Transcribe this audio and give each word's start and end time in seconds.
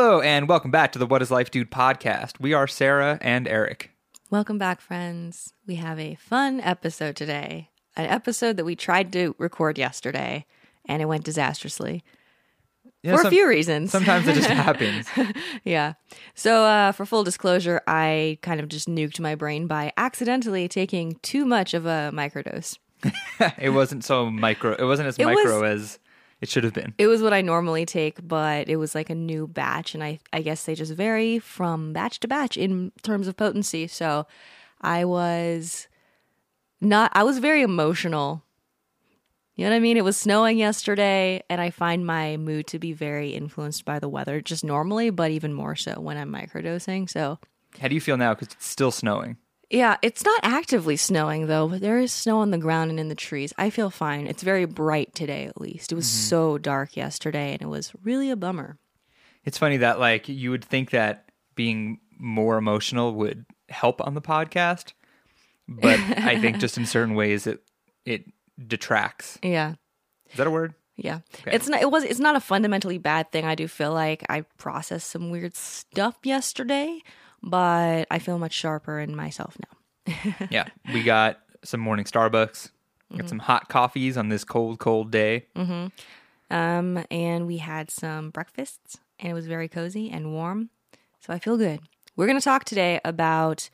Hello, 0.00 0.20
and 0.20 0.48
welcome 0.48 0.70
back 0.70 0.92
to 0.92 0.98
the 1.00 1.06
What 1.06 1.22
is 1.22 1.30
Life 1.32 1.50
Dude 1.50 1.72
podcast. 1.72 2.38
We 2.38 2.52
are 2.52 2.68
Sarah 2.68 3.18
and 3.20 3.48
Eric. 3.48 3.90
Welcome 4.30 4.56
back, 4.56 4.80
friends. 4.80 5.54
We 5.66 5.74
have 5.74 5.98
a 5.98 6.14
fun 6.14 6.60
episode 6.60 7.16
today. 7.16 7.70
An 7.96 8.06
episode 8.06 8.56
that 8.58 8.64
we 8.64 8.76
tried 8.76 9.12
to 9.14 9.34
record 9.38 9.76
yesterday 9.76 10.46
and 10.84 11.02
it 11.02 11.06
went 11.06 11.24
disastrously 11.24 12.04
You 13.02 13.10
know, 13.10 13.16
for 13.16 13.22
some- 13.24 13.26
a 13.26 13.30
few 13.34 13.48
reasons. 13.48 13.90
Sometimes 13.90 14.28
it 14.28 14.34
just 14.36 14.48
happens. 14.48 15.08
yeah. 15.64 15.94
So, 16.36 16.62
uh, 16.62 16.92
for 16.92 17.04
full 17.04 17.24
disclosure, 17.24 17.80
I 17.88 18.38
kind 18.40 18.60
of 18.60 18.68
just 18.68 18.88
nuked 18.88 19.18
my 19.18 19.34
brain 19.34 19.66
by 19.66 19.92
accidentally 19.96 20.68
taking 20.68 21.16
too 21.22 21.44
much 21.44 21.74
of 21.74 21.86
a 21.86 22.12
microdose. 22.14 22.78
it 23.58 23.70
wasn't 23.70 24.04
so 24.04 24.30
micro. 24.30 24.74
It 24.76 24.84
wasn't 24.84 25.08
as 25.08 25.18
It 25.18 25.26
was- 25.26 25.34
micro 25.34 25.64
as 25.64 25.98
it 26.40 26.48
should 26.48 26.64
have 26.64 26.74
been. 26.74 26.94
It 26.98 27.06
was 27.08 27.22
what 27.22 27.32
I 27.32 27.40
normally 27.40 27.84
take, 27.84 28.26
but 28.26 28.68
it 28.68 28.76
was 28.76 28.94
like 28.94 29.10
a 29.10 29.14
new 29.14 29.46
batch, 29.46 29.94
and 29.94 30.04
I, 30.04 30.20
I 30.32 30.42
guess 30.42 30.64
they 30.64 30.74
just 30.74 30.92
vary 30.92 31.38
from 31.38 31.92
batch 31.92 32.20
to 32.20 32.28
batch 32.28 32.56
in 32.56 32.92
terms 33.02 33.26
of 33.26 33.36
potency. 33.36 33.86
So 33.86 34.26
I 34.80 35.04
was 35.04 35.88
not, 36.80 37.10
I 37.14 37.24
was 37.24 37.38
very 37.38 37.62
emotional. 37.62 38.42
You 39.56 39.64
know 39.64 39.70
what 39.70 39.76
I 39.76 39.80
mean? 39.80 39.96
It 39.96 40.04
was 40.04 40.16
snowing 40.16 40.58
yesterday, 40.58 41.42
and 41.50 41.60
I 41.60 41.70
find 41.70 42.06
my 42.06 42.36
mood 42.36 42.68
to 42.68 42.78
be 42.78 42.92
very 42.92 43.30
influenced 43.30 43.84
by 43.84 43.98
the 43.98 44.08
weather, 44.08 44.40
just 44.40 44.64
normally, 44.64 45.10
but 45.10 45.32
even 45.32 45.52
more 45.52 45.74
so 45.74 45.98
when 46.00 46.16
I'm 46.16 46.32
microdosing. 46.32 47.10
So 47.10 47.40
How 47.80 47.88
do 47.88 47.96
you 47.96 48.00
feel 48.00 48.16
now? 48.16 48.34
Because 48.34 48.54
it's 48.54 48.66
still 48.66 48.92
snowing. 48.92 49.36
Yeah, 49.70 49.96
it's 50.00 50.24
not 50.24 50.40
actively 50.42 50.96
snowing 50.96 51.46
though, 51.46 51.68
but 51.68 51.80
there 51.80 51.98
is 51.98 52.12
snow 52.12 52.38
on 52.38 52.50
the 52.50 52.58
ground 52.58 52.90
and 52.90 52.98
in 52.98 53.08
the 53.08 53.14
trees. 53.14 53.52
I 53.58 53.70
feel 53.70 53.90
fine. 53.90 54.26
It's 54.26 54.42
very 54.42 54.64
bright 54.64 55.14
today, 55.14 55.44
at 55.44 55.60
least. 55.60 55.92
It 55.92 55.94
was 55.94 56.06
mm-hmm. 56.06 56.28
so 56.28 56.58
dark 56.58 56.96
yesterday, 56.96 57.52
and 57.52 57.62
it 57.62 57.68
was 57.68 57.92
really 58.02 58.30
a 58.30 58.36
bummer. 58.36 58.78
It's 59.44 59.58
funny 59.58 59.78
that 59.78 60.00
like 60.00 60.28
you 60.28 60.50
would 60.50 60.64
think 60.64 60.90
that 60.90 61.30
being 61.54 62.00
more 62.18 62.56
emotional 62.56 63.14
would 63.14 63.44
help 63.68 64.00
on 64.06 64.14
the 64.14 64.22
podcast, 64.22 64.92
but 65.68 65.98
I 66.00 66.40
think 66.40 66.58
just 66.58 66.78
in 66.78 66.86
certain 66.86 67.14
ways 67.14 67.46
it 67.46 67.62
it 68.04 68.24
detracts. 68.66 69.38
Yeah. 69.42 69.74
Is 70.30 70.36
that 70.36 70.46
a 70.46 70.50
word? 70.50 70.74
Yeah. 70.96 71.20
Okay. 71.40 71.54
It's 71.54 71.68
not 71.68 71.82
it 71.82 71.90
was 71.90 72.04
it's 72.04 72.20
not 72.20 72.36
a 72.36 72.40
fundamentally 72.40 72.98
bad 72.98 73.30
thing. 73.32 73.44
I 73.44 73.54
do 73.54 73.68
feel 73.68 73.92
like 73.92 74.24
I 74.28 74.42
processed 74.56 75.10
some 75.10 75.30
weird 75.30 75.54
stuff 75.54 76.16
yesterday, 76.24 77.00
but 77.42 78.06
I 78.10 78.18
feel 78.18 78.38
much 78.38 78.52
sharper 78.52 78.98
in 78.98 79.14
myself 79.14 79.56
now. 79.60 80.14
yeah, 80.50 80.68
we 80.92 81.02
got 81.02 81.40
some 81.64 81.80
morning 81.80 82.04
Starbucks. 82.04 82.70
Mm-hmm. 83.10 83.16
Got 83.18 83.28
some 83.28 83.38
hot 83.38 83.68
coffees 83.68 84.16
on 84.16 84.28
this 84.28 84.44
cold, 84.44 84.78
cold 84.78 85.10
day. 85.10 85.46
Um 86.50 87.04
and 87.10 87.46
we 87.46 87.58
had 87.58 87.90
some 87.90 88.30
breakfasts 88.30 88.98
and 89.18 89.30
it 89.30 89.34
was 89.34 89.46
very 89.46 89.68
cozy 89.68 90.10
and 90.10 90.32
warm. 90.32 90.70
So 91.20 91.32
I 91.32 91.38
feel 91.38 91.56
good. 91.56 91.80
We're 92.16 92.26
going 92.26 92.38
to 92.38 92.44
talk 92.44 92.64
today 92.64 93.00
about 93.04 93.70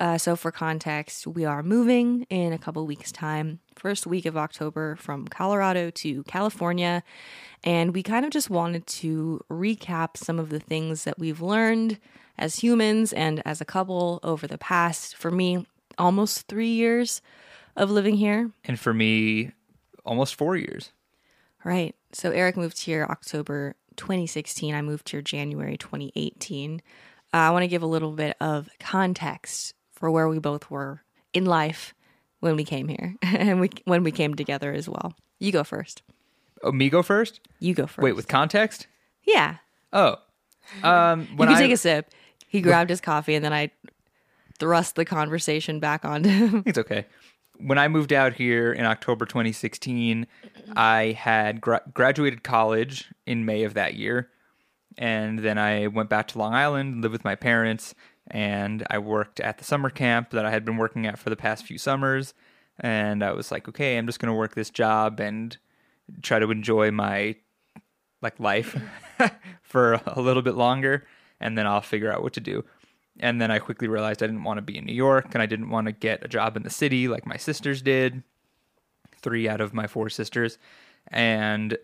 uh, 0.00 0.16
so 0.16 0.34
for 0.34 0.50
context, 0.50 1.26
we 1.26 1.44
are 1.44 1.62
moving 1.62 2.26
in 2.30 2.54
a 2.54 2.58
couple 2.58 2.86
weeks 2.86 3.12
time. 3.12 3.60
First 3.76 4.06
week 4.06 4.24
of 4.24 4.34
October 4.34 4.96
from 4.96 5.28
Colorado 5.28 5.90
to 5.90 6.22
California, 6.24 7.02
and 7.62 7.92
we 7.92 8.02
kind 8.02 8.24
of 8.24 8.30
just 8.30 8.48
wanted 8.48 8.86
to 8.86 9.44
recap 9.50 10.16
some 10.16 10.38
of 10.38 10.48
the 10.48 10.58
things 10.58 11.04
that 11.04 11.18
we've 11.18 11.42
learned 11.42 11.98
as 12.40 12.56
humans 12.56 13.12
and 13.12 13.42
as 13.46 13.60
a 13.60 13.64
couple 13.64 14.18
over 14.22 14.46
the 14.46 14.58
past 14.58 15.16
for 15.16 15.30
me 15.30 15.66
almost 15.98 16.48
3 16.48 16.68
years 16.68 17.22
of 17.76 17.90
living 17.90 18.16
here. 18.16 18.50
And 18.64 18.78
for 18.78 18.92
me, 18.92 19.52
almost 20.04 20.34
four 20.34 20.56
years. 20.56 20.90
Right. 21.64 21.94
So 22.12 22.30
Eric 22.30 22.56
moved 22.56 22.80
here 22.80 23.06
October 23.08 23.76
2016. 23.96 24.74
I 24.74 24.82
moved 24.82 25.08
here 25.10 25.22
January 25.22 25.76
2018. 25.76 26.82
Uh, 27.32 27.36
I 27.36 27.50
want 27.50 27.62
to 27.62 27.68
give 27.68 27.82
a 27.82 27.86
little 27.86 28.12
bit 28.12 28.36
of 28.40 28.68
context 28.80 29.74
for 29.92 30.10
where 30.10 30.28
we 30.28 30.38
both 30.38 30.70
were 30.70 31.02
in 31.32 31.44
life 31.44 31.94
when 32.40 32.56
we 32.56 32.64
came 32.64 32.88
here 32.88 33.14
and 33.22 33.60
we 33.60 33.70
when 33.84 34.02
we 34.02 34.10
came 34.10 34.34
together 34.34 34.72
as 34.72 34.88
well. 34.88 35.14
You 35.38 35.52
go 35.52 35.62
first. 35.62 36.02
Oh, 36.62 36.72
me 36.72 36.90
go 36.90 37.02
first? 37.02 37.40
You 37.60 37.74
go 37.74 37.86
first. 37.86 38.02
Wait, 38.02 38.16
with 38.16 38.28
context? 38.28 38.86
yeah. 39.24 39.56
Oh, 39.92 40.16
um, 40.84 41.26
You 41.32 41.36
can 41.36 41.48
I 41.48 41.58
take 41.58 41.72
a 41.72 41.76
sip. 41.76 42.10
He 42.50 42.60
grabbed 42.60 42.90
his 42.90 43.00
coffee 43.00 43.36
and 43.36 43.44
then 43.44 43.52
I 43.52 43.70
thrust 44.58 44.96
the 44.96 45.04
conversation 45.04 45.78
back 45.78 46.04
onto 46.04 46.28
him. 46.28 46.62
it's 46.66 46.78
okay. 46.78 47.06
When 47.58 47.78
I 47.78 47.86
moved 47.86 48.12
out 48.12 48.34
here 48.34 48.72
in 48.72 48.84
October 48.84 49.24
2016, 49.24 50.26
I 50.74 51.16
had 51.16 51.60
gra- 51.60 51.82
graduated 51.94 52.42
college 52.42 53.12
in 53.24 53.44
May 53.44 53.62
of 53.62 53.74
that 53.74 53.94
year, 53.94 54.30
and 54.98 55.38
then 55.40 55.58
I 55.58 55.86
went 55.86 56.08
back 56.08 56.26
to 56.28 56.38
Long 56.38 56.54
Island, 56.54 57.02
lived 57.02 57.12
with 57.12 57.24
my 57.24 57.36
parents, 57.36 57.94
and 58.28 58.84
I 58.90 58.98
worked 58.98 59.38
at 59.38 59.58
the 59.58 59.64
summer 59.64 59.90
camp 59.90 60.30
that 60.30 60.44
I 60.44 60.50
had 60.50 60.64
been 60.64 60.76
working 60.76 61.06
at 61.06 61.18
for 61.18 61.30
the 61.30 61.36
past 61.36 61.66
few 61.66 61.78
summers. 61.78 62.34
And 62.80 63.22
I 63.22 63.32
was 63.32 63.52
like, 63.52 63.68
okay, 63.68 63.96
I'm 63.96 64.06
just 64.06 64.18
going 64.18 64.32
to 64.32 64.38
work 64.38 64.54
this 64.54 64.70
job 64.70 65.20
and 65.20 65.56
try 66.22 66.38
to 66.38 66.50
enjoy 66.50 66.90
my 66.90 67.36
like 68.22 68.40
life 68.40 68.76
for 69.62 70.00
a 70.06 70.20
little 70.20 70.42
bit 70.42 70.54
longer 70.54 71.06
and 71.40 71.56
then 71.56 71.66
I'll 71.66 71.80
figure 71.80 72.12
out 72.12 72.22
what 72.22 72.32
to 72.34 72.40
do. 72.40 72.64
And 73.18 73.40
then 73.40 73.50
I 73.50 73.58
quickly 73.58 73.88
realized 73.88 74.22
I 74.22 74.26
didn't 74.26 74.44
want 74.44 74.58
to 74.58 74.62
be 74.62 74.78
in 74.78 74.86
New 74.86 74.94
York 74.94 75.28
and 75.32 75.42
I 75.42 75.46
didn't 75.46 75.70
want 75.70 75.86
to 75.86 75.92
get 75.92 76.24
a 76.24 76.28
job 76.28 76.56
in 76.56 76.62
the 76.62 76.70
city 76.70 77.08
like 77.08 77.26
my 77.26 77.36
sisters 77.36 77.82
did. 77.82 78.22
Three 79.16 79.48
out 79.48 79.60
of 79.60 79.74
my 79.74 79.86
four 79.86 80.08
sisters. 80.08 80.58
And 81.08 81.76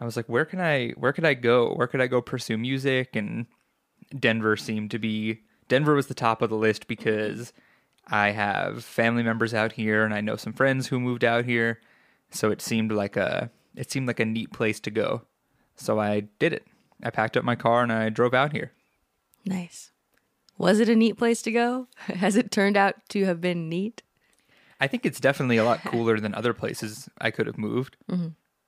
I 0.00 0.04
was 0.04 0.16
like, 0.16 0.28
where 0.28 0.44
can 0.44 0.60
I 0.60 0.90
where 0.90 1.12
could 1.12 1.24
I 1.24 1.34
go? 1.34 1.72
Where 1.74 1.86
could 1.86 2.00
I 2.00 2.06
go 2.06 2.20
pursue 2.20 2.58
music? 2.58 3.14
And 3.14 3.46
Denver 4.18 4.56
seemed 4.56 4.90
to 4.92 4.98
be 4.98 5.42
Denver 5.68 5.94
was 5.94 6.06
the 6.06 6.14
top 6.14 6.42
of 6.42 6.50
the 6.50 6.56
list 6.56 6.88
because 6.88 7.52
I 8.06 8.30
have 8.30 8.84
family 8.84 9.22
members 9.22 9.52
out 9.52 9.72
here 9.72 10.04
and 10.04 10.14
I 10.14 10.20
know 10.20 10.36
some 10.36 10.52
friends 10.52 10.88
who 10.88 10.98
moved 10.98 11.24
out 11.24 11.44
here. 11.44 11.80
So 12.30 12.50
it 12.50 12.62
seemed 12.62 12.90
like 12.90 13.16
a 13.16 13.50
it 13.76 13.90
seemed 13.90 14.08
like 14.08 14.20
a 14.20 14.24
neat 14.24 14.52
place 14.52 14.80
to 14.80 14.90
go. 14.90 15.22
So 15.76 16.00
I 16.00 16.20
did 16.38 16.52
it. 16.52 16.66
I 17.02 17.10
packed 17.10 17.36
up 17.36 17.44
my 17.44 17.54
car 17.56 17.82
and 17.82 17.92
I 17.92 18.08
drove 18.08 18.34
out 18.34 18.52
here. 18.52 18.72
nice. 19.44 19.90
Was 20.56 20.80
it 20.80 20.88
a 20.88 20.96
neat 20.96 21.16
place 21.16 21.40
to 21.42 21.52
go? 21.52 21.86
Has 22.06 22.34
it 22.34 22.50
turned 22.50 22.76
out 22.76 22.96
to 23.10 23.24
have 23.26 23.40
been 23.40 23.68
neat? 23.68 24.02
I 24.80 24.88
think 24.88 25.06
it's 25.06 25.20
definitely 25.20 25.56
a 25.56 25.64
lot 25.64 25.80
cooler 25.84 26.18
than 26.18 26.34
other 26.34 26.52
places 26.52 27.08
I 27.20 27.30
could 27.30 27.46
have 27.46 27.56
moved. 27.58 27.96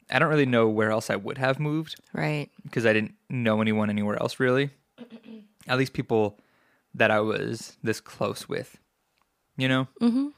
I 0.09 0.19
don't 0.21 0.29
really 0.29 0.47
know 0.47 0.69
where 0.69 0.93
else 0.93 1.11
I 1.11 1.17
would 1.17 1.39
have 1.39 1.59
moved 1.59 1.97
Right. 2.13 2.49
because 2.63 2.87
I 2.87 2.93
didn't 2.93 3.15
know 3.29 3.61
anyone 3.61 3.91
anywhere 3.91 4.17
else 4.21 4.39
really. 4.39 4.71
At 5.67 5.79
least 5.79 5.93
people 5.93 6.39
that 6.95 7.11
I 7.11 7.19
was 7.21 7.77
this 7.83 8.01
close 8.01 8.49
with, 8.49 8.79
you 9.57 9.67
know? 9.69 9.89
Mm-hmm. 10.01 10.29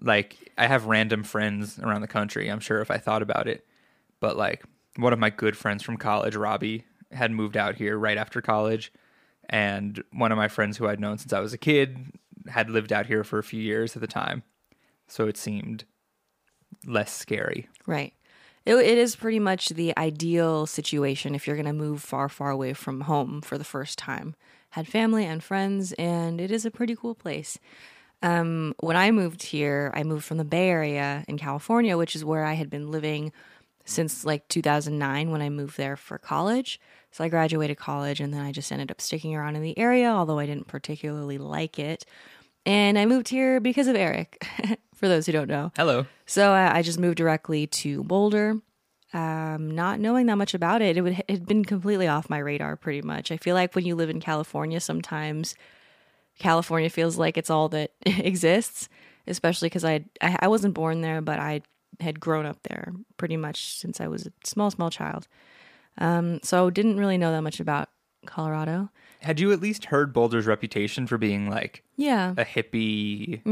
Like, 0.00 0.52
I 0.58 0.66
have 0.66 0.86
random 0.86 1.22
friends 1.22 1.78
around 1.78 2.00
the 2.00 2.08
country, 2.08 2.48
I'm 2.48 2.58
sure 2.60 2.80
if 2.80 2.90
I 2.90 2.98
thought 2.98 3.22
about 3.22 3.46
it. 3.46 3.64
But, 4.18 4.36
like, 4.36 4.64
one 4.96 5.12
of 5.12 5.18
my 5.20 5.30
good 5.30 5.56
friends 5.56 5.82
from 5.84 5.96
college, 5.96 6.34
Robbie, 6.34 6.84
had 7.12 7.30
moved 7.30 7.56
out 7.56 7.76
here 7.76 7.98
right 7.98 8.16
after 8.16 8.40
college. 8.40 8.92
And 9.48 10.02
one 10.12 10.32
of 10.32 10.38
my 10.38 10.48
friends 10.48 10.76
who 10.76 10.86
I'd 10.86 11.00
known 11.00 11.18
since 11.18 11.32
I 11.32 11.40
was 11.40 11.52
a 11.52 11.58
kid 11.58 11.98
had 12.48 12.70
lived 12.70 12.92
out 12.92 13.06
here 13.06 13.24
for 13.24 13.38
a 13.38 13.44
few 13.44 13.60
years 13.60 13.94
at 13.96 14.00
the 14.00 14.06
time. 14.06 14.42
So 15.06 15.26
it 15.26 15.36
seemed 15.36 15.84
less 16.86 17.12
scary. 17.12 17.68
Right. 17.86 18.14
It, 18.64 18.74
it 18.76 18.98
is 18.98 19.16
pretty 19.16 19.40
much 19.40 19.70
the 19.70 19.96
ideal 19.98 20.66
situation 20.66 21.34
if 21.34 21.46
you're 21.46 21.56
going 21.56 21.66
to 21.66 21.72
move 21.72 22.02
far, 22.02 22.28
far 22.28 22.50
away 22.50 22.72
from 22.72 23.02
home 23.02 23.42
for 23.42 23.58
the 23.58 23.64
first 23.64 23.98
time. 23.98 24.34
Had 24.70 24.88
family 24.88 25.26
and 25.26 25.42
friends, 25.42 25.92
and 25.94 26.40
it 26.40 26.50
is 26.50 26.64
a 26.64 26.70
pretty 26.70 26.96
cool 26.96 27.14
place. 27.14 27.58
Um, 28.22 28.74
when 28.78 28.96
I 28.96 29.10
moved 29.10 29.42
here, 29.42 29.90
I 29.94 30.04
moved 30.04 30.24
from 30.24 30.38
the 30.38 30.44
Bay 30.44 30.68
Area 30.68 31.24
in 31.26 31.38
California, 31.38 31.98
which 31.98 32.14
is 32.14 32.24
where 32.24 32.44
I 32.44 32.54
had 32.54 32.70
been 32.70 32.90
living 32.90 33.32
since 33.84 34.24
like 34.24 34.46
2009 34.48 35.30
when 35.30 35.42
I 35.42 35.50
moved 35.50 35.76
there 35.76 35.96
for 35.96 36.18
college. 36.18 36.80
So 37.12 37.22
I 37.22 37.28
graduated 37.28 37.76
college 37.76 38.20
and 38.20 38.32
then 38.32 38.40
I 38.40 38.52
just 38.52 38.72
ended 38.72 38.90
up 38.90 39.00
sticking 39.00 39.36
around 39.36 39.56
in 39.56 39.62
the 39.62 39.78
area, 39.78 40.10
although 40.10 40.38
I 40.38 40.46
didn't 40.46 40.66
particularly 40.66 41.38
like 41.38 41.78
it. 41.78 42.04
And 42.64 42.98
I 42.98 43.06
moved 43.06 43.28
here 43.28 43.60
because 43.60 43.86
of 43.86 43.96
Eric, 43.96 44.44
for 44.94 45.08
those 45.08 45.26
who 45.26 45.32
don't 45.32 45.48
know. 45.48 45.72
Hello. 45.76 46.06
So 46.26 46.52
I, 46.52 46.78
I 46.78 46.82
just 46.82 46.98
moved 46.98 47.18
directly 47.18 47.66
to 47.66 48.02
Boulder, 48.04 48.60
um, 49.12 49.70
not 49.70 50.00
knowing 50.00 50.26
that 50.26 50.36
much 50.38 50.54
about 50.54 50.80
it. 50.80 50.96
It, 50.96 51.02
would, 51.02 51.18
it 51.18 51.30
had 51.30 51.46
been 51.46 51.64
completely 51.64 52.08
off 52.08 52.30
my 52.30 52.38
radar, 52.38 52.76
pretty 52.76 53.02
much. 53.02 53.30
I 53.30 53.36
feel 53.36 53.54
like 53.54 53.74
when 53.74 53.84
you 53.84 53.94
live 53.94 54.10
in 54.10 54.20
California, 54.20 54.80
sometimes 54.80 55.54
California 56.38 56.88
feels 56.88 57.18
like 57.18 57.36
it's 57.36 57.50
all 57.50 57.68
that 57.70 57.92
exists, 58.06 58.88
especially 59.26 59.66
because 59.66 59.84
I, 59.84 60.04
I 60.20 60.38
I 60.40 60.48
wasn't 60.48 60.74
born 60.74 61.02
there, 61.02 61.20
but 61.20 61.38
I 61.38 61.62
had 62.00 62.20
grown 62.20 62.46
up 62.46 62.62
there 62.62 62.92
pretty 63.16 63.36
much 63.36 63.76
since 63.76 64.00
I 64.00 64.08
was 64.08 64.26
a 64.26 64.32
small, 64.44 64.70
small 64.70 64.88
child. 64.88 65.28
Um, 65.98 66.40
so 66.42 66.70
didn't 66.70 66.96
really 66.98 67.18
know 67.18 67.32
that 67.32 67.42
much 67.42 67.60
about 67.60 67.88
Colorado. 68.26 68.90
Had 69.20 69.38
you 69.40 69.52
at 69.52 69.60
least 69.60 69.86
heard 69.86 70.12
Boulder's 70.12 70.46
reputation 70.46 71.06
for 71.06 71.18
being 71.18 71.48
like 71.50 71.84
Yeah, 71.96 72.34
a 72.36 72.44
hippie 72.44 73.42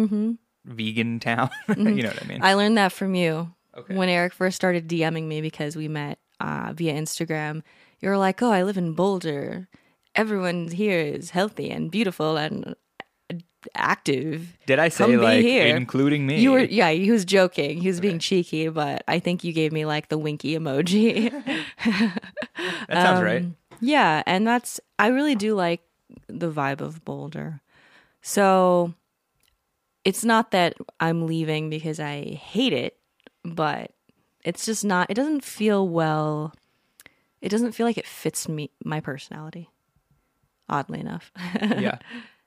vegan 0.65 1.21
town? 1.21 1.51
you 1.77 2.03
know 2.03 2.09
what 2.09 2.23
I 2.23 2.27
mean? 2.27 2.43
I 2.43 2.55
learned 2.55 2.79
that 2.79 2.93
from 2.93 3.15
you 3.15 3.53
Okay. 3.77 3.95
when 3.95 4.09
Eric 4.09 4.33
first 4.33 4.57
started 4.57 4.89
DMing 4.89 5.25
me 5.29 5.41
because 5.41 5.77
we 5.77 5.87
met 5.89 6.19
uh, 6.41 6.73
via 6.75 6.95
Instagram 6.95 7.63
you're 8.01 8.17
like, 8.17 8.41
oh, 8.41 8.51
I 8.51 8.63
live 8.63 8.79
in 8.79 8.95
Boulder. 8.95 9.69
Everyone 10.15 10.69
here 10.69 10.99
is 11.01 11.31
healthy 11.31 11.71
and 11.71 11.91
beautiful 11.91 12.39
and 12.39 12.75
active. 13.75 14.56
Did 14.67 14.79
I 14.79 14.88
say 14.88 15.17
like 15.17 15.43
here. 15.43 15.77
including 15.77 16.27
me? 16.27 16.41
You 16.41 16.53
were, 16.53 16.61
yeah, 16.61 16.91
he 16.91 17.11
was 17.11 17.25
joking. 17.25 17.81
He 17.81 17.88
was 17.88 18.00
being 18.00 18.19
cheeky, 18.19 18.69
but 18.69 19.03
I 19.09 19.19
think 19.19 19.44
you 19.44 19.53
gave 19.53 19.73
me 19.73 19.85
like 19.85 20.09
the 20.09 20.19
winky 20.19 20.56
emoji. 20.59 21.31
that 21.85 22.23
sounds 22.88 23.23
right. 23.23 23.43
Um, 23.43 23.56
Yeah, 23.81 24.23
and 24.27 24.47
that's 24.47 24.81
I 24.99 25.09
really 25.09 25.35
do 25.35 25.55
like 25.55 25.82
the 26.29 26.50
vibe 26.50 26.81
of 26.81 27.05
Boulder. 27.05 27.61
So 28.23 28.94
it's 30.05 30.25
not 30.25 30.50
that 30.50 30.75
I'm 30.99 31.27
leaving 31.27 31.71
because 31.71 32.00
I 32.00 32.23
hate 32.23 32.73
it, 32.73 32.97
but 33.44 33.93
it's 34.44 34.65
just 34.65 34.85
not 34.85 35.11
it 35.11 35.15
doesn't 35.15 35.44
feel 35.44 35.87
well 35.87 36.55
it 37.41 37.49
doesn't 37.49 37.73
feel 37.73 37.87
like 37.87 37.99
it 37.99 38.06
fits 38.06 38.49
me 38.49 38.71
my 38.85 39.00
personality. 39.00 39.71
Oddly 40.69 41.00
enough. 41.00 41.32
Yeah. 41.61 41.99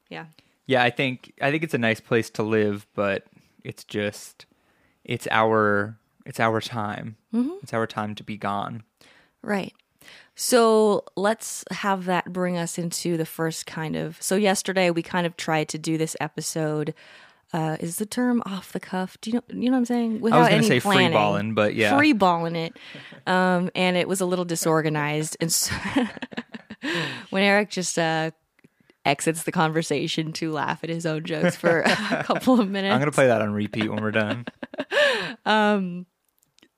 yeah. 0.10 0.26
Yeah, 0.66 0.84
I 0.84 0.90
think 0.90 1.34
I 1.42 1.52
think 1.52 1.64
it's 1.64 1.74
a 1.74 1.80
nice 1.80 2.00
place 2.00 2.30
to 2.32 2.44
live, 2.44 2.88
but 2.96 3.26
it's 3.64 3.84
just 3.84 4.46
it's 5.04 5.28
our 5.30 5.98
it's 6.26 6.40
our 6.40 6.62
time. 6.62 7.18
Mm-hmm. 7.34 7.52
It's 7.62 7.74
our 7.74 7.88
time 7.88 8.16
to 8.16 8.24
be 8.24 8.38
gone. 8.38 8.84
Right. 9.42 9.74
So 10.36 11.04
let's 11.16 11.64
have 11.72 12.06
that 12.06 12.34
bring 12.34 12.58
us 12.58 12.78
into 12.78 13.18
the 13.18 13.26
first 13.26 13.66
kind 13.66 13.96
of. 13.96 14.22
So 14.22 14.36
yesterday 14.36 14.90
we 14.90 15.02
kind 15.02 15.28
of 15.28 15.38
tried 15.38 15.70
to 15.70 15.78
do 15.78 15.98
this 15.98 16.16
episode. 16.20 16.94
Uh, 17.52 17.78
is 17.80 17.98
the 17.98 18.06
term 18.06 18.42
off 18.48 18.72
the 18.72 18.80
cuff? 18.80 19.16
Do 19.22 19.30
you 19.30 19.36
know? 19.36 19.44
You 19.50 19.66
know 19.66 19.74
what 19.74 19.78
I'm 19.80 19.86
saying? 19.86 20.22
Without 20.22 20.38
I 20.38 20.40
was 20.40 20.48
going 20.48 20.58
any 20.58 20.68
to 20.68 20.74
say 20.74 20.80
free 20.80 20.94
planning. 20.94 21.14
balling, 21.14 21.54
but 21.54 21.76
yeah. 21.76 21.96
free 21.96 22.14
balling 22.14 22.56
it, 22.56 22.76
um, 23.28 23.70
and 23.76 23.96
it 23.96 24.08
was 24.08 24.22
a 24.22 24.26
little 24.26 24.46
disorganized. 24.46 25.38
And 25.40 25.54
so 25.54 25.76
when 27.30 27.44
Eric 27.44 27.70
just 27.70 28.00
uh, 28.00 28.32
exits 29.06 29.44
the 29.44 29.52
conversation 29.52 30.32
to 30.34 30.52
laugh 30.52 30.84
at 30.84 30.90
his 30.90 31.06
own 31.06 31.24
jokes 31.24 31.56
for 31.56 31.82
a 31.82 32.24
couple 32.24 32.60
of 32.60 32.70
minutes, 32.70 32.94
I'm 32.94 33.00
going 33.00 33.12
to 33.12 33.16
play 33.16 33.28
that 33.28 33.42
on 33.42 33.54
repeat 33.54 33.90
when 33.90 34.02
we're 34.02 34.12
done. 34.12 34.46
Um, 35.46 36.06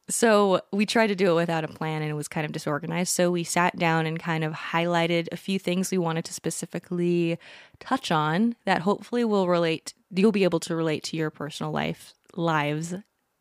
so 0.10 0.62
we 0.72 0.86
tried 0.86 1.07
to 1.07 1.16
do 1.16 1.31
it 1.31 1.36
without 1.36 1.63
a 1.63 1.68
plan 1.68 2.01
and 2.01 2.12
it 2.12 2.16
was 2.16 2.27
kind 2.27 2.45
of 2.45 2.51
disorganized. 2.51 3.13
So 3.13 3.31
we 3.31 3.44
sat 3.44 3.77
down 3.77 4.06
and 4.06 4.19
kind 4.19 4.44
of 4.44 4.54
highlighted 4.54 5.27
a 5.31 5.38
few 5.38 5.57
things 5.57 5.92
we 5.92 5.98
wanted 5.98 6.25
to 6.25 6.33
specifically 6.33 7.39
touch 7.80 8.12
on 8.12 8.56
that 8.66 8.81
hopefully 8.81 9.25
will 9.25 9.48
relate 9.48 9.94
you'll 10.12 10.31
be 10.31 10.44
able 10.44 10.60
to 10.62 10.75
relate 10.75 11.04
to 11.04 11.18
your 11.18 11.30
personal 11.30 11.71
life 11.71 12.13
lives 12.36 12.94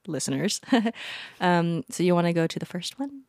listeners. 0.06 0.60
um, 1.40 1.84
so 1.90 2.02
you 2.02 2.14
want 2.14 2.26
to 2.26 2.32
go 2.32 2.46
to 2.46 2.58
the 2.58 2.66
first 2.66 2.98
one? 2.98 3.22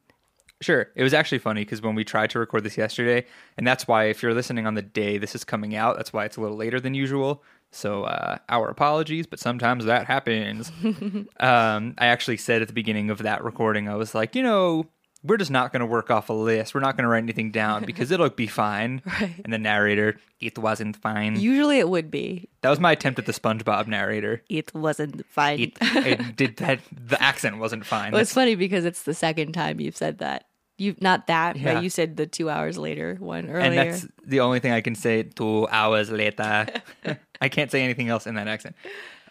Sure. 0.62 0.88
It 0.96 1.04
was 1.04 1.14
actually 1.14 1.40
funny 1.40 1.62
because 1.66 1.82
when 1.82 1.96
we 1.96 2.04
tried 2.04 2.30
to 2.32 2.40
record 2.40 2.64
this 2.64 2.78
yesterday, 2.78 3.26
and 3.58 3.68
that's 3.68 3.88
why 3.88 4.06
if 4.06 4.24
you're 4.24 4.34
listening 4.34 4.66
on 4.66 4.74
the 4.76 4.82
day 4.82 5.18
this 5.18 5.36
is 5.36 5.44
coming 5.44 5.76
out, 5.76 5.98
that's 5.98 6.14
why 6.14 6.26
it's 6.26 6.38
a 6.38 6.42
little 6.42 6.58
later 6.58 6.80
than 6.80 6.94
usual. 6.94 7.44
So 7.72 8.04
uh, 8.06 8.38
our 8.48 8.70
apologies, 8.70 9.28
but 9.28 9.40
sometimes 9.40 9.84
that 9.86 10.06
happens. 10.06 10.72
um, 11.40 11.94
I 11.98 12.06
actually 12.08 12.38
said 12.38 12.62
at 12.62 12.70
the 12.70 12.74
beginning 12.74 13.10
of 13.10 13.20
that 13.20 13.44
recording, 13.44 13.90
I 13.90 13.96
was 13.96 14.16
like, 14.16 14.34
you 14.34 14.44
know, 14.44 14.86
we're 15.26 15.38
just 15.38 15.52
not 15.52 15.72
going 15.72 15.80
to 15.80 15.86
work 15.86 16.12
off 16.12 16.30
a 16.30 16.34
list. 16.34 16.74
We're 16.76 16.82
not 16.82 16.96
going 16.96 17.04
to 17.04 17.10
write 17.10 17.24
anything 17.24 17.52
down 17.52 17.84
because 17.90 18.12
it'll 18.12 18.30
be 18.30 18.48
fine. 18.48 19.02
Right. 19.06 19.34
And 19.44 19.52
the 19.52 19.58
narrator, 19.58 20.18
it 20.40 20.58
wasn't 20.58 20.96
fine. 20.98 21.40
Usually 21.40 21.80
it 21.80 21.90
would 21.90 22.12
be. 22.12 22.48
that 22.62 22.70
was 22.70 22.80
my 22.80 22.92
attempt 22.92 23.20
at 23.20 23.26
the 23.26 23.32
SpongeBob 23.32 23.88
narrator. 23.88 24.42
It 24.50 24.74
wasn't 24.74 25.26
fine. 25.28 25.60
It, 25.60 25.74
it 25.82 26.36
did 26.36 26.58
that. 26.58 26.80
The 26.92 27.22
accent 27.22 27.58
wasn't 27.58 27.86
fine. 27.86 28.12
well, 28.12 28.22
it's 28.22 28.34
funny 28.34 28.56
because 28.56 28.86
it's 28.86 29.04
the 29.04 29.14
second 29.14 29.54
time 29.54 29.80
you've 29.80 29.98
said 29.98 30.20
that. 30.20 30.46
You've 30.78 31.02
not 31.02 31.28
that, 31.28 31.56
Yeah. 31.56 31.76
but 31.76 31.84
you 31.84 31.90
said 31.90 32.18
the 32.18 32.28
two 32.28 32.50
hours 32.50 32.78
later 32.78 33.16
one 33.20 33.50
earlier. 33.50 33.60
and 33.60 33.78
that's 33.78 34.06
the 34.26 34.42
only 34.42 34.60
thing 34.60 34.74
I 34.74 34.82
can 34.82 34.94
say 34.96 35.24
two 35.24 35.68
hours 35.70 36.12
later. 36.12 36.68
I 37.42 37.50
can't 37.50 37.72
say 37.72 37.82
anything 37.82 38.10
else 38.10 38.28
in 38.28 38.36
that 38.36 38.50
accent. 38.50 38.76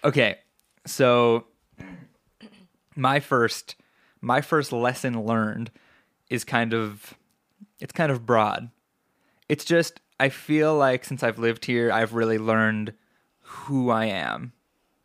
Okay, 0.02 0.38
so 0.86 1.44
my 2.96 3.20
first 3.20 3.76
my 4.20 4.40
first 4.40 4.72
lesson 4.72 5.22
learned 5.24 5.70
is 6.30 6.44
kind 6.44 6.72
of 6.72 7.14
it's 7.80 7.92
kind 7.92 8.10
of 8.10 8.26
broad. 8.26 8.70
It's 9.48 9.64
just 9.64 10.00
I 10.18 10.28
feel 10.28 10.76
like 10.76 11.04
since 11.04 11.22
I've 11.22 11.38
lived 11.38 11.64
here, 11.64 11.90
I've 11.92 12.14
really 12.14 12.38
learned 12.38 12.94
who 13.40 13.90
I 13.90 14.06
am 14.06 14.52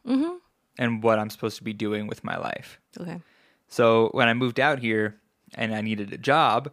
mm-hmm. 0.07 0.35
and 0.77 1.03
what 1.03 1.19
I'm 1.19 1.29
supposed 1.29 1.57
to 1.57 1.63
be 1.63 1.73
doing 1.73 2.07
with 2.07 2.23
my 2.23 2.37
life. 2.37 2.79
okay. 2.99 3.19
So 3.67 4.09
when 4.13 4.27
I 4.27 4.33
moved 4.33 4.59
out 4.59 4.79
here 4.79 5.19
and 5.53 5.75
I 5.75 5.81
needed 5.81 6.11
a 6.11 6.17
job, 6.17 6.71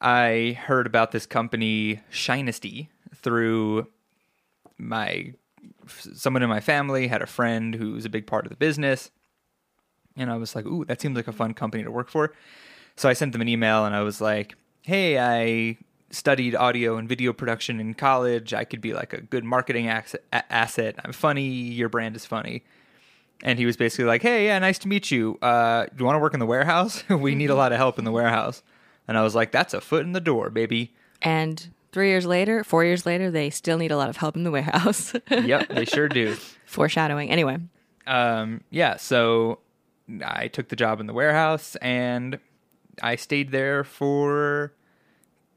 I 0.00 0.58
heard 0.60 0.86
about 0.86 1.12
this 1.12 1.24
company 1.26 2.00
Shinesty 2.12 2.88
through 3.14 3.86
my 4.78 5.32
someone 6.14 6.42
in 6.42 6.48
my 6.48 6.60
family 6.60 7.06
had 7.06 7.22
a 7.22 7.26
friend 7.26 7.74
who 7.74 7.92
was 7.92 8.04
a 8.04 8.10
big 8.10 8.26
part 8.26 8.44
of 8.44 8.50
the 8.50 8.56
business, 8.56 9.10
and 10.16 10.30
I 10.30 10.36
was 10.36 10.54
like, 10.54 10.66
"Ooh, 10.66 10.84
that 10.84 11.00
seems 11.00 11.16
like 11.16 11.28
a 11.28 11.32
fun 11.32 11.54
company 11.54 11.82
to 11.82 11.90
work 11.90 12.08
for." 12.08 12.34
So 12.96 13.08
I 13.08 13.12
sent 13.12 13.32
them 13.32 13.40
an 13.42 13.48
email 13.48 13.84
and 13.84 13.94
I 13.94 14.02
was 14.02 14.20
like, 14.20 14.54
"Hey, 14.82 15.18
I 15.18 15.76
studied 16.10 16.54
audio 16.54 16.96
and 16.96 17.08
video 17.08 17.32
production 17.32 17.80
in 17.80 17.94
college. 17.94 18.54
I 18.54 18.64
could 18.64 18.80
be 18.80 18.94
like 18.94 19.12
a 19.12 19.20
good 19.20 19.44
marketing 19.44 19.88
asset. 19.88 20.94
I'm 21.04 21.12
funny. 21.12 21.46
Your 21.48 21.88
brand 21.88 22.16
is 22.16 22.24
funny." 22.24 22.62
And 23.42 23.58
he 23.58 23.66
was 23.66 23.76
basically 23.76 24.06
like, 24.06 24.22
"Hey, 24.22 24.46
yeah, 24.46 24.58
nice 24.58 24.78
to 24.78 24.88
meet 24.88 25.10
you. 25.10 25.38
Uh, 25.42 25.84
do 25.86 25.92
you 25.98 26.04
want 26.06 26.16
to 26.16 26.20
work 26.20 26.32
in 26.34 26.40
the 26.40 26.46
warehouse? 26.46 27.04
we 27.10 27.34
need 27.34 27.50
a 27.50 27.54
lot 27.54 27.72
of 27.72 27.78
help 27.78 27.98
in 27.98 28.04
the 28.04 28.12
warehouse." 28.12 28.62
And 29.06 29.18
I 29.18 29.22
was 29.22 29.34
like, 29.34 29.52
"That's 29.52 29.74
a 29.74 29.80
foot 29.80 30.04
in 30.04 30.12
the 30.12 30.20
door, 30.20 30.48
baby." 30.48 30.94
And 31.20 31.68
three 31.92 32.08
years 32.08 32.24
later, 32.24 32.64
four 32.64 32.84
years 32.84 33.04
later, 33.04 33.30
they 33.30 33.50
still 33.50 33.76
need 33.78 33.90
a 33.92 33.96
lot 33.96 34.08
of 34.08 34.16
help 34.16 34.36
in 34.36 34.44
the 34.44 34.50
warehouse. 34.50 35.14
yep, 35.30 35.68
they 35.68 35.84
sure 35.84 36.08
do. 36.08 36.36
Foreshadowing. 36.64 37.30
Anyway, 37.30 37.58
Um, 38.06 38.62
yeah, 38.70 38.96
so 38.96 39.58
I 40.24 40.48
took 40.48 40.68
the 40.68 40.76
job 40.76 41.00
in 41.00 41.06
the 41.06 41.12
warehouse 41.12 41.76
and 41.76 42.38
I 43.02 43.16
stayed 43.16 43.50
there 43.50 43.84
for 43.84 44.72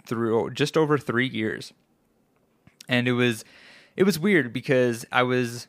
through 0.05 0.51
just 0.51 0.75
over 0.77 0.97
three 0.97 1.27
years. 1.27 1.73
And 2.87 3.07
it 3.07 3.13
was 3.13 3.45
it 3.95 4.03
was 4.03 4.17
weird 4.19 4.51
because 4.53 5.05
I 5.11 5.23
was 5.23 5.67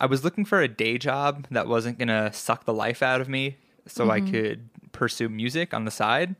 I 0.00 0.06
was 0.06 0.24
looking 0.24 0.44
for 0.44 0.60
a 0.60 0.68
day 0.68 0.98
job 0.98 1.46
that 1.50 1.66
wasn't 1.66 1.98
gonna 1.98 2.32
suck 2.32 2.64
the 2.64 2.72
life 2.74 3.02
out 3.02 3.20
of 3.20 3.28
me 3.28 3.56
so 3.86 4.10
I 4.10 4.20
could 4.20 4.68
pursue 4.92 5.28
music 5.28 5.74
on 5.74 5.84
the 5.84 5.90
side 5.90 6.36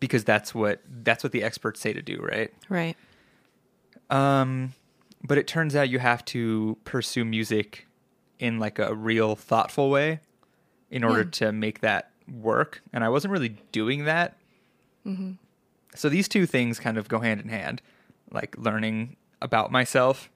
because 0.00 0.24
that's 0.24 0.54
what 0.54 0.80
that's 1.04 1.22
what 1.22 1.32
the 1.32 1.42
experts 1.44 1.80
say 1.80 1.92
to 1.92 2.02
do, 2.02 2.18
right? 2.20 2.52
right. 2.68 2.96
Um, 4.10 4.72
but 5.22 5.38
it 5.38 5.46
turns 5.46 5.74
out 5.74 5.88
you 5.88 5.98
have 5.98 6.24
to 6.26 6.76
pursue 6.84 7.24
music 7.24 7.86
in 8.38 8.58
like 8.58 8.78
a 8.78 8.94
real 8.94 9.34
thoughtful 9.36 9.90
way 9.90 10.20
in 10.90 11.02
order 11.04 11.20
Yeah. 11.22 11.30
to 11.30 11.52
make 11.52 11.80
that 11.80 12.10
work. 12.32 12.82
And 12.92 13.04
I 13.04 13.08
wasn't 13.08 13.32
really 13.32 13.56
doing 13.72 14.04
that. 14.04 14.36
Mm-hmm. 15.06 15.32
So 15.94 16.08
these 16.08 16.28
two 16.28 16.46
things 16.46 16.78
kind 16.78 16.98
of 16.98 17.08
go 17.08 17.20
hand 17.20 17.40
in 17.40 17.48
hand, 17.48 17.80
like 18.30 18.56
learning 18.58 19.16
about 19.40 19.70
myself. 19.70 20.30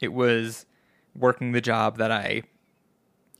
It 0.00 0.12
was 0.12 0.66
working 1.14 1.52
the 1.52 1.60
job 1.60 1.98
that 1.98 2.10
I 2.10 2.42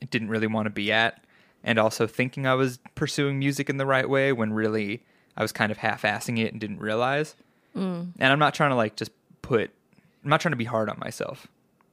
didn't 0.09 0.29
really 0.29 0.47
want 0.47 0.65
to 0.65 0.71
be 0.71 0.91
at, 0.91 1.23
and 1.63 1.77
also 1.77 2.07
thinking 2.07 2.45
I 2.45 2.53
was 2.53 2.79
pursuing 2.95 3.39
music 3.39 3.69
in 3.69 3.77
the 3.77 3.85
right 3.85 4.09
way 4.09 4.31
when 4.31 4.53
really 4.53 5.03
I 5.35 5.41
was 5.41 5.51
kind 5.51 5.71
of 5.71 5.77
half 5.77 6.03
assing 6.03 6.39
it 6.39 6.51
and 6.51 6.61
didn't 6.61 6.79
realize. 6.79 7.35
Mm. 7.75 8.13
And 8.17 8.33
I'm 8.33 8.39
not 8.39 8.53
trying 8.53 8.69
to 8.69 8.75
like 8.75 8.95
just 8.95 9.11
put, 9.41 9.71
I'm 10.23 10.29
not 10.29 10.39
trying 10.41 10.53
to 10.53 10.57
be 10.57 10.65
hard 10.65 10.89
on 10.89 10.99
myself. 10.99 11.47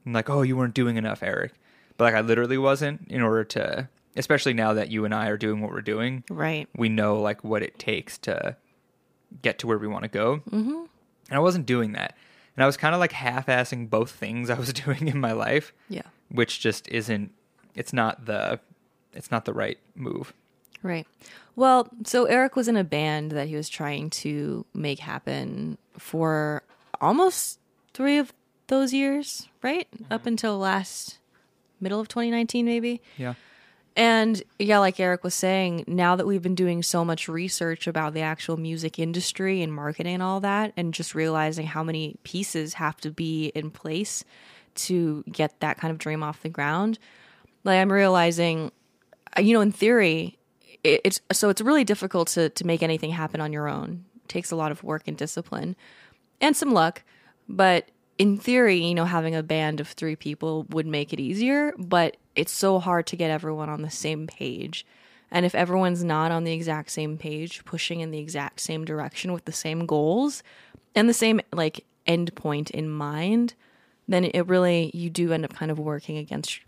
I'm 0.07 0.13
like, 0.13 0.31
oh, 0.31 0.43
you 0.43 0.57
weren't 0.57 0.75
doing 0.75 0.97
enough, 0.97 1.23
Eric. 1.23 1.53
But 1.97 2.05
like, 2.05 2.15
I 2.15 2.21
literally 2.21 2.59
wasn't 2.59 3.09
in 3.09 3.23
order 3.23 3.45
to, 3.45 3.89
especially 4.17 4.55
now 4.55 4.75
that 4.75 4.91
you 4.91 5.05
and 5.05 5.15
I 5.15 5.29
are 5.29 5.37
doing 5.37 5.61
what 5.61 5.71
we're 5.71 5.81
doing, 5.81 6.25
Right. 6.31 6.69
we 6.77 6.89
know 6.89 7.21
like 7.21 7.43
what 7.45 7.63
it 7.63 7.79
takes 7.79 8.19
to 8.19 8.57
get 9.43 9.59
to 9.61 9.67
where 9.67 9.79
we 9.79 9.87
want 9.89 10.03
to 10.05 10.09
go. 10.09 10.37
Mm-hmm. 10.51 10.71
And 10.71 10.87
I 11.33 11.39
wasn't 11.39 11.67
doing 11.67 11.93
that. 11.93 12.17
And 12.57 12.63
I 12.63 12.67
was 12.67 12.77
kind 12.77 12.95
of 12.95 13.01
like 13.01 13.13
half 13.13 13.47
assing 13.47 13.91
both 13.91 14.11
things 14.13 14.49
I 14.51 14.55
was 14.59 14.73
doing 14.73 15.09
in 15.09 15.19
my 15.21 15.33
life, 15.33 15.73
Yeah. 15.89 16.03
which 16.29 16.61
just 16.61 16.87
isn't, 16.89 17.33
it's 17.75 17.93
not 17.93 18.27
the, 18.27 18.61
it's 19.13 19.31
not 19.31 19.45
the 19.45 19.53
right 19.53 19.79
move. 19.95 20.33
Right. 20.83 21.07
Well, 21.57 21.89
so 22.05 22.27
Eric 22.27 22.57
was 22.57 22.69
in 22.69 22.77
a 22.77 22.85
band 22.85 23.33
that 23.33 23.49
he 23.49 23.57
was 23.57 23.69
trying 23.69 24.11
to 24.11 24.67
make 24.75 24.99
happen 24.99 25.79
for 25.99 26.63
almost 27.01 27.59
three 27.95 28.19
of 28.19 28.33
those 28.67 28.93
years, 28.93 29.49
right? 29.63 29.89
Up 30.11 30.27
until 30.27 30.59
last 30.59 31.19
middle 31.81 32.01
of 32.01 32.09
2019, 32.09 32.65
maybe. 32.67 33.01
Yeah. 33.17 33.35
And 33.97 34.43
yeah, 34.59 34.79
like 34.81 34.99
Eric 34.99 35.23
was 35.23 35.35
saying, 35.35 35.85
now 35.87 36.17
that 36.17 36.27
we've 36.27 36.43
been 36.43 36.57
doing 36.57 36.83
so 36.83 37.05
much 37.05 37.29
research 37.29 37.87
about 37.87 38.13
the 38.13 38.23
actual 38.23 38.57
music 38.57 38.99
industry 38.99 39.63
and 39.63 39.73
marketing 39.73 40.15
and 40.15 40.23
all 40.23 40.41
that, 40.41 40.73
and 40.77 40.93
just 40.93 41.15
realizing 41.15 41.67
how 41.67 41.85
many 41.85 42.17
pieces 42.25 42.75
have 42.75 42.97
to 43.03 43.11
be 43.11 43.53
in 43.55 43.71
place 43.71 44.25
to 44.75 45.23
get 45.31 45.61
that 45.61 45.79
kind 45.79 45.93
of 45.93 45.99
dream 45.99 46.25
off 46.25 46.43
the 46.43 46.49
ground, 46.49 46.99
like 47.63 47.79
I'm 47.79 47.93
realizing, 47.93 48.73
uh, 49.39 49.43
you 49.43 49.55
know, 49.55 49.61
in 49.61 49.71
theory, 49.71 50.39
it's 50.83 51.21
so 51.33 51.49
it's 51.49 51.63
really 51.63 51.85
difficult 51.85 52.29
to 52.29 52.51
to 52.51 52.67
make 52.67 52.83
anything 52.83 53.11
happen 53.11 53.41
on 53.41 53.53
your 53.53 53.69
own. 53.69 54.05
takes 54.29 54.51
a 54.51 54.57
lot 54.57 54.73
of 54.73 54.83
work 54.83 55.07
and 55.07 55.17
discipline 55.17 55.77
and 56.41 56.57
some 56.57 56.73
luck. 56.73 57.03
But 57.49 57.89
in 58.19 58.37
theory, 58.39 58.77
you 58.77 58.95
know, 58.95 59.05
having 59.05 59.35
a 59.35 59.43
band 59.43 59.81
of 59.81 59.89
three 59.89 60.17
people 60.17 60.67
would 60.71 60.87
make 60.87 61.13
it 61.13 61.21
easier, 61.21 61.73
but 61.79 62.17
it's 62.37 62.53
so 62.53 62.79
hard 62.79 63.07
to 63.09 63.17
get 63.17 63.31
everyone 63.31 63.69
on 63.69 63.83
the 63.83 63.91
same 63.91 64.27
page. 64.27 64.87
And 65.31 65.45
if 65.45 65.55
everyone's 65.55 66.05
not 66.05 66.31
on 66.31 66.45
the 66.45 66.53
exact 66.53 66.91
same 66.91 67.19
page, 67.19 67.65
pushing 67.65 68.01
in 68.01 68.11
the 68.11 68.19
exact 68.19 68.61
same 68.61 68.85
direction 68.85 69.33
with 69.33 69.47
the 69.47 69.53
same 69.53 69.85
goals 69.87 70.43
and 70.95 71.09
the 71.09 71.15
same 71.15 71.41
like 71.53 71.85
end 72.07 72.35
point 72.37 72.71
in 72.71 72.89
mind, 72.89 73.55
then 74.07 74.25
it 74.25 74.47
really 74.47 74.91
you 74.95 75.11
do 75.11 75.33
end 75.33 75.45
up 75.45 75.55
kind 75.55 75.73
of 75.73 75.79
working 75.79 76.19
against 76.19 76.61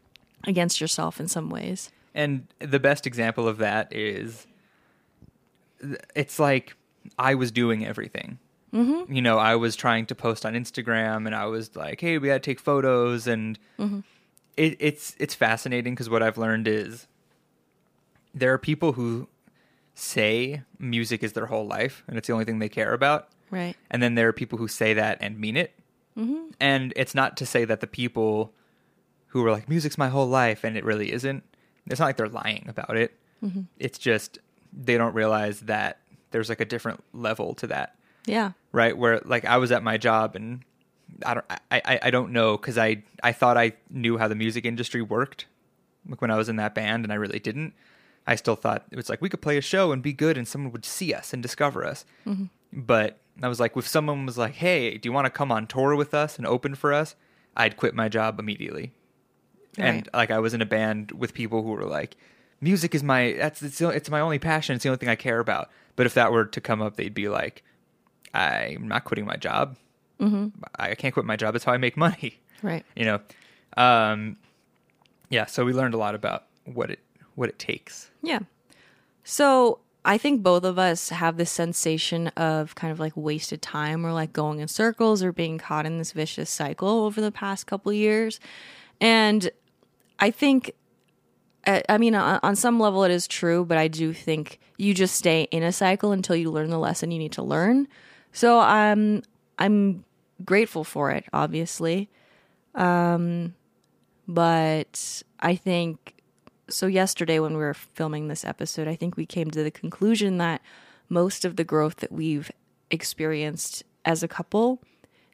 against 0.45 0.81
yourself 0.81 1.21
in 1.21 1.29
some 1.29 1.49
ways. 1.49 1.91
And 2.15 2.47
the 2.59 2.81
best 2.81 3.07
example 3.07 3.47
of 3.47 3.59
that 3.59 3.93
is 3.93 4.47
it's 6.15 6.39
like 6.39 6.75
I 7.19 7.35
was 7.35 7.53
doing 7.53 7.87
everything. 7.87 8.39
Mm-hmm. 8.77 9.13
You 9.13 9.23
know, 9.23 9.39
I 9.39 9.57
was 9.57 9.75
trying 9.77 10.07
to 10.07 10.15
post 10.15 10.45
on 10.45 10.55
Instagram 10.55 11.27
and 11.27 11.35
I 11.35 11.47
was 11.47 11.75
like, 11.75 12.01
hey, 12.01 12.19
we 12.19 12.29
got 12.29 12.35
to 12.35 12.41
take 12.41 12.61
photos. 12.61 13.27
And 13.27 13.59
Mm-hmm. 13.79 14.01
it, 14.57 14.77
it's, 14.79 15.17
it's 15.19 15.35
fascinating 15.35 15.95
because 15.95 16.11
what 16.11 16.23
I've 16.23 16.39
learned 16.39 16.69
is 16.69 17.07
there 18.35 18.53
are 18.53 18.59
people 18.59 18.93
who 18.93 19.29
say 19.95 20.63
music 20.79 21.23
is 21.23 21.33
their 21.33 21.47
whole 21.47 21.67
life 21.67 22.05
and 22.07 22.19
it's 22.19 22.27
the 22.27 22.33
only 22.33 22.45
thing 22.45 22.59
they 22.59 22.69
care 22.69 22.93
about. 22.93 23.29
Right. 23.51 23.77
And 23.91 24.03
then 24.03 24.15
there 24.15 24.29
are 24.29 24.33
people 24.33 24.59
who 24.59 24.69
say 24.69 24.93
that 24.95 25.19
and 25.21 25.39
mean 25.39 25.57
it. 25.57 25.73
Mm-hmm. 26.19 26.49
And 26.61 26.93
it's 26.97 27.15
not 27.15 27.37
to 27.39 27.47
say 27.47 27.65
that 27.65 27.81
the 27.81 27.87
people 27.87 28.53
who 29.29 29.45
are 29.45 29.51
like, 29.51 29.69
music's 29.69 29.99
my 29.99 30.09
whole 30.09 30.27
life, 30.27 30.65
and 30.65 30.77
it 30.77 30.85
really 30.85 31.13
isn't. 31.13 31.45
It's 31.87 32.01
not 32.01 32.07
like 32.07 32.17
they're 32.17 32.29
lying 32.29 32.65
about 32.69 32.97
it. 32.97 33.15
It's 33.79 33.99
just 33.99 34.39
they 34.73 34.97
don't 34.97 35.15
realize 35.15 35.61
that 35.61 35.99
there's 36.31 36.49
like 36.49 36.61
a 36.61 36.65
different 36.65 37.05
level 37.13 37.55
to 37.57 37.67
that, 37.69 37.96
Yeah. 38.27 38.53
right? 38.73 38.97
Where 38.97 39.21
like 39.25 39.45
I 39.45 39.57
was 39.57 39.73
at 39.73 39.83
my 39.83 39.97
job 39.97 40.37
and 40.37 40.63
I 41.25 41.35
don't, 41.35 41.47
I, 41.51 41.59
I, 41.71 41.99
I 42.03 42.11
don't 42.11 42.33
know 42.33 42.57
because 42.57 42.77
I, 42.77 43.03
I 43.23 43.33
thought 43.33 43.57
I 43.57 43.73
knew 43.91 44.19
how 44.19 44.29
the 44.29 44.35
music 44.35 44.65
industry 44.67 45.01
worked, 45.01 45.47
like 46.09 46.21
when 46.21 46.31
I 46.31 46.37
was 46.37 46.49
in 46.49 46.57
that 46.57 46.75
band, 46.75 47.05
and 47.05 47.13
I 47.13 47.17
really 47.17 47.39
didn't. 47.39 47.73
I 48.27 48.35
still 48.35 48.57
thought 48.57 48.85
it 48.91 48.97
was 48.97 49.09
like 49.09 49.23
we 49.23 49.29
could 49.29 49.41
play 49.41 49.57
a 49.57 49.63
show 49.63 49.93
and 49.93 50.03
be 50.03 50.13
good, 50.13 50.37
and 50.37 50.47
someone 50.47 50.73
would 50.73 50.85
see 50.85 51.15
us 51.15 51.33
and 51.33 51.43
discover 51.43 51.87
us. 51.87 52.05
Mm-hmm. 52.27 52.47
But 52.73 53.19
I 53.41 53.49
was 53.49 53.61
like, 53.61 53.77
if 53.77 53.87
someone 53.87 54.27
was 54.27 54.37
like, 54.37 54.55
"Hey, 54.55 54.99
do 54.99 55.09
you 55.09 55.13
want 55.13 55.27
to 55.27 55.31
come 55.31 55.53
on 55.53 55.67
tour 55.67 55.95
with 55.95 56.13
us 56.13 56.37
and 56.37 56.47
open 56.47 56.75
for 56.75 56.93
us?" 56.93 57.15
I'd 57.57 57.77
quit 57.77 57.95
my 57.95 58.09
job 58.09 58.39
immediately. 58.39 58.93
And 59.79 60.09
like 60.13 60.31
I 60.31 60.41
was 60.41 60.53
in 60.53 60.61
a 60.61 60.67
band 60.67 61.13
with 61.13 61.35
people 61.35 61.63
who 61.63 61.71
were 61.71 61.85
like, 61.85 62.17
"Music 62.61 62.95
is 62.95 63.03
my 63.03 63.35
that's 63.39 63.63
it's, 63.63 63.81
it's 63.81 64.11
my 64.11 64.21
only 64.21 64.39
passion. 64.39 64.75
It's 64.75 64.83
the 64.83 64.89
only 64.89 64.99
thing 64.99 65.09
I 65.09 65.17
care 65.17 65.39
about." 65.39 65.71
But 65.95 66.07
if 66.07 66.15
that 66.15 66.33
were 66.33 66.45
to 66.45 66.61
come 66.61 66.83
up, 66.83 66.97
they'd 66.97 67.15
be 67.15 67.29
like, 67.29 67.63
"I'm 68.35 68.89
not 68.89 69.05
quitting 69.05 69.25
my 69.25 69.37
job. 69.37 69.77
Mm-hmm. 70.21 70.49
I 70.79 70.95
can't 70.95 71.13
quit 71.13 71.27
my 71.27 71.37
job. 71.37 71.55
It's 71.55 71.65
how 71.65 71.73
I 71.73 71.79
make 71.79 71.97
money." 71.97 72.41
Right. 72.63 72.85
You 72.97 73.05
know, 73.05 73.21
um, 73.77 74.37
yeah. 75.29 75.47
So 75.47 75.65
we 75.65 75.73
learned 75.73 75.95
a 75.95 75.99
lot 75.99 76.15
about 76.15 76.45
what 76.65 76.91
it 76.91 77.01
what 77.35 77.49
it 77.49 77.59
takes. 77.59 78.11
Yeah. 78.23 78.41
So 79.25 79.81
I 80.07 80.19
think 80.19 80.45
both 80.45 80.63
of 80.63 80.79
us 80.79 81.09
have 81.09 81.37
this 81.37 81.51
sensation 81.51 82.29
of 82.29 82.77
kind 82.77 82.93
of 82.93 83.01
like 83.01 83.13
wasted 83.17 83.61
time 83.61 84.07
or 84.07 84.13
like 84.13 84.33
going 84.33 84.61
in 84.61 84.69
circles 84.69 85.21
or 85.21 85.33
being 85.33 85.59
caught 85.59 85.85
in 85.85 85.99
this 85.99 86.13
vicious 86.13 86.49
cycle 86.49 87.05
over 87.05 87.21
the 87.21 87.33
past 87.33 87.67
couple 87.67 87.93
years. 87.93 88.39
And 89.01 89.51
I 90.21 90.31
think, 90.31 90.71
I 91.67 91.99
mean, 91.99 92.15
on 92.15 92.55
some 92.55 92.79
level 92.79 93.03
it 93.03 93.11
is 93.11 93.27
true, 93.27 93.65
but 93.65 93.79
I 93.79 93.89
do 93.89 94.13
think 94.13 94.61
you 94.77 94.95
just 94.95 95.17
stay 95.17 95.49
in 95.51 95.65
a 95.65 95.73
cycle 95.73 96.13
until 96.13 96.37
you 96.37 96.53
learn 96.53 96.71
the 96.71 96.79
lesson 96.79 97.11
you 97.11 97.19
need 97.19 97.33
to 97.33 97.43
learn. 97.43 97.89
So 98.37 98.61
I'm, 98.61 99.23
I'm 99.59 100.05
grateful 100.45 100.85
for 100.85 101.11
it, 101.11 101.25
obviously. 101.33 102.11
Um, 102.75 103.55
but 104.29 105.23
I 105.41 105.57
think 105.57 106.23
so 106.69 106.87
yesterday 106.87 107.39
when 107.39 107.53
we 107.53 107.61
were 107.61 107.73
filming 107.73 108.29
this 108.29 108.45
episode, 108.45 108.89
I 108.89 108.95
think 108.95 109.17
we 109.17 109.25
came 109.25 109.51
to 109.53 109.63
the 109.63 109.71
conclusion 109.71 110.37
that 110.37 110.61
most 111.09 111.47
of 111.47 111.57
the 111.57 111.65
growth 111.65 111.97
that 111.97 112.13
we've 112.13 112.51
experienced 112.91 113.85
as 114.05 114.23
a 114.23 114.29
couple 114.29 114.83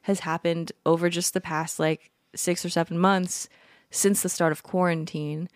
has 0.03 0.21
happened 0.21 0.71
over 0.85 1.09
just 1.09 1.33
the 1.33 1.41
past 1.41 1.79
like 1.79 2.09
six 2.33 2.63
or 2.63 2.69
seven 2.69 2.97
months 2.97 3.49
since 3.91 4.21
the 4.21 4.29
start 4.29 4.53
of 4.53 4.63
quarantine. 4.63 5.49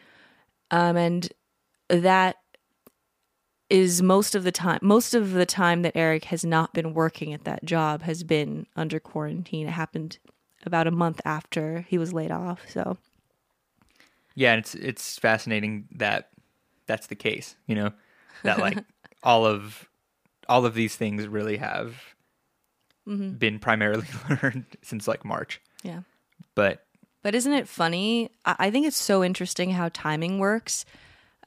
Um, 0.69 0.97
and 0.97 1.29
that 1.87 2.35
is 3.69 4.01
most 4.01 4.35
of 4.35 4.43
the 4.43 4.51
time 4.51 4.79
most 4.81 5.13
of 5.13 5.31
the 5.33 5.45
time 5.45 5.81
that 5.81 5.95
Eric 5.95 6.25
has 6.25 6.45
not 6.45 6.73
been 6.73 6.93
working 6.93 7.33
at 7.33 7.43
that 7.43 7.65
job 7.65 8.01
has 8.03 8.23
been 8.23 8.65
under 8.75 8.99
quarantine. 8.99 9.67
It 9.67 9.71
happened 9.71 10.19
about 10.65 10.87
a 10.87 10.91
month 10.91 11.21
after 11.25 11.85
he 11.89 11.97
was 11.97 12.13
laid 12.13 12.31
off. 12.31 12.69
So 12.69 12.97
Yeah, 14.35 14.53
and 14.53 14.59
it's 14.59 14.75
it's 14.75 15.19
fascinating 15.19 15.87
that 15.95 16.29
that's 16.85 17.07
the 17.07 17.15
case. 17.15 17.55
You 17.65 17.75
know, 17.75 17.91
that 18.43 18.59
like 18.59 18.77
all 19.23 19.45
of 19.45 19.89
all 20.47 20.65
of 20.65 20.73
these 20.73 20.95
things 20.95 21.27
really 21.27 21.57
have 21.57 21.95
mm-hmm. 23.07 23.31
been 23.31 23.59
primarily 23.59 24.07
learned 24.43 24.65
since 24.81 25.07
like 25.07 25.25
March. 25.25 25.61
yeah. 25.83 26.01
But 26.55 26.85
But 27.21 27.35
isn't 27.35 27.53
it 27.53 27.67
funny? 27.67 28.31
I 28.45 28.55
I 28.59 28.71
think 28.71 28.87
it's 28.87 28.97
so 28.97 29.23
interesting 29.23 29.71
how 29.71 29.89
timing 29.91 30.39
works. 30.39 30.85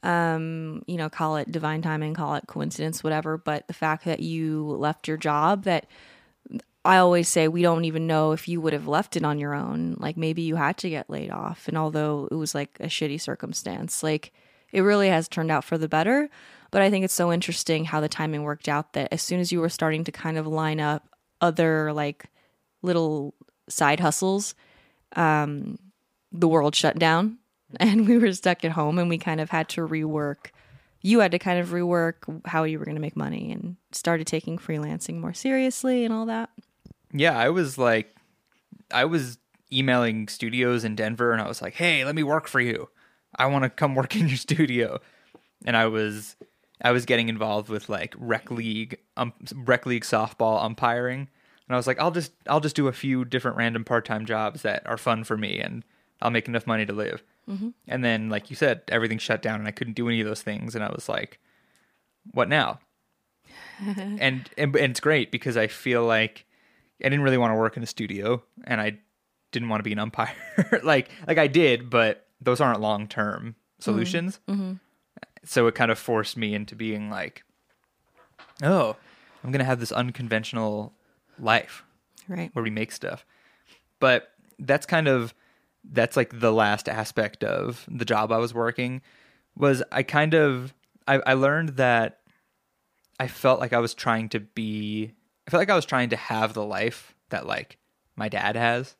Um, 0.03 0.83
you 0.87 0.97
know, 0.97 1.09
call 1.09 1.37
it 1.37 1.51
divine 1.51 1.81
timing, 1.81 2.13
call 2.13 2.35
it 2.35 2.47
coincidence, 2.47 3.03
whatever. 3.03 3.37
But 3.37 3.67
the 3.67 3.73
fact 3.73 4.05
that 4.05 4.19
you 4.19 4.65
left 4.65 5.07
your 5.07 5.17
job, 5.17 5.65
that 5.65 5.85
I 6.83 6.97
always 6.97 7.29
say 7.29 7.47
we 7.47 7.61
don't 7.61 7.85
even 7.85 8.07
know 8.07 8.31
if 8.31 8.47
you 8.47 8.59
would 8.61 8.73
have 8.73 8.87
left 8.87 9.15
it 9.15 9.23
on 9.23 9.37
your 9.37 9.53
own. 9.53 9.97
Like 9.99 10.17
maybe 10.17 10.41
you 10.41 10.55
had 10.55 10.77
to 10.77 10.89
get 10.89 11.09
laid 11.09 11.29
off. 11.29 11.67
And 11.67 11.77
although 11.77 12.27
it 12.31 12.35
was 12.35 12.55
like 12.55 12.77
a 12.79 12.87
shitty 12.87 13.21
circumstance, 13.21 14.01
like 14.01 14.33
it 14.71 14.81
really 14.81 15.09
has 15.09 15.27
turned 15.27 15.51
out 15.51 15.63
for 15.63 15.77
the 15.77 15.87
better. 15.87 16.29
But 16.71 16.81
I 16.81 16.89
think 16.89 17.05
it's 17.05 17.13
so 17.13 17.31
interesting 17.31 17.85
how 17.85 17.99
the 17.99 18.09
timing 18.09 18.43
worked 18.43 18.69
out 18.69 18.93
that 18.93 19.09
as 19.11 19.21
soon 19.21 19.39
as 19.39 19.51
you 19.51 19.59
were 19.59 19.69
starting 19.69 20.05
to 20.05 20.11
kind 20.11 20.37
of 20.37 20.47
line 20.47 20.79
up 20.79 21.07
other 21.39 21.93
like 21.93 22.25
little 22.81 23.35
side 23.69 23.99
hustles, 23.99 24.55
um, 25.15 25.77
the 26.31 26.47
world 26.47 26.75
shut 26.75 26.97
down 26.97 27.37
and 27.79 28.07
we 28.07 28.17
were 28.17 28.33
stuck 28.33 28.63
at 28.65 28.71
home 28.71 28.99
and 28.99 29.09
we 29.09 29.17
kind 29.17 29.41
of 29.41 29.49
had 29.49 29.69
to 29.69 29.87
rework. 29.87 30.51
You 31.01 31.19
had 31.19 31.31
to 31.31 31.39
kind 31.39 31.59
of 31.59 31.69
rework 31.69 32.41
how 32.45 32.63
you 32.63 32.77
were 32.77 32.85
going 32.85 32.95
to 32.95 33.01
make 33.01 33.15
money 33.15 33.51
and 33.51 33.75
started 33.91 34.27
taking 34.27 34.57
freelancing 34.57 35.19
more 35.19 35.33
seriously 35.33 36.05
and 36.05 36.13
all 36.13 36.25
that. 36.27 36.49
yeah, 37.11 37.37
I 37.37 37.49
was 37.49 37.77
like, 37.77 38.15
I 38.91 39.05
was 39.05 39.37
emailing 39.71 40.27
studios 40.27 40.83
in 40.83 40.95
Denver, 40.95 41.31
and 41.31 41.41
I 41.41 41.47
was 41.47 41.61
like, 41.61 41.73
"Hey, 41.75 42.03
let 42.05 42.15
me 42.15 42.23
work 42.23 42.47
for 42.47 42.59
you. 42.59 42.89
I 43.35 43.45
want 43.47 43.63
to 43.63 43.69
come 43.69 43.95
work 43.95 44.15
in 44.19 44.27
your 44.27 44.37
studio." 44.37 44.99
And 45.65 45.77
I 45.77 45.87
was, 45.87 46.35
I 46.81 46.91
was 46.91 47.05
getting 47.05 47.29
involved 47.29 47.69
with 47.69 47.89
like 47.89 48.15
rec 48.17 48.51
league, 48.51 48.97
um, 49.17 49.33
rec 49.55 49.85
league 49.85 50.03
softball 50.03 50.63
umpiring, 50.63 51.29
and 51.67 51.75
I 51.75 51.77
was 51.77 51.87
like, 51.87 51.99
"I'll 51.99 52.11
just, 52.11 52.33
I'll 52.47 52.59
just 52.59 52.75
do 52.75 52.87
a 52.87 52.93
few 52.93 53.25
different 53.25 53.57
random 53.57 53.83
part 53.83 54.05
time 54.05 54.25
jobs 54.25 54.61
that 54.63 54.85
are 54.85 54.97
fun 54.97 55.23
for 55.23 55.37
me, 55.37 55.59
and 55.59 55.83
I'll 56.21 56.31
make 56.31 56.47
enough 56.47 56.67
money 56.67 56.85
to 56.85 56.93
live." 56.93 57.23
Mm-hmm. 57.51 57.69
And 57.87 58.03
then, 58.03 58.29
like 58.29 58.49
you 58.49 58.55
said, 58.55 58.81
everything 58.87 59.17
shut 59.17 59.41
down, 59.41 59.59
and 59.59 59.67
I 59.67 59.71
couldn't 59.71 59.93
do 59.93 60.07
any 60.07 60.21
of 60.21 60.27
those 60.27 60.41
things, 60.41 60.73
and 60.75 60.83
I 60.83 60.89
was 60.89 61.09
like, 61.09 61.39
"What 62.31 62.47
now?" 62.47 62.79
and, 63.79 64.21
and 64.21 64.49
and 64.57 64.75
it's 64.75 64.99
great 64.99 65.31
because 65.31 65.57
I 65.57 65.67
feel 65.67 66.05
like 66.05 66.45
I 67.03 67.09
didn't 67.09 67.23
really 67.23 67.37
want 67.37 67.51
to 67.51 67.55
work 67.57 67.77
in 67.77 67.83
a 67.83 67.87
studio 67.87 68.43
and 68.63 68.79
I 68.79 68.99
didn't 69.51 69.69
want 69.69 69.79
to 69.79 69.83
be 69.83 69.91
an 69.91 69.99
umpire. 69.99 70.35
like 70.83 71.09
like 71.27 71.37
I 71.37 71.47
did, 71.47 71.89
but 71.89 72.27
those 72.39 72.61
aren't 72.61 72.79
long 72.79 73.07
term 73.07 73.41
mm-hmm. 73.41 73.81
solutions. 73.81 74.39
Mm-hmm. 74.47 74.73
So 75.43 75.67
it 75.67 75.75
kind 75.75 75.91
of 75.91 75.97
forced 75.97 76.37
me 76.37 76.53
into 76.53 76.75
being 76.75 77.09
like, 77.09 77.43
oh, 78.61 78.95
I'm 79.43 79.51
gonna 79.51 79.63
have 79.63 79.79
this 79.79 79.91
unconventional 79.91 80.93
life 81.39 81.83
Right. 82.27 82.51
where 82.53 82.63
we 82.63 82.69
make 82.69 82.91
stuff. 82.91 83.25
But 83.99 84.31
that's 84.59 84.85
kind 84.85 85.07
of 85.07 85.33
that's 85.89 86.15
like 86.15 86.39
the 86.39 86.51
last 86.51 86.87
aspect 86.87 87.43
of 87.43 87.85
the 87.89 88.05
job 88.05 88.31
I 88.31 88.37
was 88.37 88.53
working 88.53 89.01
was 89.55 89.83
I 89.91 90.03
kind 90.03 90.33
of 90.33 90.73
I, 91.07 91.15
I 91.25 91.33
learned 91.33 91.69
that 91.77 92.19
I 93.19 93.27
felt 93.27 93.59
like 93.59 93.73
I 93.73 93.79
was 93.79 93.93
trying 93.93 94.29
to 94.29 94.39
be 94.39 95.13
I 95.47 95.51
felt 95.51 95.61
like 95.61 95.69
I 95.69 95.75
was 95.75 95.85
trying 95.85 96.09
to 96.09 96.15
have 96.15 96.53
the 96.53 96.65
life 96.65 97.15
that 97.29 97.45
like 97.45 97.77
my 98.15 98.29
dad 98.29 98.55
has 98.55 98.95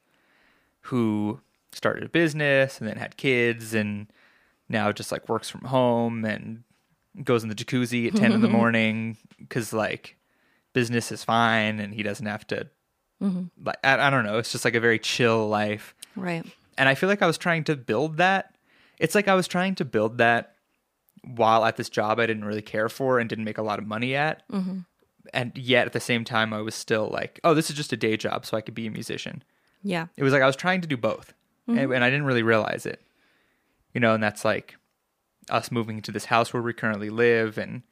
who 0.81 1.39
started 1.71 2.03
a 2.03 2.09
business 2.09 2.79
and 2.79 2.88
then 2.88 2.97
had 2.97 3.17
kids 3.17 3.73
and 3.73 4.11
now 4.67 4.91
just 4.91 5.11
like 5.11 5.29
works 5.29 5.50
from 5.50 5.61
home 5.61 6.25
and 6.25 6.63
goes 7.23 7.43
in 7.43 7.50
the 7.50 7.55
jacuzzi 7.55 8.07
at 8.07 8.15
10 8.15 8.31
in 8.31 8.41
the 8.41 8.50
morning 8.50 9.17
cuz 9.50 9.71
like 9.71 10.17
business 10.73 11.11
is 11.11 11.23
fine 11.23 11.79
and 11.79 11.93
he 11.93 12.03
doesn't 12.03 12.25
have 12.25 12.47
to 12.47 12.67
mm-hmm. 13.21 13.43
like 13.63 13.77
I, 13.83 14.07
I 14.07 14.09
don't 14.09 14.25
know 14.25 14.38
it's 14.38 14.51
just 14.51 14.65
like 14.65 14.75
a 14.75 14.79
very 14.79 15.00
chill 15.00 15.47
life 15.47 15.93
Right. 16.15 16.45
And 16.81 16.89
i 16.89 16.95
feel 16.95 17.07
like 17.07 17.21
i 17.21 17.27
was 17.27 17.38
trying 17.38 17.63
to 17.63 17.75
build 17.77 18.17
that 18.17 18.55
it's 18.97 19.15
like 19.15 19.27
i 19.27 19.35
was 19.35 19.47
trying 19.47 19.75
to 19.75 19.85
build 19.85 20.17
that 20.17 20.55
while 21.23 21.63
at 21.63 21.77
this 21.77 21.89
job 21.89 22.19
i 22.19 22.25
didn't 22.25 22.45
really 22.45 22.61
care 22.61 22.89
for 22.89 23.19
and 23.19 23.29
didn't 23.29 23.45
make 23.45 23.59
a 23.59 23.63
lot 23.63 23.79
of 23.79 23.85
money 23.85 24.15
at 24.15 24.41
mm-hmm. 24.50 24.79
and 25.33 25.51
yet 25.55 25.85
at 25.85 25.93
the 25.93 26.00
same 26.00 26.23
time, 26.23 26.53
I 26.53 26.61
was 26.61 26.75
still 26.75 27.09
like, 27.11 27.39
oh, 27.43 27.53
this 27.53 27.69
is 27.69 27.75
just 27.75 27.93
a 27.93 27.97
day 27.97 28.17
job, 28.17 28.45
so 28.45 28.57
I 28.57 28.61
could 28.61 28.73
be 28.73 28.88
a 28.88 28.91
musician. 28.91 29.43
Yeah. 29.83 30.07
It 30.17 30.23
was 30.23 30.33
like 30.33 30.41
I 30.41 30.47
was 30.47 30.55
trying 30.55 30.81
to 30.81 30.88
do 30.88 30.97
both, 30.97 31.33
mm-hmm. 31.69 31.77
and, 31.77 31.93
and 31.93 32.03
I 32.03 32.09
didn't 32.09 32.25
really 32.25 32.43
realize 32.43 32.85
it. 32.85 33.01
You 33.93 34.00
know, 34.01 34.13
and 34.13 34.23
that's 34.23 34.43
like 34.45 34.75
us 35.50 35.71
moving 35.71 35.97
into 35.97 36.11
this 36.11 36.25
house 36.25 36.53
where 36.53 36.63
we 36.63 36.73
currently 36.73 37.09
live, 37.09 37.57
and 37.57 37.83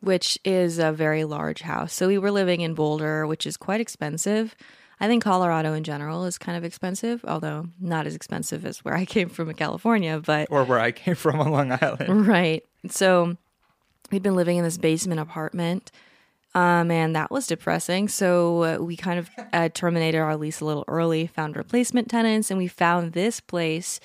which 0.00 0.38
is 0.44 0.78
a 0.78 0.92
very 0.92 1.24
large 1.24 1.62
house. 1.62 1.92
So 1.92 2.08
we 2.08 2.18
were 2.18 2.30
living 2.30 2.60
in 2.60 2.74
Boulder, 2.74 3.26
which 3.26 3.46
is 3.46 3.56
quite 3.56 3.80
expensive. 3.80 4.54
I 5.02 5.08
think 5.08 5.24
Colorado 5.24 5.72
in 5.74 5.82
general 5.82 6.24
is 6.26 6.38
kind 6.38 6.56
of 6.56 6.62
expensive, 6.62 7.24
although 7.26 7.66
not 7.80 8.06
as 8.06 8.14
expensive 8.14 8.64
as 8.64 8.84
where 8.84 8.94
I 8.94 9.04
came 9.04 9.28
from 9.28 9.50
in 9.50 9.56
California, 9.56 10.22
but 10.24 10.46
or 10.48 10.62
where 10.62 10.78
I 10.78 10.92
came 10.92 11.16
from 11.16 11.40
on 11.40 11.50
Long 11.50 11.72
Island. 11.72 12.26
right. 12.28 12.62
So 12.88 13.36
we'd 14.12 14.22
been 14.22 14.36
living 14.36 14.58
in 14.58 14.64
this 14.64 14.78
basement 14.78 15.18
apartment. 15.18 15.90
Um, 16.54 16.90
and 16.92 17.16
that 17.16 17.32
was 17.32 17.48
depressing. 17.48 18.06
So 18.08 18.62
uh, 18.62 18.76
we 18.78 18.94
kind 18.94 19.18
of 19.18 19.30
uh, 19.52 19.70
terminated 19.70 20.18
our 20.18 20.36
lease 20.36 20.60
a 20.60 20.64
little 20.66 20.84
early, 20.86 21.26
found 21.26 21.56
replacement 21.56 22.08
tenants, 22.08 22.50
and 22.50 22.58
we 22.58 22.68
found 22.68 23.12
this 23.12 23.40
place 23.40 23.98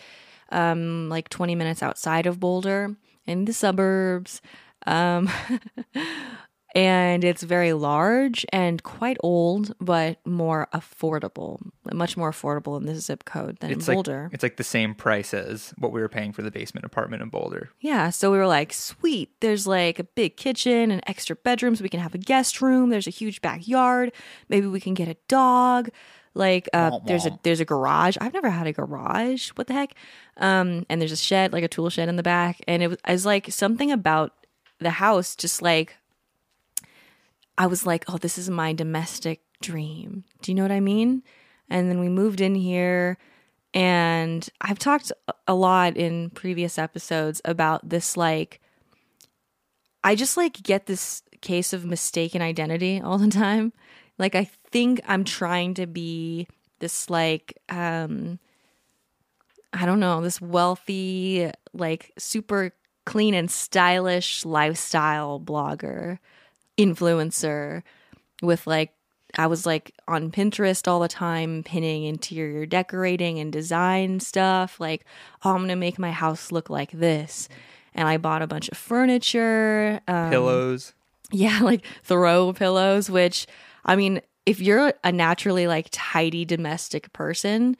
um, 0.49 1.09
like 1.09 1.29
20 1.29 1.53
minutes 1.53 1.83
outside 1.83 2.25
of 2.25 2.39
Boulder 2.39 2.95
in 3.27 3.45
the 3.45 3.53
suburbs. 3.53 4.41
Um, 4.87 5.29
and 6.77 7.23
it's 7.23 7.41
very 7.41 7.73
large 7.73 8.45
and 8.53 8.83
quite 8.83 9.17
old, 9.21 9.73
but 9.81 10.19
more 10.25 10.67
affordable, 10.73 11.59
much 11.91 12.15
more 12.15 12.31
affordable 12.31 12.77
in 12.79 12.85
this 12.85 13.05
zip 13.05 13.25
code 13.25 13.57
than 13.59 13.71
It's 13.71 13.87
in 13.87 13.95
like 13.95 13.95
Boulder. 13.95 14.29
it's 14.31 14.43
like 14.43 14.57
the 14.57 14.63
same 14.63 14.93
price 14.93 15.33
as 15.33 15.73
what 15.79 15.91
we 15.91 15.99
were 15.99 16.07
paying 16.07 16.31
for 16.33 16.43
the 16.43 16.51
basement 16.51 16.85
apartment 16.85 17.23
in 17.23 17.29
Boulder. 17.29 17.71
Yeah, 17.81 18.11
so 18.11 18.31
we 18.31 18.37
were 18.37 18.47
like, 18.47 18.71
sweet. 18.73 19.31
There's 19.41 19.65
like 19.65 19.97
a 19.97 20.03
big 20.03 20.37
kitchen 20.37 20.91
and 20.91 21.01
extra 21.07 21.35
bedrooms. 21.35 21.81
We 21.81 21.89
can 21.89 21.99
have 21.99 22.13
a 22.13 22.19
guest 22.19 22.61
room. 22.61 22.91
There's 22.91 23.07
a 23.07 23.11
huge 23.11 23.41
backyard. 23.41 24.11
Maybe 24.47 24.67
we 24.67 24.79
can 24.79 24.93
get 24.93 25.07
a 25.07 25.17
dog. 25.27 25.89
Like 26.35 26.69
uh, 26.71 26.99
there's 27.07 27.25
a 27.25 27.39
there's 27.41 27.59
a 27.59 27.65
garage. 27.65 28.15
I've 28.21 28.33
never 28.33 28.51
had 28.51 28.67
a 28.67 28.71
garage. 28.73 29.49
What 29.55 29.65
the 29.65 29.73
heck? 29.73 29.95
Um, 30.37 30.85
and 30.87 31.01
there's 31.01 31.11
a 31.11 31.17
shed, 31.17 31.51
like 31.51 31.63
a 31.63 31.67
tool 31.67 31.89
shed 31.89 32.09
in 32.09 32.15
the 32.15 32.21
back. 32.21 32.61
And 32.67 32.83
it 32.83 32.89
was, 32.89 32.97
it 33.07 33.11
was 33.11 33.25
like 33.25 33.51
something 33.51 33.91
about 33.91 34.33
the 34.79 34.91
house, 34.91 35.35
just 35.35 35.63
like 35.63 35.95
I 37.57 37.67
was 37.67 37.85
like, 37.85 38.05
oh, 38.07 38.17
this 38.17 38.37
is 38.37 38.49
my 38.49 38.73
domestic 38.73 39.41
dream. 39.61 40.23
Do 40.41 40.51
you 40.51 40.55
know 40.55 40.61
what 40.61 40.71
I 40.71 40.79
mean? 40.79 41.23
And 41.69 41.89
then 41.89 41.99
we 41.99 42.07
moved 42.07 42.39
in 42.39 42.55
here, 42.55 43.17
and 43.73 44.47
I've 44.61 44.79
talked 44.79 45.11
a 45.47 45.53
lot 45.53 45.97
in 45.97 46.29
previous 46.29 46.77
episodes 46.77 47.41
about 47.43 47.89
this. 47.89 48.15
Like, 48.15 48.61
I 50.03 50.15
just 50.15 50.37
like 50.37 50.61
get 50.63 50.85
this 50.85 51.23
case 51.41 51.73
of 51.73 51.83
mistaken 51.83 52.41
identity 52.41 53.01
all 53.03 53.17
the 53.17 53.27
time. 53.27 53.73
Like, 54.17 54.35
I 54.35 54.45
think 54.71 55.01
I'm 55.07 55.23
trying 55.23 55.75
to 55.75 55.85
be 55.85 56.47
this, 56.79 57.09
like, 57.09 57.57
um, 57.69 58.39
I 59.73 59.85
don't 59.85 59.99
know, 59.99 60.21
this 60.21 60.41
wealthy, 60.41 61.51
like, 61.73 62.13
super 62.17 62.73
clean 63.05 63.33
and 63.33 63.49
stylish 63.49 64.43
lifestyle 64.43 65.39
blogger 65.39 66.17
influencer 66.77 67.83
with 68.41 68.67
like 68.67 68.93
I 69.37 69.47
was 69.47 69.65
like 69.65 69.93
on 70.07 70.31
Pinterest 70.31 70.87
all 70.87 70.99
the 70.99 71.07
time 71.07 71.63
pinning 71.63 72.05
interior 72.05 72.65
decorating 72.65 73.39
and 73.39 73.51
design 73.51 74.19
stuff 74.19 74.79
like 74.79 75.05
oh 75.43 75.51
I'm 75.51 75.57
going 75.57 75.69
to 75.69 75.75
make 75.75 75.99
my 75.99 76.11
house 76.11 76.51
look 76.51 76.69
like 76.69 76.91
this 76.91 77.49
and 77.93 78.07
I 78.07 78.17
bought 78.17 78.41
a 78.41 78.47
bunch 78.47 78.69
of 78.69 78.77
furniture 78.77 79.99
um, 80.07 80.29
Pillows. 80.29 80.93
yeah 81.31 81.59
like 81.63 81.85
throw 82.03 82.53
pillows 82.53 83.09
which 83.09 83.47
I 83.85 83.95
mean 83.95 84.21
if 84.45 84.61
you're 84.61 84.93
a 85.03 85.11
naturally 85.11 85.67
like 85.67 85.87
tidy 85.91 86.45
domestic 86.45 87.11
person 87.11 87.75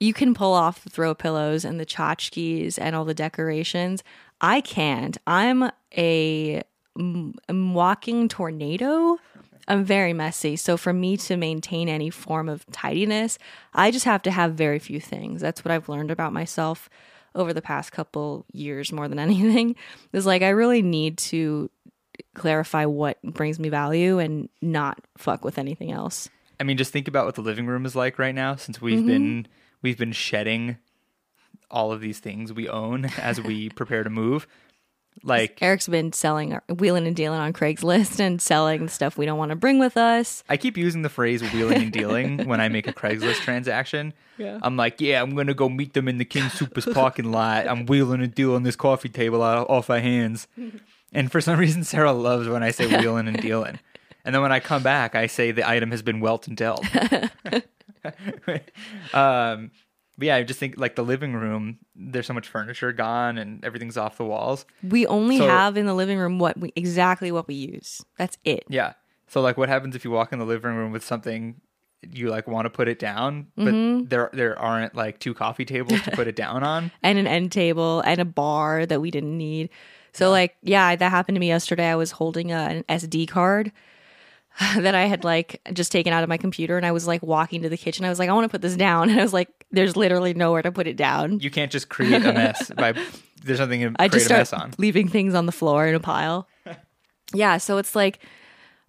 you 0.00 0.12
can 0.12 0.34
pull 0.34 0.52
off 0.52 0.84
the 0.84 0.90
throw 0.90 1.14
pillows 1.14 1.64
and 1.64 1.78
the 1.78 1.86
tchotchkes 1.86 2.78
and 2.80 2.94
all 2.94 3.04
the 3.04 3.14
decorations. 3.14 4.02
I 4.40 4.60
can't. 4.60 5.16
I'm 5.26 5.70
a 5.96 6.62
walking 6.96 8.28
tornado. 8.28 9.18
I'm 9.66 9.84
very 9.84 10.12
messy. 10.12 10.56
So 10.56 10.76
for 10.76 10.92
me 10.92 11.16
to 11.18 11.36
maintain 11.36 11.88
any 11.88 12.10
form 12.10 12.48
of 12.48 12.66
tidiness, 12.66 13.38
I 13.72 13.90
just 13.90 14.04
have 14.04 14.22
to 14.22 14.30
have 14.30 14.54
very 14.54 14.78
few 14.78 15.00
things. 15.00 15.40
That's 15.40 15.64
what 15.64 15.72
I've 15.72 15.88
learned 15.88 16.10
about 16.10 16.32
myself 16.32 16.90
over 17.34 17.52
the 17.52 17.62
past 17.62 17.90
couple 17.90 18.44
years 18.52 18.92
more 18.92 19.08
than 19.08 19.18
anything. 19.18 19.76
Is 20.12 20.26
like 20.26 20.42
I 20.42 20.50
really 20.50 20.82
need 20.82 21.18
to 21.18 21.70
clarify 22.34 22.84
what 22.84 23.20
brings 23.22 23.58
me 23.58 23.68
value 23.68 24.18
and 24.18 24.48
not 24.60 25.00
fuck 25.16 25.44
with 25.44 25.58
anything 25.58 25.90
else. 25.90 26.28
I 26.60 26.64
mean, 26.64 26.76
just 26.76 26.92
think 26.92 27.08
about 27.08 27.26
what 27.26 27.34
the 27.34 27.42
living 27.42 27.66
room 27.66 27.86
is 27.86 27.96
like 27.96 28.18
right 28.18 28.34
now 28.34 28.56
since 28.56 28.80
we've 28.80 28.98
mm-hmm. 28.98 29.08
been 29.08 29.48
we've 29.82 29.98
been 29.98 30.12
shedding 30.12 30.78
all 31.70 31.92
of 31.92 32.00
these 32.00 32.20
things 32.20 32.52
we 32.52 32.68
own 32.68 33.04
as 33.18 33.40
we 33.40 33.70
prepare 33.70 34.04
to 34.04 34.10
move. 34.10 34.46
Like 35.22 35.62
Eric's 35.62 35.88
been 35.88 36.12
selling, 36.12 36.58
wheeling 36.78 37.06
and 37.06 37.16
dealing 37.16 37.40
on 37.40 37.52
Craigslist 37.52 38.20
and 38.20 38.42
selling 38.42 38.84
the 38.84 38.90
stuff 38.90 39.16
we 39.16 39.24
don't 39.24 39.38
want 39.38 39.50
to 39.50 39.56
bring 39.56 39.78
with 39.78 39.96
us. 39.96 40.42
I 40.48 40.56
keep 40.56 40.76
using 40.76 41.02
the 41.02 41.08
phrase 41.08 41.42
wheeling 41.52 41.82
and 41.82 41.92
dealing 41.92 42.46
when 42.46 42.60
I 42.60 42.68
make 42.68 42.86
a 42.86 42.92
Craigslist 42.92 43.40
transaction. 43.40 44.12
Yeah. 44.36 44.58
I'm 44.62 44.76
like, 44.76 45.00
yeah, 45.00 45.22
I'm 45.22 45.34
gonna 45.34 45.54
go 45.54 45.68
meet 45.68 45.94
them 45.94 46.08
in 46.08 46.18
the 46.18 46.24
King 46.24 46.48
Supers 46.50 46.86
parking 46.92 47.30
lot. 47.30 47.68
I'm 47.68 47.86
wheeling 47.86 48.22
and 48.22 48.34
dealing 48.34 48.64
this 48.64 48.76
coffee 48.76 49.08
table 49.08 49.42
out, 49.42 49.70
off 49.70 49.88
our 49.90 50.00
hands. 50.00 50.46
And 51.12 51.30
for 51.30 51.40
some 51.40 51.58
reason, 51.58 51.84
Sarah 51.84 52.12
loves 52.12 52.48
when 52.48 52.62
I 52.62 52.70
say 52.70 52.86
wheeling 52.86 53.28
and 53.28 53.40
dealing. 53.40 53.78
And 54.24 54.34
then 54.34 54.42
when 54.42 54.52
I 54.52 54.60
come 54.60 54.82
back, 54.82 55.14
I 55.14 55.26
say 55.26 55.52
the 55.52 55.68
item 55.68 55.90
has 55.90 56.02
been 56.02 56.20
welt 56.20 56.48
and 56.48 56.56
dealt. 56.56 56.84
um, 59.14 59.70
but 60.16 60.26
yeah, 60.26 60.36
I 60.36 60.42
just 60.42 60.60
think 60.60 60.78
like 60.78 60.96
the 60.96 61.04
living 61.04 61.34
room, 61.34 61.78
there's 61.96 62.26
so 62.26 62.34
much 62.34 62.48
furniture 62.48 62.92
gone 62.92 63.38
and 63.38 63.64
everything's 63.64 63.96
off 63.96 64.16
the 64.16 64.24
walls. 64.24 64.64
We 64.82 65.06
only 65.06 65.38
So- 65.38 65.48
have 65.48 65.76
in 65.76 65.86
the 65.86 65.94
living 65.94 66.18
room 66.18 66.38
what 66.38 66.58
we 66.58 66.72
exactly 66.76 67.32
what 67.32 67.48
we 67.48 67.54
use. 67.54 68.04
That's 68.18 68.38
it. 68.44 68.64
Yeah. 68.68 68.94
So 69.26 69.40
like, 69.40 69.56
what 69.56 69.68
happens 69.68 69.96
if 69.96 70.04
you 70.04 70.10
walk 70.10 70.32
in 70.32 70.38
the 70.38 70.44
living 70.44 70.74
room 70.74 70.92
with 70.92 71.04
something 71.04 71.60
you 72.12 72.28
like 72.28 72.46
want 72.46 72.66
to 72.66 72.70
put 72.70 72.86
it 72.86 72.98
down, 72.98 73.46
but 73.56 73.72
mm-hmm. 73.72 74.08
there 74.08 74.30
there 74.32 74.58
aren't 74.58 74.94
like 74.94 75.18
two 75.18 75.34
coffee 75.34 75.64
tables 75.64 76.02
to 76.02 76.10
put 76.10 76.26
it 76.26 76.36
down 76.36 76.62
on? 76.62 76.90
And 77.02 77.18
an 77.18 77.26
end 77.26 77.50
table 77.50 78.00
and 78.02 78.20
a 78.20 78.24
bar 78.24 78.86
that 78.86 79.00
we 79.00 79.10
didn't 79.10 79.36
need. 79.36 79.70
So 80.12 80.30
like, 80.30 80.56
yeah, 80.62 80.94
that 80.94 81.10
happened 81.10 81.36
to 81.36 81.40
me 81.40 81.48
yesterday. 81.48 81.90
I 81.90 81.96
was 81.96 82.12
holding 82.12 82.52
a, 82.52 82.56
an 82.56 82.84
SD 82.88 83.26
card 83.28 83.72
that 84.76 84.94
I 84.94 85.06
had 85.06 85.24
like 85.24 85.60
just 85.72 85.90
taken 85.90 86.12
out 86.12 86.22
of 86.22 86.28
my 86.28 86.36
computer 86.36 86.76
and 86.76 86.86
I 86.86 86.92
was 86.92 87.06
like 87.06 87.22
walking 87.22 87.62
to 87.62 87.68
the 87.68 87.76
kitchen. 87.76 88.04
I 88.04 88.08
was 88.08 88.18
like, 88.18 88.28
I 88.28 88.32
want 88.32 88.44
to 88.44 88.48
put 88.48 88.62
this 88.62 88.76
down. 88.76 89.08
And 89.14 89.18
I 89.18 89.22
was 89.22 89.32
like, 89.32 89.48
there's 89.70 89.96
literally 89.96 90.34
nowhere 90.34 90.62
to 90.62 90.72
put 90.72 90.86
it 90.86 90.96
down. 90.96 91.40
You 91.40 91.50
can't 91.50 91.70
just 91.72 91.88
create 91.88 92.24
a 92.24 92.32
mess 92.32 92.70
by 92.76 92.94
there's 93.42 93.58
something 93.58 93.80
to 93.80 93.92
I 93.98 94.08
create 94.08 94.20
just 94.20 94.30
a 94.30 94.34
mess 94.34 94.52
on. 94.52 94.72
leaving 94.78 95.08
things 95.08 95.34
on 95.34 95.46
the 95.46 95.52
floor 95.52 95.86
in 95.86 95.94
a 95.94 96.00
pile. 96.00 96.48
yeah, 97.32 97.58
so 97.58 97.78
it's 97.78 97.94
like 97.96 98.20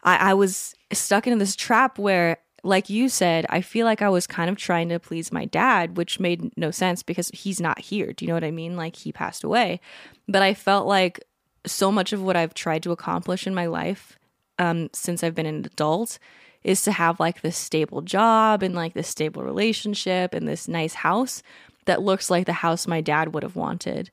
I, 0.04 0.32
I 0.32 0.34
was 0.36 0.76
stuck 0.92 1.26
into 1.28 1.40
this 1.40 1.56
trap 1.56 1.98
where, 1.98 2.38
like 2.64 2.90
you 2.90 3.10
said, 3.10 3.46
I 3.50 3.62
feel 3.62 3.86
like 3.86 4.02
I 4.02 4.10
was 4.10 4.28
kind 4.28 4.50
of 4.50 4.58
trying 4.58 4.90
to 4.90 5.00
please 5.00 5.32
my 5.32 5.46
dad, 5.46 5.98
which 5.98 6.20
made 6.20 6.56
no 6.58 6.72
sense 6.72 7.04
because 7.04 7.30
he's 7.30 7.60
not 7.60 7.80
here. 7.80 8.14
Do 8.14 8.24
you 8.24 8.28
know 8.28 8.36
what 8.36 8.44
I 8.44 8.52
mean? 8.52 8.78
Like 8.78 8.96
he 8.96 9.12
passed 9.12 9.44
away. 9.44 9.82
But 10.28 10.42
I 10.42 10.54
felt 10.54 10.88
like 10.88 11.24
so 11.66 11.92
much 11.92 12.14
of 12.14 12.22
what 12.22 12.36
I've 12.36 12.54
tried 12.54 12.84
to 12.84 12.92
accomplish 12.92 13.48
in 13.48 13.56
my 13.56 13.66
life 13.66 14.18
um, 14.60 14.90
since 14.94 15.24
I've 15.24 15.36
been 15.36 15.46
an 15.46 15.66
adult 15.66 16.20
is 16.64 16.84
to 16.84 16.92
have 16.92 17.20
like 17.20 17.42
this 17.42 17.58
stable 17.58 18.02
job 18.02 18.64
and 18.64 18.74
like 18.74 18.94
this 18.94 19.08
stable 19.08 19.44
relationship 19.44 20.34
and 20.34 20.48
this 20.48 20.68
nice 20.68 20.96
house 20.96 21.44
that 21.86 22.02
looks 22.02 22.30
like 22.30 22.46
the 22.46 22.54
house 22.54 22.88
my 22.88 23.02
dad 23.02 23.34
would 23.34 23.44
have 23.44 23.56
wanted. 23.56 24.10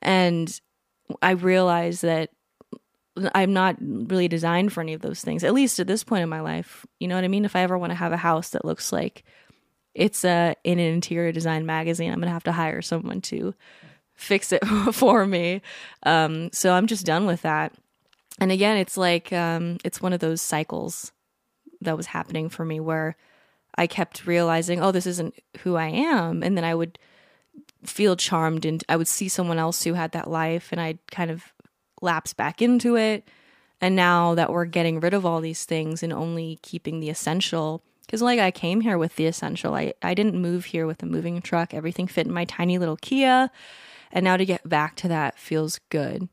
And 0.00 0.58
I 1.20 1.32
realized 1.32 2.02
that 2.02 2.30
I'm 3.34 3.52
not 3.52 3.76
really 3.80 4.28
designed 4.28 4.72
for 4.72 4.80
any 4.80 4.94
of 4.94 5.02
those 5.02 5.20
things, 5.20 5.44
at 5.44 5.52
least 5.52 5.78
at 5.78 5.86
this 5.86 6.02
point 6.02 6.22
in 6.22 6.28
my 6.28 6.40
life. 6.40 6.86
You 6.98 7.08
know 7.08 7.14
what 7.14 7.24
I 7.24 7.28
mean? 7.28 7.44
If 7.44 7.54
I 7.54 7.60
ever 7.60 7.76
want 7.76 7.90
to 7.90 7.96
have 7.96 8.12
a 8.12 8.16
house 8.16 8.50
that 8.50 8.64
looks 8.64 8.92
like 8.92 9.24
it's 9.94 10.24
uh, 10.24 10.54
in 10.64 10.78
an 10.78 10.94
interior 10.94 11.32
design 11.32 11.66
magazine, 11.66 12.10
I'm 12.10 12.20
going 12.20 12.28
to 12.28 12.32
have 12.32 12.44
to 12.44 12.52
hire 12.52 12.80
someone 12.80 13.20
to 13.22 13.54
fix 14.14 14.52
it 14.52 14.64
for 14.92 15.26
me. 15.26 15.60
Um, 16.04 16.50
so 16.52 16.72
I'm 16.72 16.86
just 16.86 17.04
done 17.04 17.26
with 17.26 17.42
that. 17.42 17.74
And 18.40 18.50
again, 18.50 18.76
it's 18.76 18.96
like 18.96 19.32
um, 19.32 19.78
it's 19.84 20.00
one 20.00 20.12
of 20.12 20.20
those 20.20 20.40
cycles 20.40 21.12
that 21.80 21.96
was 21.96 22.06
happening 22.06 22.48
for 22.48 22.64
me 22.64 22.80
where 22.80 23.16
I 23.76 23.86
kept 23.86 24.26
realizing, 24.26 24.80
oh, 24.80 24.92
this 24.92 25.06
isn't 25.06 25.34
who 25.60 25.76
I 25.76 25.88
am. 25.88 26.42
And 26.42 26.56
then 26.56 26.64
I 26.64 26.74
would 26.74 26.98
feel 27.84 28.16
charmed 28.16 28.64
and 28.64 28.82
I 28.88 28.96
would 28.96 29.08
see 29.08 29.28
someone 29.28 29.58
else 29.58 29.82
who 29.82 29.94
had 29.94 30.12
that 30.12 30.30
life 30.30 30.68
and 30.72 30.80
I'd 30.80 30.98
kind 31.10 31.30
of 31.30 31.52
lapse 32.00 32.32
back 32.32 32.62
into 32.62 32.96
it. 32.96 33.28
And 33.80 33.96
now 33.96 34.34
that 34.36 34.52
we're 34.52 34.64
getting 34.64 35.00
rid 35.00 35.14
of 35.14 35.26
all 35.26 35.40
these 35.40 35.64
things 35.64 36.02
and 36.02 36.12
only 36.12 36.58
keeping 36.62 37.00
the 37.00 37.10
essential, 37.10 37.82
because 38.06 38.22
like 38.22 38.38
I 38.38 38.50
came 38.50 38.80
here 38.80 38.98
with 38.98 39.16
the 39.16 39.26
essential, 39.26 39.74
I, 39.74 39.94
I 40.02 40.14
didn't 40.14 40.40
move 40.40 40.66
here 40.66 40.86
with 40.86 41.02
a 41.02 41.06
moving 41.06 41.40
truck. 41.40 41.74
Everything 41.74 42.06
fit 42.06 42.26
in 42.26 42.32
my 42.32 42.44
tiny 42.44 42.78
little 42.78 42.96
Kia. 42.96 43.50
And 44.12 44.24
now 44.24 44.36
to 44.36 44.44
get 44.44 44.68
back 44.68 44.94
to 44.96 45.08
that 45.08 45.38
feels 45.38 45.80
good. 45.88 46.28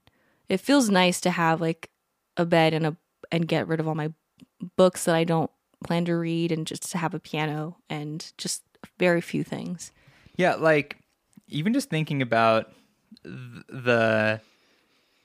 It 0.49 0.59
feels 0.59 0.89
nice 0.89 1.21
to 1.21 1.31
have 1.31 1.61
like 1.61 1.89
a 2.35 2.45
bed 2.45 2.73
and 2.73 2.85
a 2.85 2.97
and 3.31 3.47
get 3.47 3.67
rid 3.67 3.79
of 3.79 3.87
all 3.87 3.95
my 3.95 4.11
books 4.75 5.05
that 5.05 5.15
I 5.15 5.23
don't 5.23 5.51
plan 5.85 6.05
to 6.05 6.15
read 6.15 6.51
and 6.51 6.65
just 6.65 6.91
to 6.91 6.97
have 6.97 7.13
a 7.13 7.19
piano 7.19 7.77
and 7.89 8.31
just 8.37 8.63
very 8.97 9.21
few 9.21 9.43
things. 9.43 9.91
Yeah, 10.35 10.55
like 10.55 10.97
even 11.47 11.73
just 11.73 11.89
thinking 11.89 12.21
about 12.21 12.71
the 13.23 14.41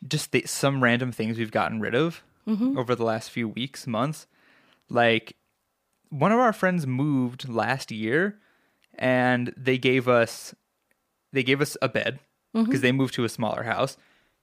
just 0.07 0.33
the, 0.33 0.43
some 0.47 0.83
random 0.83 1.13
things 1.13 1.39
we've 1.39 1.51
gotten 1.51 1.81
rid 1.81 1.95
of 1.95 2.23
mm-hmm. 2.47 2.77
over 2.77 2.95
the 2.95 3.05
last 3.05 3.31
few 3.31 3.49
weeks, 3.49 3.87
months. 3.87 4.27
Like 4.89 5.37
one 6.11 6.33
of 6.33 6.39
our 6.39 6.53
friends 6.53 6.87
moved 6.87 7.49
last 7.49 7.91
year 7.91 8.39
and 8.97 9.53
they 9.57 9.79
gave 9.79 10.09
us 10.09 10.55
they 11.33 11.43
gave 11.43 11.61
us 11.61 11.77
a 11.83 11.89
bed 11.89 12.21
mm-hmm. 12.55 12.65
because 12.65 12.81
they 12.81 12.93
moved 12.93 13.15
to 13.15 13.25
a 13.25 13.29
smaller 13.29 13.65
house 13.65 13.97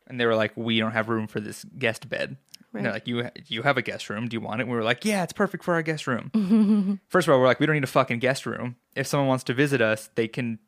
and 0.08 0.20
they 0.20 0.26
were 0.26 0.36
like 0.36 0.52
we 0.56 0.80
don't 0.80 0.92
have 0.92 1.10
room 1.10 1.28
for 1.28 1.40
this 1.40 1.64
guest 1.78 2.10
bed. 2.10 2.38
And 2.74 2.86
they're 2.86 2.94
like 2.94 3.08
you 3.08 3.30
you 3.48 3.64
have 3.64 3.78
a 3.78 3.82
guest 3.82 4.10
room, 4.10 4.28
do 4.30 4.36
you 4.36 4.42
want 4.42 4.62
it? 4.62 4.64
And 4.64 4.72
we 4.72 4.78
were 4.78 4.84
like, 4.84 5.04
yeah, 5.04 5.24
it's 5.24 5.34
perfect 5.34 5.64
for 5.64 5.74
our 5.74 5.82
guest 5.82 6.08
room. 6.08 7.00
First 7.10 7.28
of 7.28 7.34
all, 7.34 7.40
we're 7.42 7.46
like 7.48 7.60
we 7.60 7.66
don't 7.66 7.76
need 7.76 7.84
a 7.84 7.88
fucking 7.88 8.20
guest 8.20 8.46
room. 8.46 8.78
If 8.96 9.08
someone 9.08 9.28
wants 9.28 9.44
to 9.46 9.54
visit 9.54 9.82
us, 9.82 10.10
they 10.16 10.28
can 10.30 10.60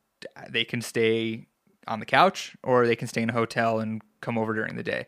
they 0.49 0.65
can 0.65 0.81
stay 0.81 1.47
on 1.87 1.99
the 1.99 2.05
couch 2.05 2.55
or 2.63 2.87
they 2.87 2.95
can 2.95 3.07
stay 3.07 3.21
in 3.21 3.29
a 3.29 3.33
hotel 3.33 3.79
and 3.79 4.01
come 4.21 4.37
over 4.37 4.53
during 4.53 4.75
the 4.75 4.83
day. 4.83 5.05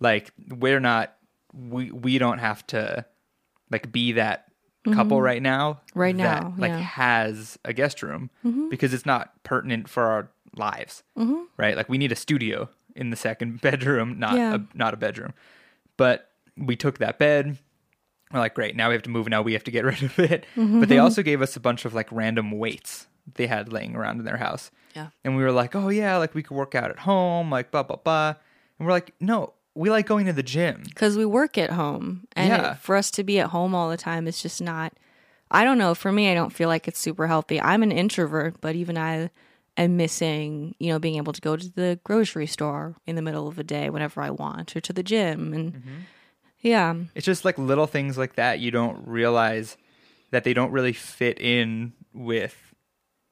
Like 0.00 0.32
we're 0.50 0.80
not 0.80 1.14
we 1.54 1.90
we 1.90 2.18
don't 2.18 2.38
have 2.38 2.66
to 2.68 3.06
like 3.70 3.90
be 3.90 4.12
that 4.12 4.46
couple 4.92 5.22
right 5.22 5.40
now 5.40 5.80
Mm-hmm. 5.94 5.98
Right 5.98 6.16
that, 6.18 6.42
now, 6.42 6.54
like 6.58 6.68
yeah. 6.70 6.78
has 6.80 7.58
a 7.64 7.72
guest 7.72 8.02
room 8.02 8.28
because 8.68 8.92
it's 8.92 9.06
not 9.06 9.32
pertinent 9.44 9.88
for 9.88 10.02
our 10.04 10.30
lives 10.56 11.02
Mm-hmm. 11.18 11.44
right 11.56 11.74
like 11.76 11.88
we 11.88 11.96
need 11.96 12.12
a 12.12 12.16
studio 12.16 12.68
in 12.96 13.10
the 13.10 13.16
second 13.16 13.60
bedroom 13.62 14.18
not 14.18 14.34
Yeah. 14.36 14.54
a, 14.56 14.60
not 14.74 14.94
a 14.94 14.96
bedroom. 14.96 15.32
But 15.96 16.28
we 16.56 16.76
took 16.76 16.98
that 16.98 17.18
bed. 17.18 17.58
We're 18.32 18.40
like 18.40 18.54
great 18.54 18.74
now 18.76 18.88
we 18.88 18.94
have 18.94 19.02
to 19.04 19.10
move. 19.10 19.28
Now 19.28 19.42
we 19.42 19.52
have 19.52 19.64
to 19.64 19.70
get 19.70 19.84
rid 19.92 20.02
of 20.02 20.18
it. 20.18 20.44
Mm-hmm. 20.56 20.80
but 20.80 20.88
they 20.88 20.98
also 20.98 21.22
gave 21.22 21.42
us 21.42 21.56
a 21.56 21.60
bunch 21.60 21.84
of 21.84 21.94
like 21.94 22.10
random 22.10 22.50
weights 22.52 23.06
they 23.36 23.46
had 23.46 23.72
laying 23.72 23.96
around 23.96 24.18
in 24.18 24.24
their 24.24 24.36
house. 24.36 24.70
Yeah. 24.94 25.08
and 25.24 25.36
we 25.36 25.42
were 25.42 25.50
like 25.52 25.74
oh 25.74 25.88
yeah 25.88 26.16
like 26.18 26.34
we 26.34 26.42
could 26.44 26.56
work 26.56 26.74
out 26.76 26.88
at 26.90 27.00
home 27.00 27.50
like 27.50 27.70
blah 27.70 27.82
blah 27.82 27.96
blah. 27.96 28.34
And 28.78 28.86
we're 28.86 28.92
like 28.92 29.12
no 29.20 29.54
we 29.76 29.90
like 29.90 30.06
going 30.06 30.26
to 30.26 30.32
the 30.32 30.42
gym. 30.42 30.82
Because 30.84 31.16
we 31.16 31.24
work 31.24 31.58
at 31.58 31.70
home. 31.70 32.26
And 32.36 32.48
Yeah. 32.48 32.72
it- 32.72 32.78
for 32.78 32.94
us 32.96 33.10
to 33.12 33.24
be 33.24 33.40
at 33.40 33.48
home 33.50 33.74
all 33.74 33.88
the 33.90 33.96
time 33.96 34.26
it's 34.28 34.40
just 34.42 34.60
not 34.62 34.92
i 35.50 35.62
don't 35.64 35.78
know. 35.78 35.94
For 35.94 36.10
me 36.12 36.30
i 36.30 36.34
don't 36.34 36.52
feel 36.52 36.68
like 36.68 36.86
it's 36.88 36.98
super 37.00 37.26
healthy. 37.26 37.60
I'm 37.60 37.82
an 37.82 37.92
introvert 37.92 38.60
but 38.60 38.74
even 38.76 38.96
i 38.98 39.30
am 39.76 39.96
missing 39.96 40.74
you 40.78 40.92
know 40.92 40.98
being 40.98 41.16
able 41.16 41.32
to 41.32 41.40
go 41.40 41.56
to 41.56 41.68
the 41.74 41.98
grocery 42.04 42.46
store 42.46 42.96
in 43.06 43.16
the 43.16 43.22
middle 43.22 43.48
of 43.48 43.56
the 43.56 43.64
day 43.64 43.90
whenever 43.90 44.22
i 44.22 44.30
want 44.30 44.76
or 44.76 44.80
to 44.80 44.92
the 44.92 45.02
gym 45.02 45.52
and 45.52 45.72
mm-hmm. 45.74 45.90
yeah 46.60 46.94
It's 47.14 47.26
just 47.26 47.44
like 47.44 47.58
little 47.58 47.86
things 47.86 48.16
like 48.16 48.36
that 48.36 48.60
you 48.60 48.70
don't 48.70 49.06
realize 49.06 49.76
that 50.34 50.42
they 50.42 50.52
don't 50.52 50.72
really 50.72 50.92
fit 50.92 51.40
in 51.40 51.92
with 52.12 52.56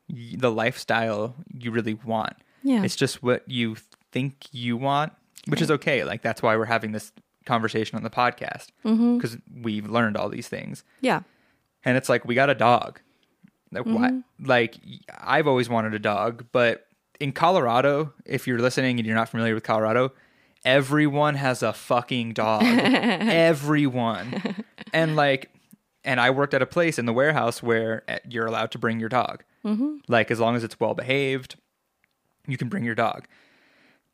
the 0.09 0.51
lifestyle 0.51 1.35
you 1.53 1.71
really 1.71 1.95
want. 1.95 2.37
Yeah. 2.63 2.85
It's 2.85 2.97
just 2.97 3.23
what 3.23 3.43
you 3.49 3.77
think 4.13 4.47
you 4.53 4.77
want, 4.77 5.13
which 5.49 5.61
is 5.61 5.71
okay. 5.71 6.05
Like 6.05 6.23
that's 6.23 6.43
why 6.43 6.57
we're 6.57 6.65
having 6.65 6.93
this 6.93 7.13
conversation 7.45 7.97
on 7.97 8.05
the 8.05 8.11
podcast 8.11 8.69
mm-hmm. 8.85 9.17
because 9.17 9.37
we've 9.53 9.89
learned 9.91 10.17
all 10.17 10.29
these 10.29 10.47
things. 10.47 10.85
yeah 11.01 11.23
And 11.85 11.97
it's 11.97 12.09
like 12.09 12.25
we 12.25 12.37
got 12.37 12.51
a 12.51 12.55
dog. 12.55 13.01
Like 13.73 13.85
why 13.85 14.21
like 14.41 14.77
I've 15.19 15.47
always 15.47 15.69
wanted 15.69 15.95
a 15.95 15.99
dog, 15.99 16.47
but 16.53 16.87
in 17.19 17.33
Colorado, 17.33 18.13
if 18.25 18.47
you're 18.47 18.59
listening 18.59 18.99
and 18.99 19.07
you're 19.07 19.17
not 19.17 19.29
familiar 19.29 19.55
with 19.55 19.65
Colorado, 19.65 20.13
everyone 20.65 21.37
has 21.37 21.63
a 21.63 21.73
fucking 21.73 22.35
dog. 22.35 22.63
everyone. 22.65 24.65
And 24.95 25.17
like 25.17 25.51
and 26.05 26.21
I 26.21 26.29
worked 26.29 26.53
at 26.53 26.61
a 26.61 26.67
place 26.67 26.99
in 26.99 27.07
the 27.07 27.15
warehouse 27.15 27.63
where 27.63 28.03
eh, 28.09 28.19
you're 28.29 28.45
allowed 28.45 28.73
to 28.73 28.79
bring 28.79 29.01
your 29.01 29.09
dog. 29.09 29.43
Mm-hmm. 29.65 29.99
Like 30.07 30.31
as 30.31 30.39
long 30.39 30.55
as 30.55 30.65
it's 30.65 30.79
well 30.79 30.93
behaved, 30.93 31.57
you 32.47 32.59
can 32.59 32.69
bring 32.69 32.85
your 32.85 32.95
dog. 32.95 33.27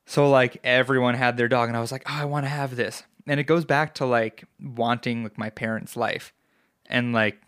So 0.06 0.30
like 0.30 0.60
everyone 0.62 1.14
had 1.14 1.36
their 1.36 1.48
dog 1.48 1.68
and 1.68 1.76
I 1.76 1.80
was 1.80 1.90
like, 1.90 2.04
"Oh, 2.06 2.14
I 2.14 2.26
want 2.26 2.44
to 2.44 2.50
have 2.50 2.76
this." 2.76 3.02
And 3.26 3.40
it 3.40 3.44
goes 3.44 3.64
back 3.64 3.92
to 3.96 4.06
like 4.06 4.44
wanting 4.62 5.24
like 5.24 5.36
my 5.36 5.50
parents' 5.50 5.96
life. 5.96 6.32
And 6.86 7.12
like 7.12 7.42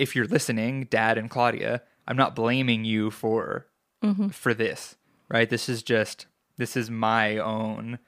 if 0.00 0.16
you're 0.16 0.26
listening, 0.26 0.84
Dad 0.84 1.18
and 1.18 1.30
Claudia, 1.30 1.82
I'm 2.08 2.16
not 2.16 2.34
blaming 2.34 2.84
you 2.84 3.10
for 3.10 3.66
mm-hmm. 4.02 4.28
for 4.28 4.54
this, 4.54 4.96
right? 5.28 5.48
This 5.48 5.68
is 5.68 5.82
just 5.82 6.26
this 6.56 6.76
is 6.76 6.90
my 6.90 7.38
own 7.38 7.98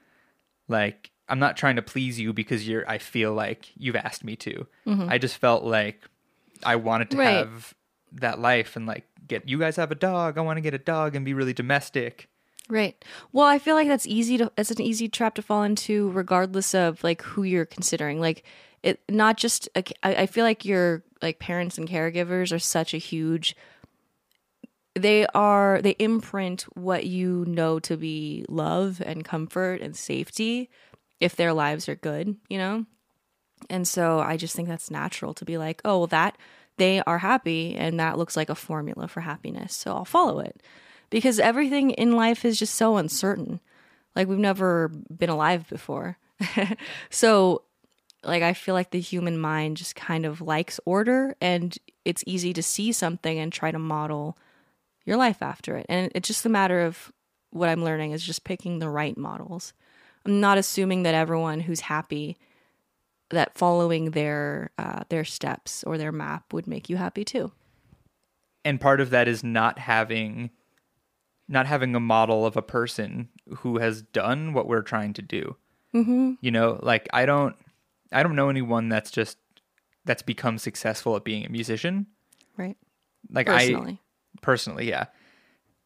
like 0.68 1.10
I'm 1.28 1.38
not 1.38 1.56
trying 1.56 1.76
to 1.76 1.82
please 1.82 2.18
you 2.18 2.32
because 2.32 2.66
you're 2.66 2.88
I 2.88 2.98
feel 2.98 3.32
like 3.32 3.70
you've 3.76 3.96
asked 3.96 4.24
me 4.24 4.36
to. 4.36 4.66
Mm-hmm. 4.86 5.08
I 5.08 5.18
just 5.18 5.36
felt 5.36 5.64
like 5.64 6.02
I 6.64 6.76
wanted 6.76 7.10
to 7.10 7.16
Right. 7.18 7.36
have 7.36 7.74
that 8.12 8.40
life 8.40 8.76
and 8.76 8.86
like 8.86 9.06
get 9.26 9.48
you 9.48 9.58
guys 9.58 9.76
have 9.76 9.90
a 9.90 9.96
dog. 9.96 10.38
I 10.38 10.40
want 10.40 10.56
to 10.56 10.62
get 10.62 10.74
a 10.74 10.78
dog 10.78 11.14
and 11.14 11.24
be 11.24 11.34
really 11.34 11.54
domestic. 11.54 12.28
Right. 12.68 13.02
Well, 13.32 13.46
I 13.46 13.58
feel 13.58 13.74
like 13.74 13.88
that's 13.88 14.06
easy 14.06 14.38
to 14.38 14.50
it's 14.56 14.70
an 14.70 14.80
easy 14.80 15.08
trap 15.08 15.34
to 15.34 15.42
fall 15.42 15.62
into 15.62 16.10
regardless 16.10 16.74
of 16.74 17.02
like 17.04 17.22
who 17.22 17.42
you're 17.42 17.66
considering. 17.66 18.20
Like 18.20 18.44
it 18.82 19.00
not 19.08 19.36
just 19.36 19.68
a, 19.74 19.84
I, 20.02 20.14
I 20.22 20.26
feel 20.26 20.44
like 20.44 20.64
your 20.64 21.02
like 21.20 21.38
parents 21.38 21.78
and 21.78 21.88
caregivers 21.88 22.52
are 22.52 22.58
such 22.58 22.94
a 22.94 22.98
huge 22.98 23.56
they 24.94 25.26
are 25.28 25.80
they 25.82 25.96
imprint 25.98 26.62
what 26.74 27.06
you 27.06 27.44
know 27.46 27.78
to 27.80 27.96
be 27.96 28.44
love 28.48 29.02
and 29.04 29.24
comfort 29.24 29.80
and 29.80 29.96
safety 29.96 30.68
if 31.20 31.36
their 31.36 31.52
lives 31.52 31.88
are 31.88 31.94
good, 31.94 32.36
you 32.48 32.58
know? 32.58 32.84
And 33.70 33.86
so 33.86 34.18
I 34.18 34.36
just 34.36 34.56
think 34.56 34.68
that's 34.68 34.90
natural 34.90 35.34
to 35.34 35.44
be 35.44 35.56
like, 35.56 35.80
oh, 35.84 35.98
well, 35.98 36.06
that 36.08 36.36
they 36.78 37.00
are 37.02 37.18
happy 37.18 37.76
and 37.76 38.00
that 38.00 38.18
looks 38.18 38.36
like 38.36 38.50
a 38.50 38.54
formula 38.54 39.06
for 39.08 39.20
happiness. 39.20 39.74
So 39.74 39.94
I'll 39.94 40.04
follow 40.04 40.40
it 40.40 40.60
because 41.10 41.38
everything 41.38 41.90
in 41.90 42.12
life 42.12 42.44
is 42.44 42.58
just 42.58 42.74
so 42.74 42.96
uncertain. 42.96 43.60
Like 44.16 44.28
we've 44.28 44.38
never 44.38 44.88
been 44.88 45.30
alive 45.30 45.68
before. 45.68 46.18
so, 47.10 47.62
like, 48.24 48.42
I 48.42 48.52
feel 48.52 48.74
like 48.74 48.90
the 48.90 49.00
human 49.00 49.38
mind 49.38 49.76
just 49.76 49.96
kind 49.96 50.24
of 50.24 50.40
likes 50.40 50.78
order 50.84 51.34
and 51.40 51.76
it's 52.04 52.24
easy 52.26 52.52
to 52.52 52.62
see 52.62 52.92
something 52.92 53.38
and 53.38 53.52
try 53.52 53.70
to 53.70 53.78
model 53.78 54.36
your 55.04 55.16
life 55.16 55.42
after 55.42 55.76
it. 55.76 55.86
And 55.88 56.10
it's 56.14 56.28
just 56.28 56.46
a 56.46 56.50
matter 56.50 56.82
of 56.82 57.12
what 57.50 57.68
I'm 57.68 57.84
learning 57.84 58.12
is 58.12 58.22
just 58.24 58.44
picking 58.44 58.78
the 58.78 58.88
right 58.88 59.16
models. 59.16 59.72
I'm 60.24 60.40
not 60.40 60.58
assuming 60.58 61.02
that 61.02 61.14
everyone 61.14 61.60
who's 61.60 61.80
happy 61.80 62.38
that 63.30 63.56
following 63.56 64.10
their 64.10 64.70
uh, 64.78 65.04
their 65.08 65.24
steps 65.24 65.82
or 65.84 65.98
their 65.98 66.12
map 66.12 66.52
would 66.52 66.66
make 66.66 66.88
you 66.88 66.96
happy 66.96 67.24
too. 67.24 67.50
and 68.64 68.80
part 68.80 69.00
of 69.00 69.10
that 69.10 69.28
is 69.28 69.42
not 69.42 69.78
having 69.78 70.50
not 71.48 71.66
having 71.66 71.94
a 71.94 72.00
model 72.00 72.46
of 72.46 72.56
a 72.56 72.62
person 72.62 73.28
who 73.58 73.78
has 73.78 74.02
done 74.02 74.52
what 74.52 74.66
we're 74.66 74.82
trying 74.82 75.12
to 75.12 75.22
do 75.22 75.56
mm-hmm. 75.94 76.32
you 76.40 76.50
know 76.50 76.78
like 76.82 77.08
i 77.12 77.26
don't 77.26 77.56
i 78.12 78.22
don't 78.22 78.36
know 78.36 78.48
anyone 78.48 78.88
that's 78.88 79.10
just 79.10 79.38
that's 80.04 80.22
become 80.22 80.58
successful 80.58 81.16
at 81.16 81.24
being 81.24 81.46
a 81.46 81.48
musician. 81.48 82.06
Right. 82.56 82.76
like 83.30 83.46
Personally. 83.46 84.00
i 84.36 84.40
personally. 84.40 84.88
yeah. 84.88 85.06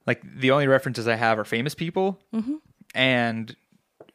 Like 0.07 0.23
the 0.25 0.51
only 0.51 0.67
references 0.67 1.07
i 1.09 1.17
have 1.17 1.39
are 1.39 1.45
famous 1.45 1.75
people 1.75 2.21
mm-hmm. 2.35 2.57
and 2.95 3.55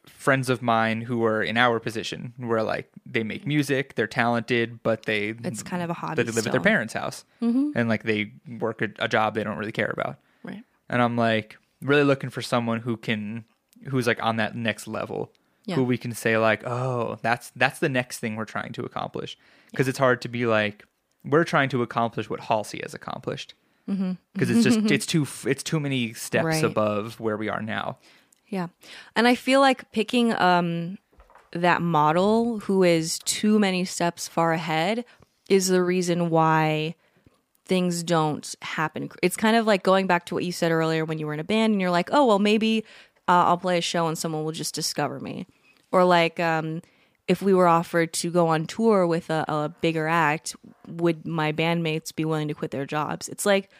friends 0.06 0.50
of 0.50 0.62
mine 0.62 1.00
who 1.00 1.24
are 1.24 1.42
in 1.42 1.56
our 1.56 1.78
position 1.78 2.34
where 2.36 2.62
like 2.62 2.90
they 3.06 3.22
make 3.22 3.46
music 3.46 3.94
they're 3.94 4.06
talented 4.08 4.82
but 4.82 5.06
they 5.06 5.34
It's 5.44 5.62
kind 5.62 5.82
of 5.82 5.90
a 5.90 5.94
hobby 5.94 6.16
but 6.16 6.26
they 6.26 6.32
live 6.32 6.46
at 6.46 6.52
their 6.52 6.60
parents 6.60 6.92
house 6.92 7.24
mm-hmm. 7.40 7.70
and 7.76 7.88
like 7.88 8.02
they 8.02 8.32
work 8.58 8.82
a, 8.82 8.88
a 8.98 9.08
job 9.08 9.34
they 9.34 9.44
don't 9.44 9.58
really 9.58 9.72
care 9.72 9.90
about. 9.92 10.18
Right. 10.42 10.64
and 10.88 11.00
i'm 11.00 11.16
like 11.16 11.56
really 11.80 12.04
looking 12.04 12.30
for 12.30 12.42
someone 12.42 12.80
who 12.80 12.96
can 12.96 13.44
who's 13.88 14.06
like 14.06 14.22
on 14.22 14.36
that 14.36 14.56
next 14.56 14.86
level 14.88 15.32
Yeah. 15.64 15.76
who 15.76 15.84
we 15.84 15.96
can 15.96 16.12
say 16.12 16.36
like 16.38 16.64
oh 16.66 17.18
that's 17.22 17.50
that's 17.54 17.78
the 17.78 17.88
next 17.88 18.18
thing 18.18 18.34
we're 18.36 18.44
trying 18.44 18.72
to 18.72 18.82
accomplish 18.84 19.38
because 19.70 19.86
it's 19.88 19.98
hard 19.98 20.20
to 20.22 20.28
be 20.28 20.44
like 20.46 20.84
we're 21.24 21.44
trying 21.44 21.68
to 21.68 21.82
accomplish 21.82 22.28
what 22.28 22.40
halsey 22.40 22.80
has 22.82 22.94
accomplished 22.94 23.54
because 23.86 24.50
it's 24.50 24.64
just 24.64 24.78
it's 24.90 25.06
too 25.06 25.26
it's 25.46 25.62
too 25.62 25.78
many 25.78 26.12
steps 26.14 26.44
Right. 26.44 26.64
above 26.64 27.20
where 27.20 27.36
we 27.36 27.48
are 27.48 27.62
now 27.62 27.98
Yeah. 28.48 28.68
And 29.16 29.28
I 29.28 29.34
feel 29.36 29.60
like 29.60 29.90
picking 29.92 30.32
um 30.34 30.98
that 31.52 31.80
model 31.82 32.58
who 32.60 32.82
is 32.82 33.18
too 33.20 33.58
many 33.58 33.84
steps 33.84 34.26
far 34.28 34.52
ahead 34.52 35.04
is 35.48 35.68
the 35.68 35.82
reason 35.82 36.28
why 36.30 36.94
things 37.66 38.02
don't 38.02 38.54
happen. 38.62 39.10
It's 39.22 39.36
kind 39.36 39.56
of 39.56 39.66
like 39.66 39.82
going 39.82 40.06
back 40.06 40.26
to 40.26 40.34
what 40.34 40.44
you 40.44 40.52
said 40.52 40.72
earlier 40.72 41.04
when 41.04 41.18
you 41.18 41.26
were 41.26 41.34
in 41.34 41.40
a 41.40 41.44
band 41.44 41.72
and 41.72 41.80
you're 41.80 41.90
like, 41.90 42.08
"Oh, 42.12 42.26
well 42.26 42.38
maybe 42.38 42.84
uh, 43.28 43.44
I'll 43.46 43.58
play 43.58 43.78
a 43.78 43.82
show 43.82 44.08
and 44.08 44.16
someone 44.16 44.44
will 44.44 44.52
just 44.52 44.74
discover 44.74 45.20
me." 45.20 45.46
Or 45.90 46.04
like 46.04 46.40
um 46.40 46.82
if 47.28 47.40
we 47.40 47.54
were 47.54 47.68
offered 47.68 48.12
to 48.12 48.30
go 48.30 48.48
on 48.48 48.66
tour 48.66 49.06
with 49.06 49.30
a, 49.30 49.44
a 49.48 49.68
bigger 49.80 50.08
act, 50.08 50.56
would 50.88 51.26
my 51.26 51.52
bandmates 51.52 52.14
be 52.14 52.24
willing 52.24 52.48
to 52.48 52.54
quit 52.54 52.72
their 52.72 52.84
jobs? 52.84 53.28
It's 53.28 53.46
like 53.46 53.70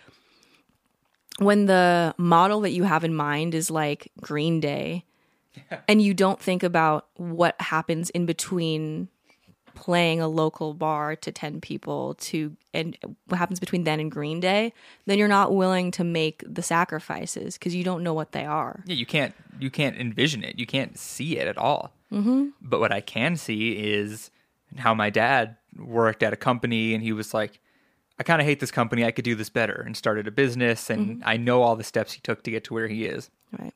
when 1.38 1.66
the 1.66 2.14
model 2.18 2.60
that 2.60 2.70
you 2.70 2.84
have 2.84 3.04
in 3.04 3.14
mind 3.14 3.54
is 3.54 3.70
like 3.70 4.10
Green 4.20 4.60
Day 4.60 5.04
and 5.88 6.00
you 6.00 6.14
don't 6.14 6.40
think 6.40 6.62
about 6.62 7.08
what 7.16 7.60
happens 7.60 8.10
in 8.10 8.26
between 8.26 9.08
playing 9.74 10.20
a 10.20 10.28
local 10.28 10.74
bar 10.74 11.16
to 11.16 11.32
10 11.32 11.60
people 11.60 12.14
to 12.14 12.56
and 12.74 12.96
what 13.26 13.38
happens 13.38 13.60
between 13.60 13.84
then 13.84 14.00
and 14.00 14.10
green 14.10 14.40
day 14.40 14.72
then 15.06 15.18
you're 15.18 15.28
not 15.28 15.54
willing 15.54 15.90
to 15.90 16.04
make 16.04 16.42
the 16.46 16.62
sacrifices 16.62 17.58
because 17.58 17.74
you 17.74 17.84
don't 17.84 18.02
know 18.02 18.14
what 18.14 18.32
they 18.32 18.44
are 18.44 18.82
Yeah, 18.86 18.94
you 18.94 19.06
can't 19.06 19.34
you 19.58 19.70
can't 19.70 19.96
envision 19.96 20.42
it. 20.42 20.58
You 20.58 20.66
can't 20.66 20.98
see 20.98 21.38
it 21.38 21.46
at 21.46 21.56
all. 21.56 21.92
Mm-hmm. 22.12 22.48
But 22.60 22.80
what 22.80 22.92
I 22.92 23.00
can 23.00 23.36
see 23.36 23.72
is 23.72 24.30
how 24.76 24.92
my 24.94 25.08
dad 25.08 25.56
worked 25.76 26.22
at 26.22 26.32
a 26.32 26.36
company, 26.36 26.94
and 26.94 27.02
he 27.02 27.12
was 27.12 27.32
like, 27.32 27.60
"I 28.18 28.22
kind 28.22 28.40
of 28.40 28.46
hate 28.46 28.60
this 28.60 28.70
company. 28.70 29.04
I 29.04 29.10
could 29.10 29.24
do 29.24 29.34
this 29.34 29.50
better," 29.50 29.82
and 29.86 29.96
started 29.96 30.26
a 30.26 30.30
business. 30.30 30.90
And 30.90 31.22
I 31.24 31.36
know 31.36 31.62
all 31.62 31.76
the 31.76 31.84
steps 31.84 32.12
he 32.12 32.20
took 32.20 32.42
to 32.42 32.50
get 32.50 32.64
to 32.64 32.74
where 32.74 32.88
he 32.88 33.04
is, 33.04 33.30
right 33.58 33.72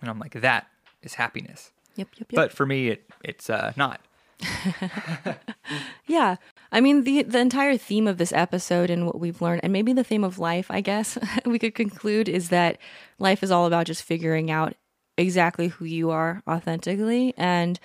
and 0.00 0.10
I'm 0.10 0.18
like, 0.18 0.32
that 0.32 0.66
is 1.02 1.14
happiness. 1.14 1.72
yep 1.96 2.08
yep 2.18 2.32
yep 2.32 2.36
But 2.36 2.52
for 2.52 2.66
me, 2.66 2.88
it 2.88 3.10
it's 3.24 3.50
uh, 3.50 3.72
not. 3.76 4.00
Yeah. 6.06 6.36
I 6.72 6.80
mean 6.80 7.04
the 7.04 7.22
the 7.22 7.38
entire 7.38 7.76
theme 7.76 8.06
of 8.06 8.18
this 8.18 8.32
episode 8.32 8.90
and 8.90 9.06
what 9.06 9.20
we've 9.20 9.40
learned 9.40 9.60
and 9.62 9.72
maybe 9.72 9.92
the 9.92 10.04
theme 10.04 10.24
of 10.24 10.38
life, 10.38 10.66
I 10.70 10.80
guess, 10.80 11.16
we 11.46 11.58
could 11.58 11.74
conclude 11.74 12.28
is 12.28 12.48
that 12.48 12.78
life 13.18 13.42
is 13.42 13.50
all 13.50 13.66
about 13.66 13.86
just 13.86 14.02
figuring 14.02 14.50
out 14.50 14.74
exactly 15.16 15.68
who 15.68 15.84
you 15.84 16.10
are 16.10 16.42
authentically 16.48 17.34
and 17.36 17.78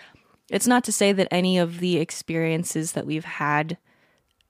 it's 0.49 0.67
not 0.67 0.83
to 0.85 0.91
say 0.91 1.11
that 1.11 1.27
any 1.31 1.57
of 1.57 1.79
the 1.79 1.97
experiences 1.97 2.93
that 2.93 3.05
we've 3.05 3.25
had 3.25 3.77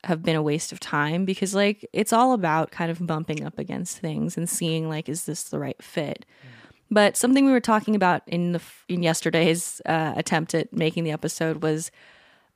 have 0.03 0.23
been 0.23 0.35
a 0.35 0.41
waste 0.41 0.71
of 0.71 0.79
time 0.79 1.25
because 1.25 1.55
like 1.55 1.87
it's 1.91 2.13
all 2.13 2.33
about 2.33 2.71
kind 2.71 2.91
of 2.91 3.05
bumping 3.05 3.43
up 3.43 3.57
against 3.57 3.97
things 3.97 4.37
and 4.37 4.49
seeing 4.49 4.87
like 4.87 5.09
is 5.09 5.25
this 5.25 5.43
the 5.43 5.59
right 5.59 5.81
fit. 5.81 6.25
Mm. 6.25 6.64
But 6.91 7.17
something 7.17 7.45
we 7.45 7.51
were 7.51 7.59
talking 7.59 7.95
about 7.95 8.21
in 8.27 8.51
the 8.51 8.61
in 8.87 9.03
yesterday's 9.03 9.81
uh, 9.85 10.13
attempt 10.15 10.53
at 10.53 10.71
making 10.71 11.03
the 11.03 11.11
episode 11.11 11.63
was 11.63 11.91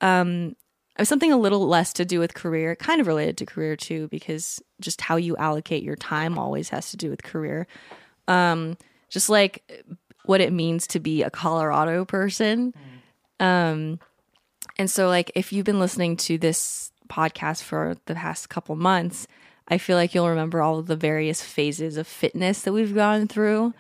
um, 0.02 0.56
something 1.04 1.32
a 1.32 1.38
little 1.38 1.68
less 1.68 1.94
to 1.94 2.06
do 2.06 2.20
with 2.20 2.34
career, 2.34 2.76
kind 2.76 3.02
of 3.02 3.08
related 3.08 3.38
to 3.38 3.46
career 3.46 3.76
too, 3.76 4.08
because 4.10 4.62
just 4.80 5.02
how 5.02 5.16
you 5.16 5.36
allocate 5.38 5.84
your 5.84 5.96
time 5.96 6.38
always 6.38 6.70
has 6.70 6.92
to 6.92 6.98
do 6.98 7.10
with 7.10 7.24
career. 7.24 7.68
Um, 8.28 8.78
just 9.10 9.30
like 9.30 9.64
what 10.26 10.42
it 10.42 10.54
means 10.54 10.86
to 10.88 11.00
be 11.00 11.24
a 11.24 11.32
Colorado 11.32 12.06
person. 12.06 12.74
Um, 13.40 14.00
and 14.78 14.90
so, 14.90 15.08
like, 15.08 15.32
if 15.36 15.52
you've 15.52 15.66
been 15.66 15.80
listening 15.80 16.18
to 16.18 16.38
this 16.38 16.92
podcast 17.10 17.64
for 17.64 17.96
the 18.06 18.16
past 18.16 18.50
couple 18.50 18.76
months, 18.76 19.28
I 19.68 19.78
feel 19.78 19.98
like 19.98 20.14
you'll 20.14 20.30
remember 20.30 20.62
all 20.62 20.80
of 20.80 20.88
the 20.88 20.96
various 20.96 21.42
phases 21.42 21.98
of 21.98 22.08
fitness 22.08 22.62
that 22.62 22.74
we've 22.74 22.94
gone 22.94 23.28
through. 23.28 23.74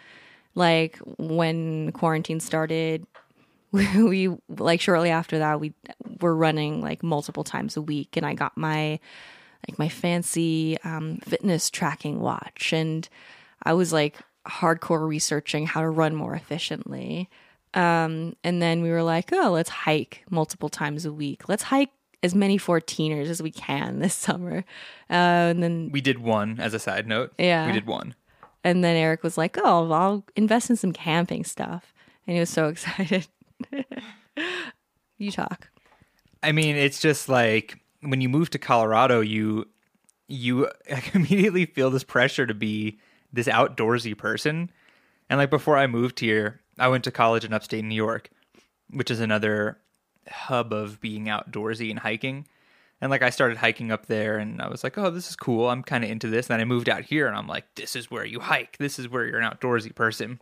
Like 0.59 0.97
when 1.17 1.93
quarantine 1.93 2.41
started, 2.41 3.07
we 3.71 4.35
like 4.49 4.81
shortly 4.81 5.09
after 5.09 5.39
that 5.39 5.61
we 5.61 5.73
were 6.19 6.35
running 6.35 6.81
like 6.81 7.01
multiple 7.01 7.45
times 7.45 7.77
a 7.77 7.81
week, 7.81 8.17
and 8.17 8.25
I 8.25 8.33
got 8.33 8.57
my 8.57 8.99
like 9.67 9.79
my 9.79 9.87
fancy 9.87 10.77
um, 10.83 11.19
fitness 11.23 11.69
tracking 11.69 12.19
watch, 12.19 12.73
and 12.73 13.07
I 13.63 13.71
was 13.71 13.93
like 13.93 14.17
hardcore 14.45 15.07
researching 15.07 15.65
how 15.65 15.79
to 15.79 15.89
run 15.89 16.13
more 16.13 16.35
efficiently. 16.35 17.29
Um, 17.73 18.35
and 18.43 18.61
then 18.61 18.81
we 18.81 18.89
were 18.89 19.03
like, 19.03 19.31
oh, 19.31 19.51
let's 19.51 19.69
hike 19.69 20.25
multiple 20.29 20.69
times 20.69 21.05
a 21.05 21.13
week. 21.13 21.47
Let's 21.47 21.63
hike 21.63 21.91
as 22.21 22.35
many 22.35 22.57
14ers 22.57 23.27
as 23.27 23.41
we 23.41 23.51
can 23.51 23.99
this 23.99 24.13
summer. 24.27 24.65
Uh, 25.09 25.53
and 25.53 25.63
then 25.63 25.89
We 25.93 26.01
did 26.01 26.19
one 26.19 26.59
as 26.59 26.73
a 26.73 26.79
side 26.79 27.07
note. 27.07 27.31
Yeah. 27.37 27.67
we 27.67 27.71
did 27.71 27.85
one. 27.87 28.15
And 28.63 28.83
then 28.83 28.95
Eric 28.95 29.23
was 29.23 29.37
like, 29.37 29.57
oh, 29.57 29.91
I'll 29.91 30.25
invest 30.35 30.69
in 30.69 30.75
some 30.75 30.93
camping 30.93 31.43
stuff. 31.43 31.93
And 32.27 32.35
he 32.35 32.39
was 32.39 32.49
so 32.49 32.67
excited. 32.69 33.27
you 35.17 35.31
talk. 35.31 35.69
I 36.41 36.51
mean, 36.51 36.75
it's 36.75 36.99
just 36.99 37.29
like 37.29 37.79
when 38.01 38.21
you 38.21 38.29
move 38.29 38.49
to 38.51 38.59
Colorado, 38.59 39.21
you 39.21 39.67
you 40.27 40.69
immediately 41.13 41.65
feel 41.65 41.89
this 41.89 42.03
pressure 42.03 42.45
to 42.45 42.53
be 42.53 42.99
this 43.33 43.47
outdoorsy 43.47 44.17
person. 44.17 44.71
And 45.29 45.37
like 45.37 45.49
before 45.49 45.77
I 45.77 45.87
moved 45.87 46.19
here, 46.19 46.61
I 46.77 46.87
went 46.87 47.03
to 47.05 47.11
college 47.11 47.43
in 47.43 47.53
upstate 47.53 47.83
New 47.83 47.95
York, 47.95 48.29
which 48.89 49.11
is 49.11 49.19
another 49.19 49.79
hub 50.29 50.71
of 50.71 51.01
being 51.01 51.25
outdoorsy 51.25 51.89
and 51.89 51.99
hiking. 51.99 52.47
And 53.01 53.09
like 53.09 53.21
I 53.21 53.29
started 53.29 53.57
hiking 53.57 53.91
up 53.91 54.07
there 54.07 54.37
and 54.37 54.61
I 54.61 54.67
was 54.67 54.83
like, 54.83 54.97
"Oh, 54.97 55.09
this 55.09 55.29
is 55.29 55.35
cool. 55.35 55.69
I'm 55.69 55.83
kind 55.83 56.03
of 56.03 56.09
into 56.09 56.27
this." 56.27 56.49
And 56.49 56.55
then 56.55 56.61
I 56.61 56.65
moved 56.65 56.89
out 56.89 57.03
here 57.03 57.27
and 57.27 57.35
I'm 57.35 57.47
like, 57.47 57.75
"This 57.75 57.95
is 57.95 58.11
where 58.11 58.25
you 58.25 58.39
hike. 58.39 58.77
This 58.77 58.99
is 58.99 59.07
where 59.07 59.25
you're 59.25 59.39
an 59.39 59.49
outdoorsy 59.49 59.95
person." 59.95 60.41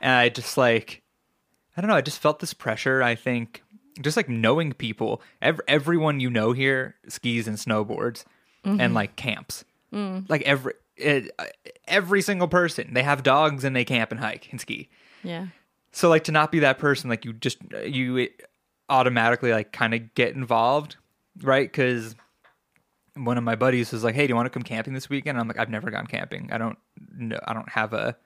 And 0.00 0.12
I 0.12 0.28
just 0.28 0.58
like 0.58 1.02
I 1.76 1.80
don't 1.80 1.88
know, 1.88 1.96
I 1.96 2.02
just 2.02 2.20
felt 2.20 2.40
this 2.40 2.52
pressure, 2.52 3.02
I 3.02 3.14
think, 3.14 3.62
just 4.00 4.16
like 4.16 4.28
knowing 4.28 4.72
people. 4.72 5.22
Ev- 5.40 5.60
everyone 5.66 6.20
you 6.20 6.30
know 6.30 6.52
here 6.52 6.96
skis 7.08 7.48
and 7.48 7.56
snowboards 7.56 8.24
and 8.64 8.80
mm-hmm. 8.80 8.94
like 8.94 9.16
camps. 9.16 9.64
Mm. 9.92 10.28
Like 10.28 10.42
every 10.42 10.74
it, 10.96 11.30
uh, 11.38 11.46
every 11.88 12.22
single 12.22 12.48
person, 12.48 12.94
they 12.94 13.02
have 13.02 13.22
dogs 13.22 13.64
and 13.64 13.74
they 13.74 13.84
camp 13.84 14.10
and 14.10 14.20
hike 14.20 14.48
and 14.50 14.60
ski. 14.60 14.88
Yeah. 15.22 15.46
So 15.92 16.08
like 16.08 16.24
to 16.24 16.32
not 16.32 16.52
be 16.52 16.60
that 16.60 16.78
person, 16.78 17.10
like 17.10 17.24
you 17.24 17.32
just 17.32 17.58
uh, 17.74 17.80
you 17.80 18.28
automatically 18.88 19.52
like 19.52 19.72
kind 19.72 19.94
of 19.94 20.14
get 20.14 20.34
involved, 20.34 20.96
right? 21.40 21.70
Because 21.70 22.14
one 23.14 23.38
of 23.38 23.44
my 23.44 23.56
buddies 23.56 23.92
was 23.92 24.04
like, 24.04 24.14
"Hey, 24.14 24.26
do 24.26 24.30
you 24.30 24.36
want 24.36 24.46
to 24.46 24.50
come 24.50 24.62
camping 24.62 24.94
this 24.94 25.08
weekend?" 25.08 25.38
I'm 25.38 25.48
like, 25.48 25.58
"I've 25.58 25.70
never 25.70 25.90
gone 25.90 26.06
camping. 26.06 26.50
I 26.52 26.58
don't 26.58 26.78
know. 27.16 27.38
I 27.46 27.54
don't 27.54 27.68
have 27.68 27.92
a, 27.92 28.16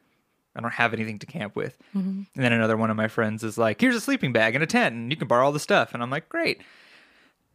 I 0.55 0.61
don't 0.61 0.73
have 0.73 0.93
anything 0.95 1.19
to 1.21 1.27
camp 1.27 1.57
with." 1.57 1.77
Mm-hmm. 1.95 2.23
And 2.35 2.45
then 2.45 2.53
another 2.53 2.77
one 2.77 2.91
of 2.91 2.97
my 2.97 3.09
friends 3.09 3.43
is 3.45 3.59
like, 3.59 3.81
"Here's 3.81 3.97
a 3.97 4.01
sleeping 4.01 4.33
bag 4.33 4.55
and 4.55 4.63
a 4.63 4.67
tent, 4.67 4.95
and 4.95 5.11
you 5.11 5.17
can 5.17 5.29
borrow 5.29 5.47
all 5.47 5.53
the 5.53 5.61
stuff." 5.61 5.95
And 5.95 6.03
I'm 6.03 6.11
like, 6.11 6.29
"Great." 6.29 6.63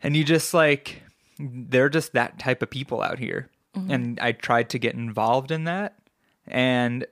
And 0.04 0.18
you 0.18 0.24
just 0.24 0.54
like, 0.54 1.04
they're 1.40 1.90
just 1.90 2.14
that 2.14 2.40
type 2.40 2.62
of 2.62 2.70
people 2.70 3.02
out 3.02 3.20
here, 3.20 3.50
mm-hmm. 3.76 3.92
and 3.92 4.20
I 4.20 4.32
tried 4.32 4.70
to 4.70 4.80
get 4.80 4.96
involved 4.96 5.52
in 5.52 5.66
that, 5.66 5.96
and 6.48 7.06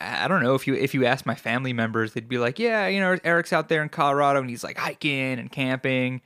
I 0.00 0.28
don't 0.28 0.42
know 0.42 0.54
if 0.54 0.66
you 0.66 0.74
if 0.74 0.92
you 0.92 1.06
ask 1.06 1.24
my 1.24 1.34
family 1.34 1.72
members, 1.72 2.12
they'd 2.12 2.28
be 2.28 2.38
like, 2.38 2.58
"Yeah, 2.58 2.86
you 2.88 3.00
know, 3.00 3.16
Eric's 3.24 3.52
out 3.52 3.68
there 3.68 3.82
in 3.82 3.88
Colorado 3.88 4.40
and 4.40 4.50
he's 4.50 4.64
like 4.64 4.76
hiking 4.76 5.38
and 5.38 5.50
camping." 5.50 6.20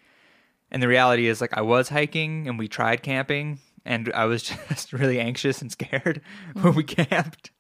And 0.71 0.83
the 0.83 0.89
reality 0.89 1.27
is, 1.27 1.41
like, 1.41 1.57
I 1.57 1.63
was 1.63 1.89
hiking 1.89 2.49
and 2.49 2.59
we 2.59 2.69
tried 2.69 3.03
camping, 3.03 3.59
and 3.85 4.13
I 4.15 4.27
was 4.27 4.43
just 4.69 4.93
really 4.93 5.21
anxious 5.21 5.61
and 5.61 5.71
scared 5.71 6.23
when 6.55 6.75
we 6.75 6.85
mm. 6.85 7.09
camped. 7.09 7.51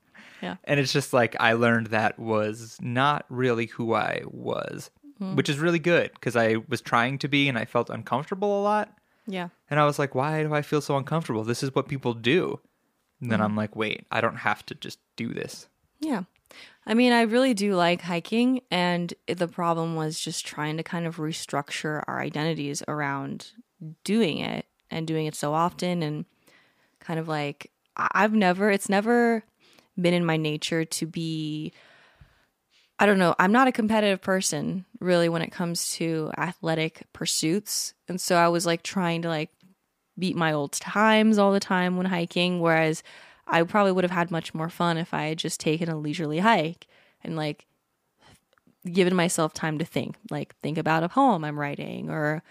Yeah. 0.42 0.56
And 0.64 0.80
it's 0.80 0.92
just 0.92 1.12
like 1.12 1.36
I 1.38 1.52
learned 1.52 1.88
that 1.88 2.18
was 2.18 2.78
not 2.80 3.26
really 3.28 3.66
who 3.66 3.94
I 3.94 4.22
was, 4.26 4.90
mm. 5.20 5.36
which 5.36 5.48
is 5.48 5.58
really 5.58 5.78
good 5.78 6.12
because 6.14 6.34
I 6.34 6.56
was 6.68 6.80
trying 6.80 7.18
to 7.18 7.28
be 7.28 7.48
and 7.48 7.58
I 7.58 7.66
felt 7.66 7.90
uncomfortable 7.90 8.60
a 8.60 8.62
lot. 8.62 8.92
Yeah. 9.26 9.48
And 9.68 9.78
I 9.78 9.84
was 9.84 9.98
like, 9.98 10.14
why 10.14 10.42
do 10.42 10.54
I 10.54 10.62
feel 10.62 10.80
so 10.80 10.96
uncomfortable? 10.96 11.44
This 11.44 11.62
is 11.62 11.74
what 11.74 11.88
people 11.88 12.14
do. 12.14 12.58
And 13.20 13.30
then 13.30 13.40
mm. 13.40 13.44
I'm 13.44 13.56
like, 13.56 13.76
wait, 13.76 14.06
I 14.10 14.20
don't 14.22 14.36
have 14.36 14.64
to 14.66 14.74
just 14.74 14.98
do 15.16 15.34
this. 15.34 15.68
Yeah. 16.00 16.22
I 16.90 16.94
mean, 16.94 17.12
I 17.12 17.22
really 17.22 17.54
do 17.54 17.76
like 17.76 18.02
hiking, 18.02 18.62
and 18.68 19.14
the 19.28 19.46
problem 19.46 19.94
was 19.94 20.18
just 20.18 20.44
trying 20.44 20.76
to 20.76 20.82
kind 20.82 21.06
of 21.06 21.18
restructure 21.18 22.02
our 22.08 22.20
identities 22.20 22.82
around 22.88 23.52
doing 24.02 24.38
it 24.38 24.66
and 24.90 25.06
doing 25.06 25.26
it 25.26 25.36
so 25.36 25.54
often. 25.54 26.02
And 26.02 26.24
kind 26.98 27.20
of 27.20 27.28
like, 27.28 27.70
I've 27.96 28.34
never, 28.34 28.72
it's 28.72 28.88
never 28.88 29.44
been 30.00 30.14
in 30.14 30.24
my 30.24 30.36
nature 30.36 30.84
to 30.84 31.06
be, 31.06 31.72
I 32.98 33.06
don't 33.06 33.20
know, 33.20 33.36
I'm 33.38 33.52
not 33.52 33.68
a 33.68 33.72
competitive 33.72 34.20
person 34.20 34.84
really 34.98 35.28
when 35.28 35.42
it 35.42 35.52
comes 35.52 35.92
to 35.92 36.32
athletic 36.36 37.04
pursuits. 37.12 37.94
And 38.08 38.20
so 38.20 38.34
I 38.34 38.48
was 38.48 38.66
like 38.66 38.82
trying 38.82 39.22
to 39.22 39.28
like 39.28 39.50
beat 40.18 40.34
my 40.34 40.52
old 40.52 40.72
times 40.72 41.38
all 41.38 41.52
the 41.52 41.60
time 41.60 41.96
when 41.96 42.06
hiking, 42.06 42.58
whereas 42.58 43.04
I 43.50 43.62
probably 43.64 43.92
would 43.92 44.04
have 44.04 44.10
had 44.10 44.30
much 44.30 44.54
more 44.54 44.68
fun 44.68 44.96
if 44.96 45.12
I 45.12 45.24
had 45.24 45.38
just 45.38 45.60
taken 45.60 45.88
a 45.88 45.96
leisurely 45.96 46.38
hike 46.38 46.86
and 47.22 47.36
like 47.36 47.66
given 48.90 49.14
myself 49.14 49.52
time 49.52 49.78
to 49.78 49.84
think, 49.84 50.16
like 50.30 50.54
think 50.62 50.78
about 50.78 51.02
a 51.02 51.08
poem 51.08 51.44
I'm 51.44 51.58
writing 51.58 52.10
or 52.10 52.42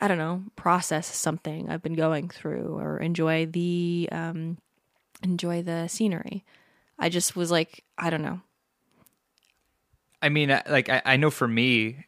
I 0.00 0.08
don't 0.08 0.18
know, 0.18 0.42
process 0.56 1.06
something 1.14 1.70
I've 1.70 1.82
been 1.82 1.94
going 1.94 2.28
through 2.28 2.76
or 2.78 2.98
enjoy 2.98 3.46
the 3.46 4.08
um 4.12 4.58
enjoy 5.22 5.62
the 5.62 5.88
scenery. 5.88 6.44
I 6.98 7.08
just 7.08 7.36
was 7.36 7.50
like, 7.50 7.84
I 7.96 8.10
don't 8.10 8.22
know. 8.22 8.40
I 10.22 10.28
mean, 10.28 10.48
like 10.68 10.88
I, 10.88 11.02
I 11.04 11.16
know 11.16 11.30
for 11.30 11.46
me, 11.46 12.04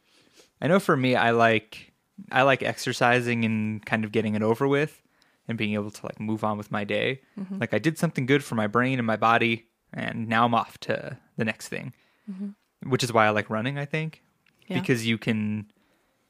I 0.61 0.67
know 0.67 0.79
for 0.79 0.97
me, 0.97 1.15
I 1.15 1.31
like 1.31 1.93
I 2.31 2.41
like 2.41 2.63
exercising 2.63 3.45
and 3.45 3.85
kind 3.85 4.03
of 4.03 4.11
getting 4.11 4.35
it 4.35 4.41
over 4.41 4.67
with, 4.67 5.01
and 5.49 5.57
being 5.57 5.73
able 5.73 5.91
to 5.91 6.05
like 6.05 6.19
move 6.19 6.43
on 6.43 6.57
with 6.57 6.71
my 6.71 6.85
day. 6.85 7.21
Mm-hmm. 7.37 7.57
Like 7.59 7.73
I 7.73 7.79
did 7.79 7.97
something 7.97 8.25
good 8.25 8.43
for 8.43 8.55
my 8.55 8.67
brain 8.67 8.99
and 8.99 9.07
my 9.07 9.17
body, 9.17 9.65
and 9.91 10.29
now 10.29 10.45
I'm 10.45 10.53
off 10.53 10.79
to 10.81 11.17
the 11.35 11.43
next 11.43 11.67
thing. 11.67 11.93
Mm-hmm. 12.31 12.89
Which 12.89 13.03
is 13.03 13.11
why 13.11 13.25
I 13.25 13.31
like 13.31 13.49
running. 13.49 13.77
I 13.77 13.85
think 13.85 14.23
Yeah. 14.67 14.79
because 14.79 15.05
you 15.05 15.17
can 15.17 15.69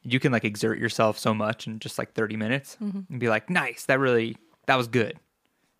you 0.02 0.20
can 0.20 0.32
like 0.32 0.46
exert 0.46 0.80
yourself 0.80 1.20
so 1.20 1.34
much 1.34 1.68
in 1.68 1.78
just 1.80 2.00
like 2.00 2.14
30 2.14 2.38
minutes 2.38 2.78
mm-hmm. 2.82 3.02
and 3.10 3.20
be 3.20 3.28
like, 3.28 3.50
nice, 3.50 3.86
that 3.86 4.00
really 4.00 4.38
that 4.66 4.76
was 4.76 4.88
good, 4.88 5.20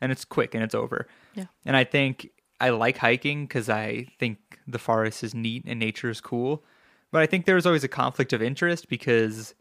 and 0.02 0.12
it's 0.12 0.25
quick 0.25 0.54
and 0.54 0.63
it's 0.63 0.75
over. 0.75 1.08
Yeah. 1.34 1.45
And 1.65 1.75
I 1.75 1.86
think 1.86 2.30
I 2.60 2.71
like 2.71 2.97
hiking 2.97 3.45
because 3.45 3.69
I 3.69 4.08
think 4.19 4.38
the 4.67 4.80
forest 4.80 5.23
is 5.23 5.34
neat 5.34 5.63
and 5.65 5.80
nature 5.80 6.10
is 6.10 6.21
cool. 6.21 6.63
But 7.12 7.21
I 7.21 7.25
think 7.25 7.45
there's 7.45 7.65
always 7.65 7.84
a 7.84 7.88
conflict 7.88 8.34
of 8.34 8.41
interest 8.41 8.89
because 8.89 9.56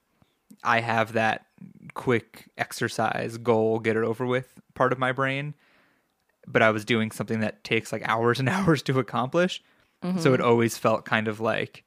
I 0.64 0.80
have 0.80 1.12
that 1.14 1.46
quick 1.94 2.48
exercise 2.56 3.36
goal, 3.38 3.78
get 3.78 3.96
it 3.96 4.04
over 4.04 4.26
with 4.26 4.60
part 4.74 4.92
of 4.92 4.98
my 4.98 5.12
brain. 5.12 5.54
But 6.46 6.62
I 6.62 6.70
was 6.70 6.84
doing 6.84 7.10
something 7.10 7.40
that 7.40 7.64
takes 7.64 7.92
like 7.92 8.08
hours 8.08 8.38
and 8.38 8.48
hours 8.48 8.82
to 8.84 8.98
accomplish. 8.98 9.62
So 10.00 10.08
it 10.32 10.38
mm-hmm. 10.38 10.48
always 10.48 10.78
felt 10.78 11.04
kind 11.04 11.26
of 11.26 11.40
like, 11.40 11.82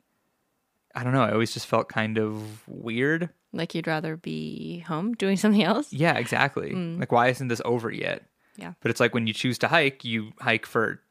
I 0.93 1.05
don't 1.05 1.13
know, 1.13 1.23
I 1.23 1.31
always 1.31 1.53
just 1.53 1.65
felt 1.65 1.87
kind 1.87 2.17
of 2.17 2.67
weird. 2.67 3.29
Like 3.53 3.73
you'd 3.73 3.87
rather 3.87 4.17
be 4.17 4.79
home 4.79 5.13
doing 5.13 5.37
something 5.37 5.63
else. 5.63 5.93
Yeah, 5.93 6.17
exactly. 6.17 6.71
Mm. 6.71 6.99
Like, 6.99 7.11
why 7.11 7.29
isn't 7.29 7.47
this 7.47 7.61
over 7.63 7.89
yet? 7.89 8.23
Yeah. 8.57 8.73
But 8.81 8.91
it's 8.91 8.99
like 8.99 9.13
when 9.13 9.27
you 9.27 9.33
choose 9.33 9.57
to 9.59 9.69
hike, 9.69 10.03
you 10.03 10.33
hike 10.39 10.65
for 10.65 11.01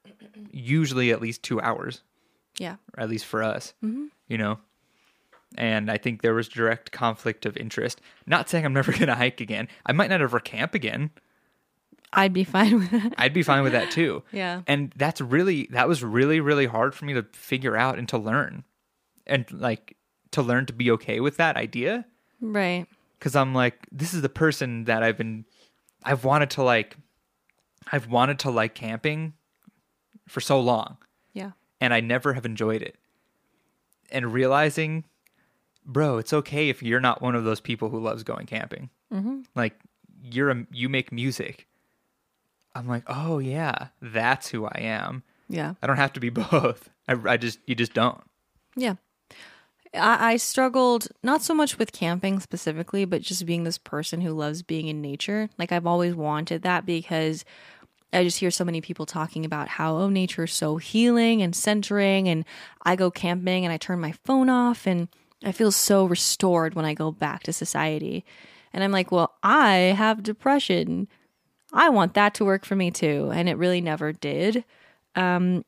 usually 0.50 1.10
at 1.10 1.22
least 1.22 1.42
two 1.42 1.60
hours, 1.60 2.02
Yeah. 2.58 2.76
or 2.96 3.02
at 3.02 3.08
least 3.08 3.24
for 3.24 3.42
us, 3.42 3.72
mm-hmm. 3.82 4.06
you 4.28 4.36
know? 4.36 4.58
And 5.56 5.90
I 5.90 5.96
think 5.98 6.22
there 6.22 6.34
was 6.34 6.48
direct 6.48 6.92
conflict 6.92 7.44
of 7.44 7.56
interest. 7.56 8.00
Not 8.26 8.48
saying 8.48 8.64
I'm 8.64 8.72
never 8.72 8.92
going 9.00 9.06
to 9.06 9.14
hike 9.14 9.40
again. 9.40 9.68
I 9.86 9.92
might 9.92 10.10
not 10.10 10.20
ever 10.22 10.40
camp 10.40 10.74
again. 10.74 11.10
I'd 12.12 12.32
be 12.32 12.44
fine 12.44 12.78
with 12.78 12.90
that. 12.90 13.14
I'd 13.18 13.32
be 13.34 13.42
fine 13.42 13.62
with 13.62 13.72
that 13.72 13.90
too. 13.90 14.22
Yeah. 14.32 14.62
And 14.66 14.92
that's 14.96 15.20
really, 15.20 15.68
that 15.70 15.86
was 15.88 16.02
really, 16.02 16.40
really 16.40 16.66
hard 16.66 16.94
for 16.94 17.04
me 17.04 17.14
to 17.14 17.24
figure 17.32 17.76
out 17.76 17.98
and 17.98 18.08
to 18.08 18.18
learn. 18.18 18.64
And 19.26 19.50
like 19.52 19.96
to 20.32 20.42
learn 20.42 20.66
to 20.66 20.72
be 20.72 20.90
okay 20.92 21.20
with 21.20 21.36
that 21.36 21.56
idea. 21.56 22.04
Right. 22.40 22.86
Cause 23.20 23.36
I'm 23.36 23.54
like, 23.54 23.86
this 23.92 24.12
is 24.14 24.22
the 24.22 24.28
person 24.28 24.84
that 24.84 25.02
I've 25.02 25.16
been, 25.18 25.44
I've 26.02 26.24
wanted 26.24 26.50
to 26.50 26.62
like, 26.62 26.96
I've 27.92 28.08
wanted 28.08 28.38
to 28.40 28.50
like 28.50 28.74
camping 28.74 29.34
for 30.26 30.40
so 30.40 30.58
long. 30.60 30.96
Yeah. 31.32 31.52
and 31.80 31.94
I 31.94 32.00
never 32.00 32.32
have 32.34 32.44
enjoyed 32.46 32.82
it. 32.82 32.96
And 34.10 34.32
realizing, 34.32 35.04
bro, 35.90 36.18
it's 36.18 36.32
okay 36.32 36.68
if 36.68 36.82
you're 36.82 37.00
not 37.00 37.20
one 37.20 37.34
of 37.34 37.44
those 37.44 37.60
people 37.60 37.90
who 37.90 38.00
loves 38.00 38.22
going 38.22 38.46
camping. 38.46 38.90
Mm-hmm. 39.12 39.42
Like 39.54 39.74
you're 40.22 40.50
a, 40.50 40.66
you 40.72 40.88
make 40.88 41.12
music. 41.12 41.66
I'm 42.74 42.86
like, 42.86 43.04
oh 43.08 43.38
yeah, 43.38 43.88
that's 44.00 44.48
who 44.48 44.64
I 44.64 44.78
am. 44.80 45.22
Yeah. 45.48 45.74
I 45.82 45.86
don't 45.86 45.96
have 45.96 46.12
to 46.14 46.20
be 46.20 46.28
both. 46.30 46.88
I, 47.08 47.16
I 47.26 47.36
just 47.36 47.58
you 47.66 47.74
just 47.74 47.94
don't. 47.94 48.20
Yeah. 48.76 48.94
I, 49.92 50.32
I 50.32 50.36
struggled 50.36 51.08
not 51.22 51.42
so 51.42 51.52
much 51.52 51.76
with 51.78 51.92
camping 51.92 52.38
specifically, 52.38 53.04
but 53.04 53.22
just 53.22 53.44
being 53.44 53.64
this 53.64 53.78
person 53.78 54.20
who 54.20 54.32
loves 54.32 54.62
being 54.62 54.86
in 54.86 55.02
nature. 55.02 55.50
Like 55.58 55.72
I've 55.72 55.86
always 55.86 56.14
wanted 56.14 56.62
that 56.62 56.86
because 56.86 57.44
I 58.12 58.24
just 58.24 58.38
hear 58.38 58.50
so 58.50 58.64
many 58.64 58.80
people 58.80 59.06
talking 59.06 59.44
about 59.44 59.68
how 59.68 59.96
oh 59.96 60.08
nature 60.08 60.44
is 60.44 60.52
so 60.52 60.76
healing 60.76 61.42
and 61.42 61.54
centering 61.54 62.28
and 62.28 62.44
I 62.82 62.96
go 62.96 63.10
camping 63.10 63.64
and 63.64 63.72
I 63.72 63.76
turn 63.76 64.00
my 64.00 64.12
phone 64.24 64.48
off 64.48 64.86
and 64.86 65.08
I 65.44 65.52
feel 65.52 65.72
so 65.72 66.04
restored 66.04 66.74
when 66.74 66.84
I 66.84 66.94
go 66.94 67.10
back 67.10 67.42
to 67.44 67.52
society. 67.52 68.24
And 68.72 68.84
I'm 68.84 68.92
like, 68.92 69.10
well, 69.10 69.34
I 69.42 69.94
have 69.96 70.22
depression. 70.22 71.08
I 71.72 71.88
want 71.88 72.14
that 72.14 72.34
to 72.34 72.44
work 72.44 72.64
for 72.64 72.76
me 72.76 72.90
too. 72.90 73.30
And 73.32 73.48
it 73.48 73.56
really 73.56 73.80
never 73.80 74.12
did. 74.12 74.64
Um, 75.16 75.64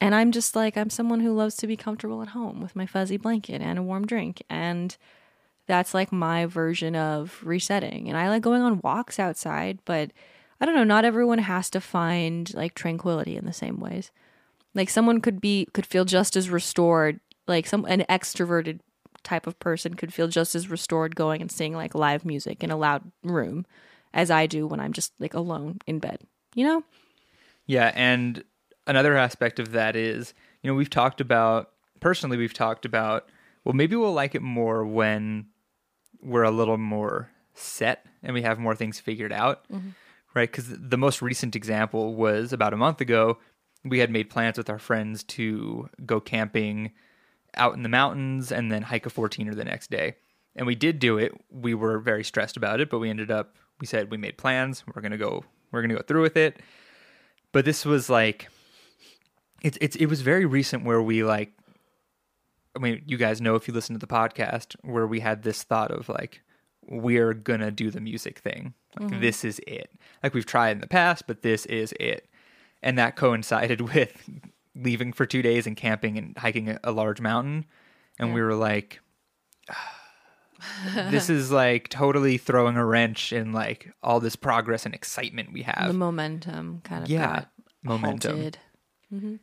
and 0.00 0.14
I'm 0.14 0.30
just 0.30 0.54
like, 0.54 0.76
I'm 0.76 0.90
someone 0.90 1.20
who 1.20 1.34
loves 1.34 1.56
to 1.56 1.66
be 1.66 1.76
comfortable 1.76 2.22
at 2.22 2.28
home 2.28 2.60
with 2.60 2.76
my 2.76 2.86
fuzzy 2.86 3.16
blanket 3.16 3.62
and 3.62 3.78
a 3.78 3.82
warm 3.82 4.06
drink. 4.06 4.42
And 4.48 4.96
that's 5.66 5.94
like 5.94 6.12
my 6.12 6.46
version 6.46 6.94
of 6.94 7.40
resetting. 7.42 8.08
And 8.08 8.16
I 8.16 8.28
like 8.28 8.42
going 8.42 8.62
on 8.62 8.80
walks 8.82 9.18
outside, 9.18 9.78
but 9.84 10.12
I 10.60 10.64
don't 10.64 10.74
know, 10.74 10.84
not 10.84 11.04
everyone 11.04 11.38
has 11.38 11.68
to 11.70 11.80
find 11.80 12.52
like 12.54 12.74
tranquility 12.74 13.36
in 13.36 13.46
the 13.46 13.52
same 13.52 13.80
ways. 13.80 14.10
Like 14.74 14.90
someone 14.90 15.20
could 15.20 15.40
be 15.40 15.66
could 15.72 15.86
feel 15.86 16.04
just 16.04 16.36
as 16.36 16.50
restored, 16.50 17.20
like 17.48 17.66
some 17.66 17.84
an 17.86 18.04
extroverted 18.08 18.80
type 19.26 19.46
of 19.46 19.58
person 19.58 19.94
could 19.94 20.14
feel 20.14 20.28
just 20.28 20.54
as 20.54 20.70
restored 20.70 21.16
going 21.16 21.42
and 21.42 21.50
seeing 21.50 21.74
like 21.74 21.94
live 21.94 22.24
music 22.24 22.62
in 22.62 22.70
a 22.70 22.76
loud 22.76 23.10
room 23.24 23.66
as 24.14 24.30
I 24.30 24.46
do 24.46 24.66
when 24.66 24.78
I'm 24.78 24.92
just 24.92 25.12
like 25.18 25.34
alone 25.34 25.78
in 25.86 25.98
bed. 25.98 26.20
You 26.54 26.64
know? 26.64 26.84
Yeah, 27.66 27.90
and 27.94 28.44
another 28.86 29.16
aspect 29.16 29.58
of 29.58 29.72
that 29.72 29.96
is, 29.96 30.32
you 30.62 30.70
know, 30.70 30.74
we've 30.74 30.88
talked 30.88 31.20
about 31.20 31.70
personally 31.98 32.36
we've 32.36 32.54
talked 32.54 32.84
about 32.84 33.30
well 33.64 33.72
maybe 33.72 33.96
we'll 33.96 34.12
like 34.12 34.34
it 34.34 34.42
more 34.42 34.84
when 34.84 35.46
we're 36.22 36.42
a 36.42 36.50
little 36.50 36.76
more 36.76 37.30
set 37.54 38.04
and 38.22 38.34
we 38.34 38.42
have 38.42 38.58
more 38.58 38.76
things 38.76 39.00
figured 39.00 39.32
out. 39.32 39.64
Mm-hmm. 39.72 39.90
Right? 40.34 40.50
Cuz 40.52 40.66
the 40.68 40.98
most 40.98 41.20
recent 41.20 41.56
example 41.56 42.14
was 42.14 42.52
about 42.52 42.72
a 42.72 42.76
month 42.76 43.00
ago. 43.00 43.38
We 43.84 43.98
had 43.98 44.10
made 44.10 44.30
plans 44.30 44.56
with 44.56 44.70
our 44.70 44.78
friends 44.78 45.24
to 45.24 45.88
go 46.04 46.20
camping 46.20 46.92
out 47.56 47.74
in 47.74 47.82
the 47.82 47.88
mountains 47.88 48.52
and 48.52 48.70
then 48.70 48.82
hike 48.82 49.06
a 49.06 49.10
14er 49.10 49.54
the 49.54 49.64
next 49.64 49.90
day. 49.90 50.16
And 50.54 50.66
we 50.66 50.74
did 50.74 50.98
do 50.98 51.18
it. 51.18 51.32
We 51.50 51.74
were 51.74 51.98
very 51.98 52.24
stressed 52.24 52.56
about 52.56 52.80
it, 52.80 52.90
but 52.90 52.98
we 52.98 53.10
ended 53.10 53.30
up 53.30 53.56
we 53.80 53.86
said 53.86 54.10
we 54.10 54.16
made 54.16 54.38
plans. 54.38 54.84
We're 54.86 55.02
going 55.02 55.12
to 55.12 55.18
go 55.18 55.44
we're 55.70 55.82
going 55.82 55.90
to 55.90 55.96
go 55.96 56.02
through 56.02 56.22
with 56.22 56.36
it. 56.36 56.60
But 57.52 57.64
this 57.64 57.84
was 57.84 58.08
like 58.08 58.48
it's 59.62 59.78
it's 59.80 59.96
it 59.96 60.06
was 60.06 60.22
very 60.22 60.46
recent 60.46 60.84
where 60.84 61.02
we 61.02 61.24
like 61.24 61.52
I 62.74 62.78
mean, 62.78 63.02
you 63.06 63.16
guys 63.16 63.40
know 63.40 63.54
if 63.54 63.66
you 63.66 63.72
listen 63.72 63.94
to 63.94 63.98
the 63.98 64.06
podcast 64.06 64.76
where 64.82 65.06
we 65.06 65.20
had 65.20 65.42
this 65.42 65.62
thought 65.62 65.90
of 65.90 66.08
like 66.08 66.42
we're 66.88 67.34
going 67.34 67.60
to 67.60 67.70
do 67.70 67.90
the 67.90 68.00
music 68.00 68.38
thing. 68.38 68.74
Like 68.98 69.10
mm-hmm. 69.10 69.20
this 69.20 69.44
is 69.44 69.60
it. 69.66 69.90
Like 70.22 70.34
we've 70.34 70.46
tried 70.46 70.72
in 70.72 70.80
the 70.80 70.86
past, 70.86 71.26
but 71.26 71.42
this 71.42 71.66
is 71.66 71.92
it. 71.98 72.28
And 72.82 72.98
that 72.98 73.16
coincided 73.16 73.80
with 73.94 74.12
leaving 74.76 75.12
for 75.12 75.24
2 75.26 75.42
days 75.42 75.66
and 75.66 75.76
camping 75.76 76.18
and 76.18 76.36
hiking 76.38 76.76
a, 76.84 76.92
large 76.92 77.20
mountain 77.20 77.64
and 78.18 78.34
we 78.34 78.40
were 78.42 78.54
like 78.54 79.00
this 80.94 81.28
is 81.30 81.50
like 81.50 81.88
totally 81.88 82.38
throwing 82.38 82.76
a 82.76 82.84
wrench 82.84 83.32
in 83.32 83.52
like 83.52 83.92
all 84.02 84.20
this 84.20 84.36
progress 84.36 84.86
and 84.86 84.94
excitement 84.94 85.52
we 85.52 85.62
have. 85.62 85.88
The 85.88 85.92
momentum 85.92 86.80
kind 86.82 87.04
of 87.04 87.10
Yeah, 87.10 87.44
momentum. 87.82 88.36
halted. 88.36 88.58
Mm-hmm. 89.12 89.34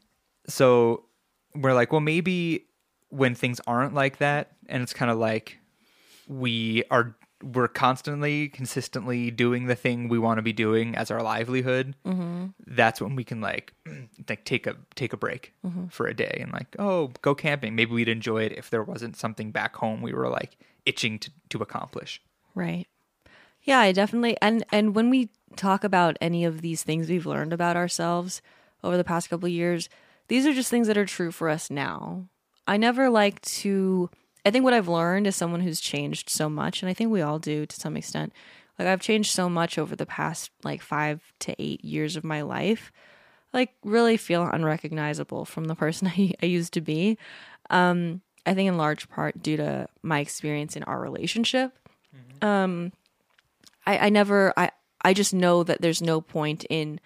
so 0.48 1.06
we're 1.56 1.74
like, 1.74 1.92
well, 1.92 2.02
maybe 2.02 2.66
when 3.10 3.36
things 3.36 3.62
aren't 3.68 3.94
like 3.94 4.18
that, 4.18 4.52
and 4.68 4.82
it's 4.84 4.94
kind 4.94 5.10
of 5.12 5.18
like 5.18 5.60
we 6.28 6.84
are 6.90 7.16
we're 7.44 7.68
constantly, 7.68 8.48
consistently 8.48 9.30
doing 9.30 9.66
the 9.66 9.76
thing 9.76 10.08
we 10.08 10.18
want 10.18 10.38
to 10.38 10.42
be 10.42 10.54
doing 10.54 10.96
as 10.96 11.12
our 11.12 11.22
livelihood. 11.22 11.96
Mm-hmm. 12.06 12.48
That's 12.66 13.02
when 13.02 13.16
we 13.16 13.24
can 13.24 13.42
like 13.42 13.74
like 14.30 14.46
take 14.46 14.66
a 14.66 14.76
take 14.96 15.14
a 15.14 15.18
break 15.18 15.54
mm-hmm. 15.66 15.88
for 15.88 16.08
a 16.08 16.14
day 16.14 16.40
and 16.42 16.52
like, 16.52 16.76
oh, 16.80 17.12
go 17.22 17.36
camping. 17.36 17.76
Maybe 17.76 17.92
we'd 17.92 18.08
enjoy 18.08 18.44
it 18.44 18.54
if 18.54 18.70
there 18.70 18.84
wasn't 18.84 19.18
something 19.18 19.52
back 19.52 19.76
home 19.76 20.02
we 20.02 20.14
were 20.14 20.30
like 20.30 20.58
itching 20.86 21.20
to 21.20 21.32
to 21.50 21.62
accomplish. 21.62 22.22
Right. 22.56 22.88
Yeah, 23.64 23.80
I 23.80 23.92
definitely 23.92 24.38
and 24.42 24.64
and 24.72 24.96
when 24.96 25.10
we 25.10 25.30
talk 25.56 25.84
about 25.84 26.18
any 26.22 26.46
of 26.46 26.62
these 26.62 26.84
things 26.84 27.10
we've 27.10 27.26
learned 27.26 27.54
about 27.54 27.76
ourselves 27.76 28.42
over 28.84 28.98
the 28.98 29.04
past 29.04 29.30
couple 29.30 29.48
of 29.48 29.54
years, 29.54 29.90
these 30.28 30.46
are 30.46 30.54
just 30.54 30.70
things 30.70 30.88
that 30.88 30.98
are 30.98 31.06
true 31.06 31.32
for 31.32 31.50
us 31.50 31.70
now. 31.70 32.28
I 32.66 32.78
never 32.78 33.10
like 33.10 33.42
to 33.42 34.10
I 34.46 34.52
think 34.52 34.64
what 34.64 34.74
I've 34.74 34.88
learned 34.88 35.28
as 35.28 35.36
someone 35.36 35.62
who's 35.62 35.80
changed 35.80 36.30
so 36.30 36.50
much 36.50 36.82
and 36.82 36.90
I 36.90 36.94
think 36.94 37.12
we 37.12 37.22
all 37.22 37.40
do 37.40 37.66
to 37.66 37.76
some 37.80 37.96
extent. 37.96 38.34
Like 38.78 38.88
I've 38.88 39.02
changed 39.02 39.32
so 39.32 39.50
much 39.50 39.78
over 39.78 39.96
the 39.96 40.06
past 40.06 40.52
like 40.64 40.82
5 40.82 41.22
to 41.40 41.56
8 41.62 41.86
years 41.86 42.16
of 42.16 42.24
my 42.24 42.42
life. 42.42 42.92
Like 43.54 43.74
really 43.84 44.18
feel 44.18 44.44
unrecognizable 44.44 45.46
from 45.46 45.66
the 45.66 45.76
person 45.84 46.08
I, 46.08 46.34
I 46.42 46.46
used 46.48 46.74
to 46.74 46.82
be. 46.82 47.18
Um 47.70 48.22
I 48.46 48.54
think 48.54 48.68
in 48.68 48.78
large 48.78 49.10
part 49.10 49.42
due 49.42 49.56
to 49.58 49.88
my 50.02 50.20
experience 50.20 50.76
in 50.76 50.84
our 50.84 51.00
relationship. 51.00 51.78
um 52.42 52.92
I, 53.86 54.08
I 54.08 54.10
never 54.10 54.54
I 54.58 54.72
I 55.02 55.14
just 55.14 55.34
know 55.34 55.64
that 55.64 55.82
there's 55.82 56.02
no 56.02 56.20
point 56.22 56.66
in 56.70 57.00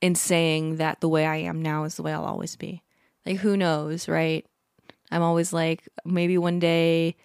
in 0.00 0.14
saying 0.14 0.76
that 0.76 1.00
the 1.00 1.08
way 1.08 1.24
I 1.24 1.36
am 1.36 1.62
now 1.62 1.84
is 1.84 1.96
the 1.96 2.02
way 2.02 2.12
I'll 2.12 2.24
always 2.24 2.56
be. 2.56 2.82
Like 3.24 3.38
who 3.38 3.56
knows, 3.56 4.06
right? 4.06 4.44
I'm 5.10 5.22
always 5.22 5.52
like 5.52 5.88
maybe 6.04 6.38
one 6.38 6.58
day 6.58 7.16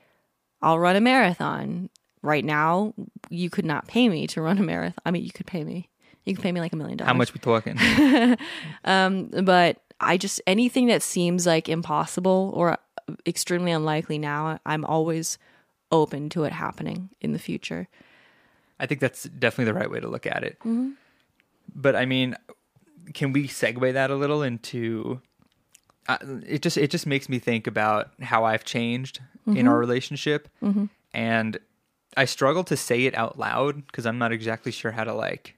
I'll 0.61 0.79
run 0.79 0.95
a 0.95 1.01
marathon. 1.01 1.89
Right 2.21 2.43
now, 2.43 2.93
you 3.29 3.49
could 3.49 3.65
not 3.65 3.87
pay 3.87 4.09
me 4.09 4.27
to 4.27 4.41
run 4.41 4.57
a 4.57 4.63
marathon. 4.63 5.01
I 5.05 5.11
mean, 5.11 5.23
you 5.23 5.31
could 5.31 5.47
pay 5.47 5.63
me. 5.63 5.89
You 6.25 6.35
could 6.35 6.43
pay 6.43 6.51
me 6.51 6.59
like 6.59 6.73
a 6.73 6.75
million 6.75 6.97
dollars 6.97 7.07
How 7.07 7.13
much 7.13 7.33
we 7.33 7.39
talking? 7.39 7.77
Um, 8.83 9.27
but 9.43 9.81
I 9.99 10.17
just 10.17 10.41
anything 10.45 10.87
that 10.87 11.01
seems 11.01 11.45
like 11.45 11.69
impossible 11.69 12.51
or 12.53 12.77
extremely 13.25 13.71
unlikely 13.71 14.17
now, 14.17 14.59
I'm 14.65 14.85
always 14.85 15.37
open 15.91 16.29
to 16.29 16.43
it 16.43 16.51
happening 16.51 17.09
in 17.21 17.33
the 17.33 17.39
future. 17.39 17.87
I 18.79 18.85
think 18.85 19.01
that's 19.01 19.23
definitely 19.23 19.65
the 19.65 19.73
right 19.73 19.89
way 19.89 19.99
to 19.99 20.07
look 20.07 20.25
at 20.25 20.43
it. 20.43 20.59
Mm-hmm. 20.59 20.91
But 21.75 21.95
I 21.95 22.05
mean, 22.05 22.35
can 23.13 23.33
we 23.33 23.47
segue 23.47 23.93
that 23.93 24.11
a 24.11 24.15
little 24.15 24.43
into? 24.43 25.21
It 26.47 26.61
just 26.61 26.77
it 26.77 26.89
just 26.89 27.05
makes 27.05 27.29
me 27.29 27.39
think 27.39 27.67
about 27.67 28.11
how 28.21 28.43
I've 28.43 28.63
changed 28.65 29.19
in 29.45 29.67
our 29.67 29.73
mm-hmm. 29.73 29.79
relationship, 29.79 30.49
mm-hmm. 30.61 30.85
and 31.13 31.57
I 32.17 32.25
struggle 32.25 32.63
to 32.65 32.77
say 32.77 33.05
it 33.05 33.15
out 33.15 33.37
loud 33.37 33.85
because 33.85 34.05
I'm 34.05 34.17
not 34.17 34.31
exactly 34.31 34.71
sure 34.71 34.91
how 34.91 35.03
to 35.03 35.13
like 35.13 35.55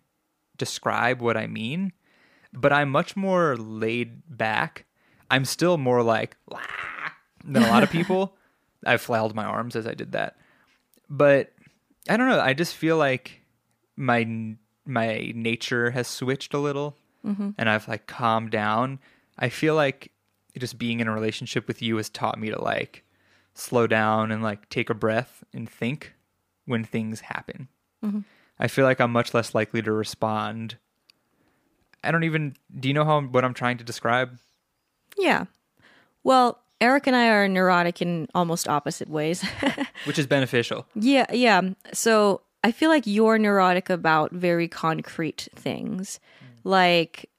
describe 0.58 1.22
what 1.22 1.38
I 1.38 1.48
mean. 1.48 1.94
But 2.54 2.74
I'm 2.74 2.90
much 2.90 3.16
more 3.16 3.56
laid 3.56 4.24
back. 4.28 4.86
I'm 5.30 5.46
still 5.46 5.78
more 5.78 6.04
like 6.04 6.36
"Wah," 6.50 6.60
than 7.46 7.64
a 7.64 7.70
lot 7.70 7.84
of 7.84 7.90
people. 7.98 8.36
I 8.86 8.98
flailed 8.98 9.36
my 9.36 9.46
arms 9.46 9.76
as 9.76 9.88
I 9.88 9.94
did 9.94 10.12
that. 10.14 10.36
but 11.10 11.54
I 12.10 12.18
don't 12.18 12.28
know. 12.28 12.40
I 12.40 12.54
just 12.54 12.76
feel 12.76 12.98
like 12.98 13.42
my 13.96 14.56
my 14.86 15.32
nature 15.36 15.92
has 15.92 16.08
switched 16.08 16.54
a 16.54 16.60
little, 16.60 16.98
mm-hmm. 17.26 17.52
and 17.58 17.70
I've 17.70 17.88
like 17.88 18.08
calmed 18.08 18.52
down. 18.52 19.00
I 19.38 19.50
feel 19.50 19.76
like 19.76 20.11
just 20.58 20.78
being 20.78 21.00
in 21.00 21.08
a 21.08 21.14
relationship 21.14 21.68
with 21.68 21.82
you 21.82 21.98
has 21.98 22.10
taught 22.10 22.40
me 22.40 22.50
to 22.50 22.62
like 22.62 23.04
slow 23.54 23.88
down 23.88 24.32
and 24.32 24.42
like 24.42 24.70
take 24.70 24.90
a 24.90 24.94
breath 24.94 25.44
and 25.54 25.70
think 25.70 26.14
when 26.66 26.84
things 26.84 27.22
happen. 27.22 27.68
Mm-hmm. 28.04 28.20
I 28.60 28.68
feel 28.68 28.86
like 28.86 29.02
I'm 29.02 29.12
much 29.12 29.34
less 29.34 29.56
likely 29.56 29.82
to 29.82 29.92
respond. 29.92 30.78
I 32.04 32.12
don't 32.12 32.24
even. 32.24 32.56
Do 32.80 32.88
you 32.88 32.94
know 32.94 33.06
how 33.06 33.22
what 33.22 33.44
I'm 33.44 33.54
trying 33.54 33.78
to 33.78 33.84
describe? 33.84 34.38
Yeah. 35.18 35.46
Well, 36.24 36.60
Eric 36.80 37.08
and 37.08 37.16
I 37.16 37.30
are 37.30 37.48
neurotic 37.48 38.02
in 38.02 38.28
almost 38.34 38.68
opposite 38.68 39.10
ways. 39.10 39.44
Which 40.06 40.20
is 40.20 40.28
beneficial. 40.28 40.86
yeah, 40.96 41.26
yeah. 41.32 41.62
So 41.94 42.42
I 42.64 42.72
feel 42.72 42.90
like 42.90 43.06
you're 43.06 43.38
neurotic 43.38 43.90
about 43.90 44.32
very 44.32 44.68
concrete 44.68 45.48
things. 45.56 46.20
Mm. 46.44 46.48
Like, 46.64 47.30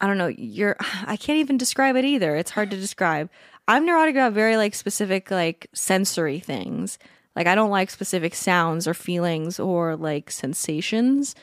I 0.00 0.06
don't 0.06 0.18
know, 0.18 0.28
you're, 0.28 0.76
I 1.06 1.16
can't 1.16 1.38
even 1.38 1.58
describe 1.58 1.96
it 1.96 2.04
either. 2.04 2.36
It's 2.36 2.50
hard 2.50 2.70
to 2.70 2.76
describe. 2.76 3.30
I'm 3.68 3.84
neurotic 3.84 4.14
about 4.14 4.32
very 4.32 4.56
like 4.56 4.74
specific, 4.74 5.30
like 5.30 5.66
sensory 5.72 6.38
things. 6.38 6.98
Like, 7.34 7.46
I 7.46 7.54
don't 7.54 7.70
like 7.70 7.90
specific 7.90 8.34
sounds 8.34 8.86
or 8.88 8.94
feelings 8.94 9.60
or 9.60 9.96
like 9.96 10.30
sensations. 10.30 11.34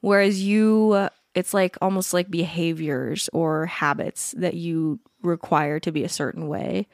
Whereas 0.00 0.42
you, 0.42 1.08
it's 1.34 1.54
like 1.54 1.76
almost 1.80 2.12
like 2.12 2.30
behaviors 2.30 3.30
or 3.32 3.66
habits 3.66 4.34
that 4.36 4.54
you 4.54 5.00
require 5.22 5.80
to 5.80 5.92
be 5.92 6.04
a 6.04 6.08
certain 6.08 6.48
way 6.48 6.86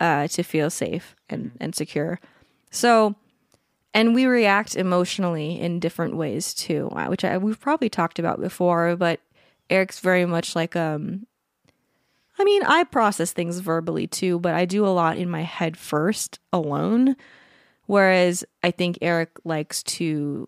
uh, 0.00 0.28
to 0.28 0.42
feel 0.42 0.70
safe 0.70 1.16
and, 1.28 1.52
and 1.60 1.74
secure. 1.74 2.20
So, 2.70 3.14
and 3.94 4.14
we 4.14 4.26
react 4.26 4.76
emotionally 4.76 5.58
in 5.60 5.80
different 5.80 6.16
ways 6.16 6.54
too, 6.54 6.88
uh, 6.92 7.06
which 7.06 7.24
I, 7.24 7.38
we've 7.38 7.60
probably 7.60 7.88
talked 7.88 8.18
about 8.18 8.40
before. 8.40 8.96
But 8.96 9.20
Eric's 9.70 10.00
very 10.00 10.26
much 10.26 10.54
like 10.56 10.76
um. 10.76 11.26
I 12.40 12.44
mean, 12.44 12.62
I 12.62 12.84
process 12.84 13.32
things 13.32 13.58
verbally 13.58 14.06
too, 14.06 14.38
but 14.38 14.54
I 14.54 14.64
do 14.64 14.86
a 14.86 14.94
lot 14.94 15.16
in 15.18 15.28
my 15.28 15.42
head 15.42 15.76
first, 15.76 16.38
alone. 16.52 17.16
Whereas 17.86 18.44
I 18.62 18.70
think 18.70 18.98
Eric 19.02 19.30
likes 19.44 19.82
to 19.84 20.46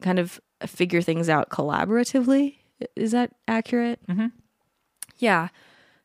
kind 0.00 0.18
of 0.18 0.40
figure 0.64 1.02
things 1.02 1.28
out 1.28 1.50
collaboratively. 1.50 2.56
Is 2.94 3.12
that 3.12 3.32
accurate? 3.46 4.00
Mhm. 4.06 4.32
Yeah. 5.18 5.48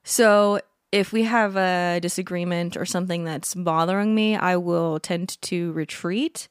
So 0.03 0.59
if 0.91 1.13
we 1.13 1.23
have 1.23 1.55
a 1.55 1.99
disagreement 2.01 2.75
or 2.75 2.85
something 2.85 3.23
that's 3.23 3.55
bothering 3.55 4.13
me, 4.13 4.35
I 4.35 4.57
will 4.57 4.99
tend 4.99 5.41
to 5.43 5.71
retreat 5.71 6.49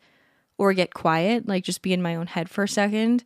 or 0.56 0.72
get 0.72 0.94
quiet, 0.94 1.46
like 1.46 1.64
just 1.64 1.82
be 1.82 1.92
in 1.92 2.00
my 2.00 2.14
own 2.14 2.26
head 2.26 2.48
for 2.48 2.64
a 2.64 2.68
second. 2.68 3.24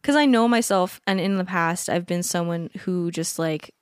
Because 0.00 0.16
I 0.16 0.26
know 0.26 0.48
myself, 0.48 1.00
and 1.06 1.20
in 1.20 1.36
the 1.36 1.44
past, 1.44 1.90
I've 1.90 2.06
been 2.06 2.22
someone 2.22 2.70
who 2.80 3.10
just 3.10 3.38
like, 3.38 3.74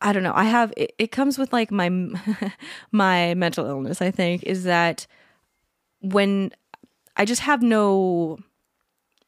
I 0.00 0.12
don't 0.12 0.22
know. 0.22 0.34
I 0.34 0.44
have 0.44 0.72
it, 0.76 0.94
it 0.98 1.12
comes 1.12 1.38
with 1.38 1.52
like 1.52 1.70
my 1.70 1.88
my 2.92 3.34
mental 3.34 3.66
illness. 3.66 4.02
I 4.02 4.10
think 4.10 4.42
is 4.42 4.64
that 4.64 5.06
when 6.00 6.52
I 7.16 7.24
just 7.24 7.42
have 7.42 7.62
no 7.62 8.38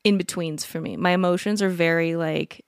in 0.04 0.18
betweens 0.18 0.64
for 0.64 0.80
me. 0.80 0.96
My 0.96 1.10
emotions 1.10 1.62
are 1.62 1.70
very 1.70 2.14
like 2.14 2.64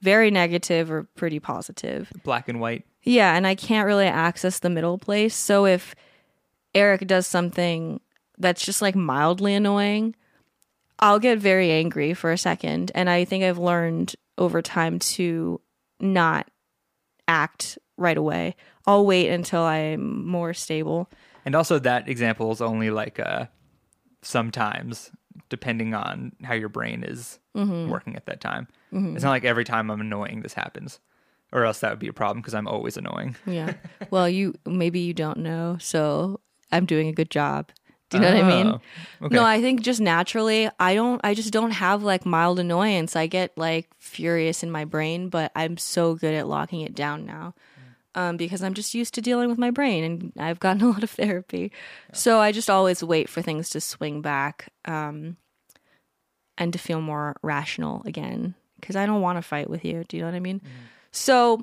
very 0.00 0.30
negative 0.30 0.90
or 0.90 1.04
pretty 1.14 1.40
positive. 1.40 2.12
Black 2.24 2.48
and 2.48 2.60
white. 2.60 2.84
Yeah, 3.02 3.34
and 3.34 3.46
I 3.46 3.54
can't 3.54 3.86
really 3.86 4.06
access 4.06 4.58
the 4.58 4.70
middle 4.70 4.98
place. 4.98 5.34
So 5.34 5.66
if 5.66 5.94
Eric 6.74 7.06
does 7.06 7.26
something 7.26 8.00
that's 8.36 8.64
just 8.64 8.82
like 8.82 8.94
mildly 8.94 9.54
annoying, 9.54 10.14
I'll 11.00 11.18
get 11.18 11.38
very 11.38 11.70
angry 11.70 12.14
for 12.14 12.32
a 12.32 12.38
second. 12.38 12.90
And 12.94 13.08
I 13.08 13.24
think 13.24 13.44
I've 13.44 13.58
learned 13.58 14.14
over 14.36 14.62
time 14.62 14.98
to 15.00 15.60
not 16.00 16.48
act 17.26 17.78
right 17.96 18.16
away. 18.16 18.56
I'll 18.86 19.04
wait 19.04 19.28
until 19.28 19.62
I'm 19.62 20.26
more 20.26 20.54
stable. 20.54 21.10
And 21.44 21.54
also 21.54 21.78
that 21.80 22.08
example 22.08 22.50
is 22.52 22.60
only 22.60 22.90
like 22.90 23.18
uh 23.20 23.46
sometimes 24.22 25.10
depending 25.48 25.94
on 25.94 26.32
how 26.42 26.54
your 26.54 26.68
brain 26.68 27.02
is 27.04 27.38
working 27.88 28.16
at 28.16 28.26
that 28.26 28.40
time. 28.40 28.68
It's 28.92 29.24
not 29.24 29.30
like 29.30 29.44
every 29.44 29.64
time 29.64 29.90
I'm 29.90 30.00
annoying 30.00 30.42
this 30.42 30.54
happens. 30.54 31.00
Or 31.52 31.64
else 31.64 31.80
that 31.80 31.90
would 31.90 31.98
be 31.98 32.08
a 32.08 32.12
problem 32.12 32.40
because 32.42 32.54
I'm 32.54 32.68
always 32.68 32.96
annoying. 32.96 33.34
Yeah. 33.46 33.74
well, 34.10 34.28
you 34.28 34.54
maybe 34.66 35.00
you 35.00 35.14
don't 35.14 35.38
know, 35.38 35.78
so 35.80 36.40
I'm 36.70 36.84
doing 36.86 37.08
a 37.08 37.12
good 37.12 37.30
job. 37.30 37.70
Do 38.10 38.16
you 38.16 38.22
know 38.22 38.34
what 38.34 38.44
I 38.44 38.48
mean? 38.48 38.66
Oh, 38.68 38.80
Okay. 39.26 39.34
No, 39.34 39.44
I 39.44 39.60
think 39.60 39.82
just 39.82 40.00
naturally, 40.00 40.70
I 40.78 40.94
don't. 40.94 41.20
I 41.24 41.34
just 41.34 41.52
don't 41.52 41.72
have 41.72 42.02
like 42.02 42.24
mild 42.24 42.58
annoyance. 42.60 43.16
I 43.16 43.26
get 43.26 43.56
like 43.58 43.88
furious 43.98 44.62
in 44.62 44.70
my 44.70 44.84
brain, 44.84 45.28
but 45.28 45.50
I'm 45.56 45.76
so 45.76 46.14
good 46.14 46.34
at 46.34 46.46
locking 46.46 46.80
it 46.82 46.94
down 46.94 47.26
now, 47.26 47.54
um, 48.14 48.36
because 48.36 48.62
I'm 48.62 48.74
just 48.74 48.94
used 48.94 49.14
to 49.14 49.20
dealing 49.20 49.48
with 49.48 49.58
my 49.58 49.70
brain, 49.70 50.04
and 50.04 50.32
I've 50.38 50.60
gotten 50.60 50.82
a 50.86 50.90
lot 50.90 51.02
of 51.02 51.10
therapy. 51.10 51.72
So 52.12 52.38
I 52.40 52.52
just 52.52 52.70
always 52.70 53.02
wait 53.02 53.28
for 53.28 53.42
things 53.42 53.70
to 53.70 53.80
swing 53.80 54.22
back, 54.22 54.72
um, 54.84 55.36
and 56.56 56.72
to 56.72 56.78
feel 56.78 57.00
more 57.00 57.36
rational 57.42 58.02
again, 58.06 58.54
because 58.80 58.96
I 58.96 59.04
don't 59.04 59.20
want 59.20 59.36
to 59.36 59.42
fight 59.42 59.68
with 59.68 59.84
you. 59.84 60.04
Do 60.08 60.16
you 60.16 60.22
know 60.22 60.28
what 60.28 60.36
I 60.36 60.40
mean? 60.40 60.60
So 61.10 61.60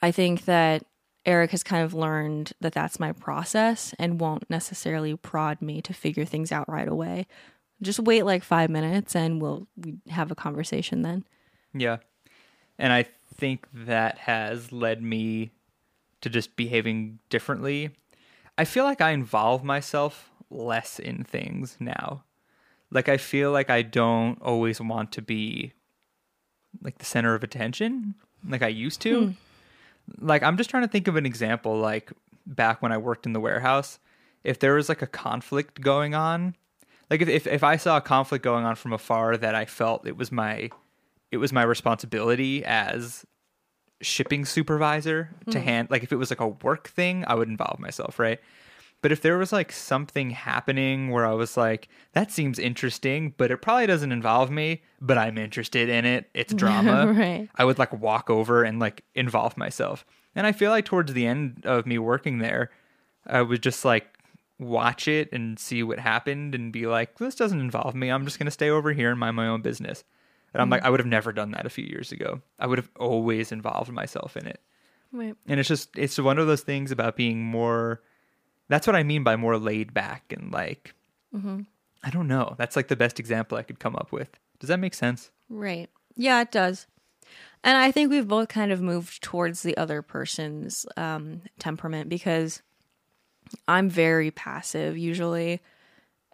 I 0.00 0.10
think 0.12 0.44
that 0.46 0.84
Eric 1.24 1.52
has 1.52 1.62
kind 1.62 1.84
of 1.84 1.94
learned 1.94 2.52
that 2.60 2.72
that's 2.72 2.98
my 2.98 3.12
process 3.12 3.94
and 3.98 4.20
won't 4.20 4.48
necessarily 4.50 5.16
prod 5.16 5.62
me 5.62 5.80
to 5.82 5.94
figure 5.94 6.24
things 6.24 6.50
out 6.50 6.68
right 6.68 6.88
away. 6.88 7.26
Just 7.80 8.00
wait 8.00 8.24
like 8.24 8.42
five 8.42 8.70
minutes 8.70 9.14
and 9.14 9.40
we'll 9.40 9.66
we 9.76 9.96
have 10.08 10.30
a 10.30 10.36
conversation 10.36 11.02
then. 11.02 11.24
Yeah. 11.74 11.98
And 12.78 12.92
I 12.92 13.06
think 13.34 13.66
that 13.72 14.18
has 14.18 14.72
led 14.72 15.02
me 15.02 15.50
to 16.20 16.30
just 16.30 16.56
behaving 16.56 17.18
differently. 17.28 17.90
I 18.58 18.64
feel 18.64 18.84
like 18.84 19.00
I 19.00 19.10
involve 19.10 19.64
myself 19.64 20.30
less 20.50 20.98
in 20.98 21.24
things 21.24 21.76
now. 21.80 22.24
Like 22.90 23.08
I 23.08 23.16
feel 23.16 23.52
like 23.52 23.70
I 23.70 23.82
don't 23.82 24.40
always 24.42 24.80
want 24.80 25.12
to 25.12 25.22
be 25.22 25.72
like 26.82 26.98
the 26.98 27.04
center 27.04 27.34
of 27.34 27.42
attention 27.42 28.14
like 28.48 28.62
I 28.62 28.68
used 28.68 29.00
to. 29.02 29.26
Hmm. 29.26 29.32
Like 30.18 30.42
I'm 30.42 30.56
just 30.56 30.70
trying 30.70 30.82
to 30.82 30.88
think 30.88 31.08
of 31.08 31.16
an 31.16 31.26
example 31.26 31.78
like 31.78 32.12
back 32.46 32.82
when 32.82 32.92
I 32.92 32.98
worked 32.98 33.26
in 33.26 33.32
the 33.32 33.40
warehouse, 33.40 33.98
if 34.44 34.58
there 34.58 34.74
was 34.74 34.88
like 34.88 35.02
a 35.02 35.06
conflict 35.06 35.80
going 35.80 36.14
on, 36.14 36.56
like 37.10 37.20
if, 37.20 37.28
if 37.28 37.46
if 37.46 37.64
I 37.64 37.76
saw 37.76 37.98
a 37.98 38.00
conflict 38.00 38.44
going 38.44 38.64
on 38.64 38.74
from 38.74 38.92
afar 38.92 39.36
that 39.36 39.54
I 39.54 39.64
felt 39.64 40.06
it 40.06 40.16
was 40.16 40.32
my 40.32 40.70
it 41.30 41.36
was 41.38 41.52
my 41.52 41.62
responsibility 41.62 42.64
as 42.64 43.24
shipping 44.00 44.44
supervisor 44.44 45.30
to 45.50 45.58
hmm. 45.58 45.64
hand 45.64 45.90
like 45.90 46.02
if 46.02 46.12
it 46.12 46.16
was 46.16 46.30
like 46.30 46.40
a 46.40 46.48
work 46.48 46.88
thing, 46.88 47.24
I 47.26 47.34
would 47.34 47.48
involve 47.48 47.78
myself, 47.78 48.18
right? 48.18 48.40
But 49.02 49.10
if 49.12 49.20
there 49.20 49.36
was 49.36 49.52
like 49.52 49.72
something 49.72 50.30
happening 50.30 51.10
where 51.10 51.26
I 51.26 51.32
was 51.32 51.56
like, 51.56 51.88
that 52.12 52.30
seems 52.30 52.58
interesting, 52.58 53.34
but 53.36 53.50
it 53.50 53.58
probably 53.58 53.86
doesn't 53.86 54.12
involve 54.12 54.50
me, 54.50 54.82
but 55.00 55.18
I'm 55.18 55.36
interested 55.36 55.88
in 55.88 56.04
it, 56.04 56.30
it's 56.34 56.54
drama. 56.54 57.12
Right. 57.12 57.48
I 57.56 57.64
would 57.64 57.78
like 57.78 57.92
walk 57.92 58.30
over 58.30 58.62
and 58.62 58.78
like 58.78 59.04
involve 59.14 59.56
myself. 59.56 60.06
And 60.34 60.46
I 60.46 60.52
feel 60.52 60.70
like 60.70 60.84
towards 60.84 61.12
the 61.12 61.26
end 61.26 61.62
of 61.66 61.84
me 61.84 61.98
working 61.98 62.38
there, 62.38 62.70
I 63.26 63.42
would 63.42 63.62
just 63.62 63.84
like 63.84 64.06
watch 64.58 65.08
it 65.08 65.30
and 65.32 65.58
see 65.58 65.82
what 65.82 65.98
happened 65.98 66.54
and 66.54 66.72
be 66.72 66.86
like, 66.86 67.18
this 67.18 67.34
doesn't 67.34 67.60
involve 67.60 67.96
me. 67.96 68.08
I'm 68.08 68.24
just 68.24 68.38
going 68.38 68.46
to 68.46 68.52
stay 68.52 68.70
over 68.70 68.92
here 68.92 69.10
and 69.10 69.18
mind 69.18 69.36
my 69.36 69.48
own 69.48 69.62
business. 69.62 70.04
And 70.54 70.62
I'm 70.62 70.70
like, 70.70 70.82
mm. 70.82 70.86
I 70.86 70.90
would 70.90 71.00
have 71.00 71.06
never 71.06 71.32
done 71.32 71.50
that 71.52 71.66
a 71.66 71.70
few 71.70 71.84
years 71.84 72.12
ago. 72.12 72.40
I 72.58 72.66
would 72.66 72.78
have 72.78 72.90
always 72.98 73.52
involved 73.52 73.90
myself 73.90 74.36
in 74.36 74.46
it. 74.46 74.60
Right. 75.10 75.34
And 75.46 75.58
it's 75.58 75.68
just, 75.68 75.90
it's 75.96 76.18
one 76.18 76.38
of 76.38 76.46
those 76.46 76.60
things 76.62 76.90
about 76.92 77.16
being 77.16 77.42
more, 77.42 78.00
that's 78.72 78.86
what 78.86 78.96
I 78.96 79.02
mean 79.02 79.22
by 79.22 79.36
more 79.36 79.58
laid 79.58 79.92
back 79.92 80.32
and 80.32 80.50
like, 80.50 80.94
I 82.02 82.08
don't 82.08 82.26
know. 82.26 82.54
That's 82.56 82.74
like 82.74 82.88
the 82.88 82.96
best 82.96 83.20
example 83.20 83.58
I 83.58 83.62
could 83.62 83.78
come 83.78 83.94
up 83.96 84.12
with. 84.12 84.30
Does 84.60 84.68
that 84.68 84.80
make 84.80 84.94
sense? 84.94 85.30
Right. 85.50 85.90
Yeah, 86.16 86.40
it 86.40 86.50
does. 86.50 86.86
And 87.62 87.76
I 87.76 87.92
think 87.92 88.10
we've 88.10 88.26
both 88.26 88.48
kind 88.48 88.72
of 88.72 88.80
moved 88.80 89.22
towards 89.22 89.62
the 89.62 89.76
other 89.76 90.00
person's 90.00 90.86
um, 90.96 91.42
temperament 91.58 92.08
because 92.08 92.62
I'm 93.68 93.90
very 93.90 94.30
passive 94.30 94.96
usually. 94.96 95.60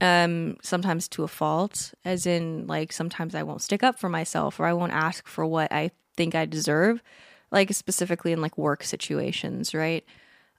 Um, 0.01 0.59
sometimes 0.62 1.09
to 1.09 1.24
a 1.24 1.28
fault, 1.28 1.93
as 2.05 2.24
in 2.24 2.68
like 2.68 2.93
sometimes 2.93 3.34
I 3.34 3.43
won't 3.43 3.62
stick 3.62 3.82
up 3.82 3.99
for 3.99 4.09
myself 4.09 4.61
or 4.61 4.66
I 4.66 4.74
won't 4.74 4.93
ask 4.93 5.26
for 5.26 5.45
what 5.45 5.72
I 5.72 5.91
think 6.16 6.36
I 6.36 6.47
deserve, 6.47 7.03
like 7.51 7.74
specifically 7.74 8.30
in 8.30 8.41
like 8.41 8.57
work 8.57 8.84
situations, 8.84 9.74
right? 9.74 10.05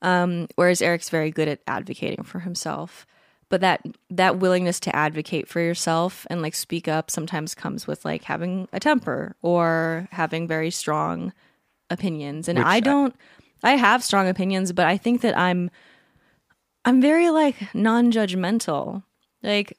Um, 0.01 0.47
whereas 0.55 0.81
Eric's 0.81 1.09
very 1.09 1.31
good 1.31 1.47
at 1.47 1.59
advocating 1.67 2.23
for 2.23 2.39
himself. 2.39 3.05
But 3.49 3.61
that 3.61 3.83
that 4.11 4.37
willingness 4.37 4.79
to 4.81 4.95
advocate 4.95 5.47
for 5.47 5.59
yourself 5.59 6.27
and 6.29 6.41
like 6.41 6.53
speak 6.53 6.87
up 6.87 7.09
sometimes 7.09 7.55
comes 7.55 7.87
with 7.87 8.05
like 8.05 8.23
having 8.23 8.67
a 8.71 8.79
temper 8.79 9.35
or 9.41 10.07
having 10.11 10.47
very 10.47 10.69
strong 10.69 11.33
opinions. 11.89 12.47
And 12.47 12.59
Which 12.59 12.67
I 12.67 12.75
I- 12.75 12.79
don't 12.79 13.15
I 13.63 13.71
have 13.71 14.03
strong 14.03 14.27
opinions, 14.29 14.71
but 14.71 14.85
I 14.85 14.97
think 14.97 15.21
that 15.21 15.37
I'm 15.37 15.71
I'm 16.85 17.01
very 17.01 17.29
like 17.29 17.73
non-judgmental. 17.73 19.03
Like 19.41 19.77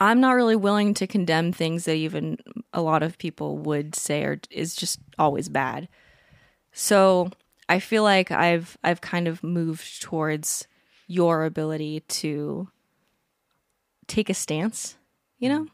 I'm 0.00 0.20
not 0.20 0.32
really 0.32 0.56
willing 0.56 0.94
to 0.94 1.06
condemn 1.06 1.52
things 1.52 1.84
that 1.84 1.94
even 1.94 2.38
a 2.72 2.82
lot 2.82 3.02
of 3.04 3.18
people 3.18 3.58
would 3.58 3.94
say 3.94 4.24
are 4.24 4.40
is 4.50 4.74
just 4.74 4.98
always 5.18 5.48
bad. 5.48 5.88
So 6.72 7.30
I 7.68 7.78
feel 7.80 8.02
like 8.02 8.30
I've 8.30 8.76
I've 8.84 9.00
kind 9.00 9.26
of 9.28 9.42
moved 9.42 10.02
towards 10.02 10.66
your 11.06 11.44
ability 11.44 12.00
to 12.00 12.68
take 14.06 14.28
a 14.30 14.34
stance, 14.34 14.96
you 15.38 15.48
know? 15.48 15.66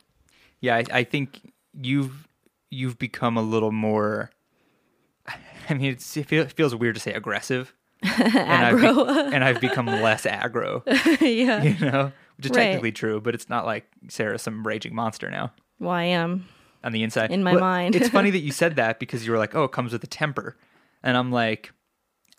Yeah, 0.61 0.77
I, 0.77 0.85
I 0.93 1.05
think 1.05 1.53
you've 1.81 2.29
you've 2.71 2.99
become 2.99 3.37
a 3.37 3.43
little 3.43 3.73
more. 3.73 4.31
I 5.69 5.75
mean, 5.75 5.93
it's, 5.93 6.17
it 6.17 6.27
feel- 6.27 6.47
feels 6.49 6.75
weird 6.75 6.97
to 6.97 7.01
say 7.01 7.13
aggressive, 7.13 7.73
and 8.03 8.27
I've, 8.67 8.81
be- 8.81 9.35
and 9.35 9.45
I've 9.45 9.61
become 9.61 9.87
less 9.87 10.25
aggro. 10.25 10.83
yeah. 11.21 11.63
You 11.63 11.91
know, 11.91 12.13
which 12.37 12.47
is 12.47 12.51
Right. 12.51 12.65
technically 12.65 12.91
true, 12.93 13.21
but 13.21 13.35
it's 13.35 13.49
not 13.49 13.67
like 13.67 13.87
Sarah's 14.09 14.43
some 14.43 14.67
raging 14.67 14.95
monster 14.95 15.31
now 15.31 15.53
Well, 15.79 15.93
I 15.93 16.05
am. 16.05 16.49
on 16.83 16.91
the 16.93 17.03
inside. 17.05 17.31
In 17.31 17.45
my 17.45 17.55
mind. 17.55 17.95
it's 17.95 18.09
funny 18.09 18.31
that 18.31 18.41
you 18.41 18.51
said 18.63 18.77
that 18.77 18.99
because 18.99 19.25
you 19.25 19.31
were 19.33 19.39
like, 19.39 19.55
"Oh, 19.55 19.65
it 19.65 19.73
comes 19.73 19.93
with 19.93 20.03
a 20.03 20.09
temper," 20.09 20.57
and 21.05 21.17
I'm 21.17 21.31
like, 21.31 21.73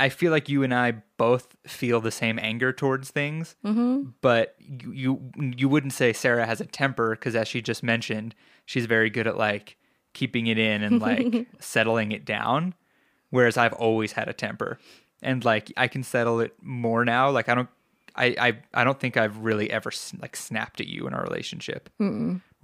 I 0.02 0.10
feel 0.10 0.32
like 0.32 0.50
you 0.50 0.64
and 0.64 0.74
I 0.74 0.94
both 1.18 1.56
feel 1.68 2.02
the 2.02 2.10
same 2.10 2.40
anger 2.42 2.74
towards 2.74 3.12
things, 3.12 3.56
mm-hmm. 3.64 4.10
but 4.22 4.56
you, 4.60 4.92
you 4.94 5.32
you 5.56 5.70
wouldn't 5.70 5.94
say 5.94 6.12
Sarah 6.12 6.48
has 6.48 6.60
a 6.60 6.66
temper 6.66 7.12
because, 7.12 7.36
as 7.36 7.48
she 7.48 7.62
just 7.62 7.84
mentioned, 7.84 8.34
she's 8.66 8.88
very 8.88 9.12
good 9.12 9.28
at 9.28 9.38
like 9.38 9.78
keeping 10.14 10.48
it 10.48 10.58
in 10.58 10.82
and 10.82 11.00
like 11.00 11.46
settling 11.60 12.12
it 12.14 12.26
down, 12.26 12.74
whereas 13.30 13.58
I've 13.58 13.74
always 13.74 14.14
had 14.14 14.28
a 14.28 14.34
temper, 14.34 14.80
and 15.22 15.46
like 15.46 15.72
I 15.78 15.88
can 15.88 16.02
settle 16.02 16.40
it 16.40 16.56
more 16.64 17.06
now. 17.06 17.30
Like 17.30 17.48
I 17.48 17.54
don't. 17.54 17.70
I, 18.16 18.36
I, 18.40 18.58
I 18.74 18.84
don't 18.84 19.00
think 19.00 19.18
I've 19.18 19.38
really 19.38 19.72
ever 19.72 19.92
like 20.20 20.36
snapped 20.36 20.82
at 20.82 20.88
you 20.88 21.06
in 21.08 21.14
our 21.14 21.24
relationship, 21.24 21.92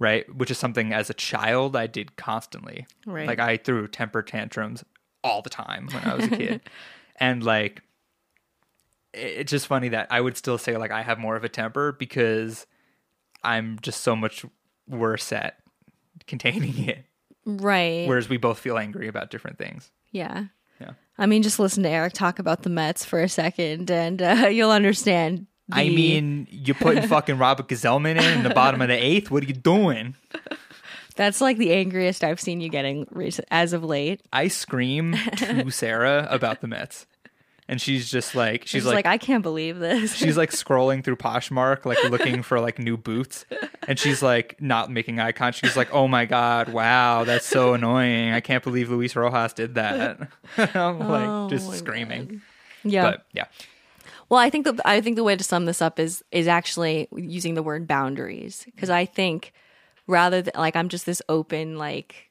right? 0.00 0.28
Which 0.34 0.50
is 0.50 0.58
something 0.58 0.92
as 0.92 1.08
a 1.08 1.14
child 1.14 1.76
I 1.76 1.86
did 1.86 2.16
constantly. 2.16 2.86
Right. 3.06 3.28
Like 3.28 3.38
I 3.38 3.58
threw 3.58 3.86
temper 3.86 4.22
tantrums 4.22 4.84
all 5.24 5.40
the 5.40 5.50
time 5.50 5.88
when 5.92 6.04
I 6.04 6.14
was 6.14 6.26
a 6.26 6.30
kid, 6.30 6.60
and 7.18 7.42
like 7.42 7.82
it's 9.14 9.50
just 9.50 9.66
funny 9.66 9.88
that 9.90 10.06
I 10.10 10.20
would 10.20 10.36
still 10.36 10.58
say 10.58 10.76
like 10.76 10.90
I 10.90 11.02
have 11.02 11.18
more 11.18 11.36
of 11.36 11.44
a 11.44 11.48
temper 11.48 11.92
because 11.92 12.66
I'm 13.42 13.78
just 13.80 14.02
so 14.02 14.14
much 14.14 14.44
worse 14.88 15.32
at 15.32 15.56
containing 16.26 16.78
it, 16.88 17.04
Right. 17.44 18.06
whereas 18.06 18.28
we 18.28 18.36
both 18.36 18.58
feel 18.58 18.78
angry 18.78 19.08
about 19.08 19.30
different 19.30 19.58
things. 19.58 19.90
yeah. 20.12 20.44
Yeah. 20.80 20.92
I 21.18 21.26
mean, 21.26 21.42
just 21.42 21.58
listen 21.58 21.82
to 21.82 21.88
Eric 21.88 22.12
talk 22.12 22.38
about 22.38 22.62
the 22.62 22.70
Mets 22.70 23.04
for 23.04 23.20
a 23.20 23.28
second, 23.28 23.90
and 23.90 24.22
uh, 24.22 24.46
you'll 24.52 24.70
understand. 24.70 25.48
I 25.72 25.88
mean, 25.88 26.46
you're 26.52 26.76
putting 26.76 27.02
fucking 27.08 27.36
Robert 27.36 27.66
Gsellman 27.66 28.12
in 28.16 28.38
in 28.38 28.42
the 28.44 28.50
bottom 28.50 28.80
of 28.80 28.86
the 28.86 28.94
eighth. 28.94 29.28
What 29.28 29.42
are 29.42 29.46
you 29.46 29.54
doing? 29.54 30.14
That's 31.18 31.40
like 31.42 31.58
the 31.58 31.72
angriest 31.74 32.22
I've 32.24 32.40
seen 32.40 32.60
you 32.60 32.68
getting 32.70 33.06
as 33.50 33.72
of 33.74 33.82
late. 33.84 34.22
I 34.32 34.48
scream 34.48 35.12
to 35.36 35.70
Sarah 35.70 36.26
about 36.30 36.60
the 36.62 36.68
Mets, 36.68 37.06
and 37.68 37.80
she's 37.80 38.08
just 38.10 38.34
like 38.36 38.62
she's 38.62 38.70
She's 38.70 38.84
like, 38.86 38.94
like, 38.94 39.06
I 39.06 39.18
can't 39.18 39.42
believe 39.42 39.78
this. 39.80 40.14
she's 40.14 40.36
like 40.36 40.50
scrolling 40.62 41.02
through 41.04 41.16
Poshmark, 41.16 41.84
like 41.84 42.02
looking 42.04 42.42
for 42.42 42.60
like 42.60 42.78
new 42.78 42.96
boots, 42.96 43.44
and 43.88 43.98
she's 43.98 44.22
like 44.22 44.60
not 44.62 44.90
making 44.90 45.18
eye 45.18 45.32
contact. 45.32 45.66
She's 45.66 45.76
like, 45.76 45.92
"Oh 45.92 46.06
my 46.08 46.24
god, 46.24 46.68
wow, 46.70 47.24
that's 47.24 47.44
so 47.46 47.74
annoying! 47.74 48.32
I 48.32 48.40
can't 48.40 48.62
believe 48.62 48.88
Luis 48.88 49.14
Rojas 49.16 49.52
did 49.52 49.74
that." 49.74 50.20
I'm 50.56 50.98
like 51.00 51.28
Oh 51.28 51.48
just 51.50 51.72
screaming, 51.74 52.42
yeah. 52.84 53.02
but 53.10 53.26
yeah, 53.32 53.46
Well, 54.28 54.38
I 54.40 54.50
think 54.50 54.64
the 54.66 54.80
I 54.84 55.00
think 55.00 55.16
the 55.16 55.24
way 55.24 55.34
to 55.34 55.42
sum 55.44 55.64
this 55.64 55.82
up 55.82 55.98
is 55.98 56.22
is 56.30 56.46
actually 56.46 57.08
using 57.12 57.54
the 57.54 57.62
word 57.64 57.86
boundaries 57.88 58.64
because 58.66 58.88
I 58.88 59.04
think 59.04 59.52
rather 60.08 60.42
than 60.42 60.54
like 60.56 60.74
I'm 60.74 60.88
just 60.88 61.06
this 61.06 61.22
open 61.28 61.76
like 61.78 62.30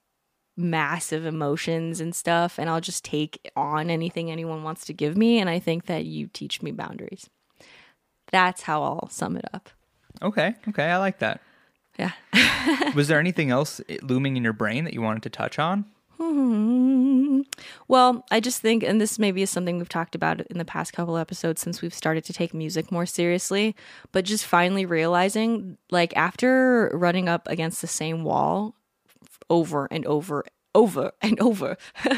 massive 0.58 1.26
emotions 1.26 2.02
and 2.02 2.14
stuff 2.14 2.58
and 2.58 2.70
I'll 2.70 2.82
just 2.82 3.06
take 3.06 3.50
on 3.56 3.90
anything 3.90 4.32
anyone 4.32 4.64
wants 4.64 4.86
to 4.86 4.94
give 4.94 5.16
me 5.16 5.40
and 5.40 5.50
I 5.50 5.60
think 5.60 5.86
that 5.86 6.06
you 6.06 6.28
teach 6.28 6.62
me 6.62 6.72
boundaries. 6.72 7.30
That's 8.32 8.64
how 8.64 8.84
I'll 8.84 9.10
sum 9.10 9.38
it 9.38 9.46
up. 9.54 9.70
okay, 10.22 10.56
okay, 10.68 10.86
I 10.86 10.98
like 10.98 11.20
that. 11.20 11.40
Yeah. 11.98 12.12
Was 12.96 13.08
there 13.08 13.20
anything 13.20 13.52
else 13.52 13.80
looming 14.02 14.36
in 14.36 14.44
your 14.44 14.54
brain 14.54 14.84
that 14.84 14.94
you 14.94 15.02
wanted 15.02 15.24
to 15.24 15.30
touch 15.30 15.58
on? 15.60 15.86
Well, 17.88 18.26
I 18.32 18.40
just 18.40 18.62
think, 18.62 18.84
and 18.84 19.00
this 19.00 19.20
maybe 19.20 19.42
is 19.42 19.50
something 19.50 19.78
we've 19.78 19.90
talked 19.90 20.16
about 20.16 20.42
in 20.42 20.58
the 20.58 20.66
past 20.66 20.94
couple 20.94 21.18
episodes 21.18 21.62
since 21.62 21.82
we've 21.82 21.94
started 21.94 22.24
to 22.26 22.34
take 22.34 22.54
music 22.54 22.92
more 22.92 23.06
seriously, 23.06 23.76
but 24.12 24.26
just 24.26 24.46
finally 24.46 24.86
realizing, 24.86 25.78
like, 25.92 26.16
after 26.18 26.92
running 26.94 27.30
up 27.30 27.48
against 27.48 27.82
the 27.82 27.88
same 27.88 28.24
wall 28.24 28.76
over 29.50 29.88
and 29.92 30.06
over, 30.06 30.44
over 30.76 31.12
and 31.22 31.40
over, 31.40 31.78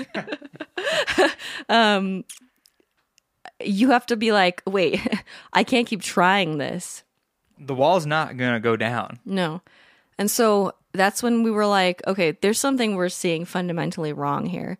um, 1.69 2.23
you 3.63 3.91
have 3.91 4.05
to 4.07 4.15
be 4.15 4.31
like, 4.31 4.61
wait, 4.65 5.01
I 5.53 5.63
can't 5.63 5.87
keep 5.87 6.01
trying 6.01 6.57
this. 6.57 7.03
The 7.57 7.75
wall's 7.75 8.05
not 8.05 8.37
gonna 8.37 8.59
go 8.59 8.77
down. 8.77 9.19
No. 9.25 9.61
And 10.17 10.31
so 10.31 10.73
that's 10.93 11.21
when 11.21 11.43
we 11.43 11.51
were 11.51 11.67
like, 11.67 12.01
okay, 12.07 12.31
there's 12.41 12.59
something 12.59 12.95
we're 12.95 13.09
seeing 13.09 13.45
fundamentally 13.45 14.13
wrong 14.13 14.45
here. 14.45 14.77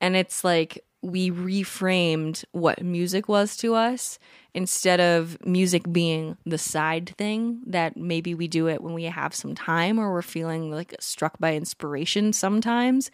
And 0.00 0.16
it's 0.16 0.44
like 0.44 0.84
we 1.02 1.30
reframed 1.30 2.44
what 2.52 2.82
music 2.82 3.28
was 3.28 3.56
to 3.58 3.74
us 3.74 4.18
instead 4.54 5.00
of 5.00 5.36
music 5.46 5.90
being 5.92 6.36
the 6.44 6.58
side 6.58 7.14
thing 7.16 7.60
that 7.66 7.96
maybe 7.96 8.34
we 8.34 8.48
do 8.48 8.68
it 8.68 8.82
when 8.82 8.94
we 8.94 9.04
have 9.04 9.34
some 9.34 9.54
time 9.54 10.00
or 10.00 10.12
we're 10.12 10.22
feeling 10.22 10.70
like 10.70 10.94
struck 10.98 11.38
by 11.38 11.54
inspiration 11.54 12.32
sometimes. 12.32 13.10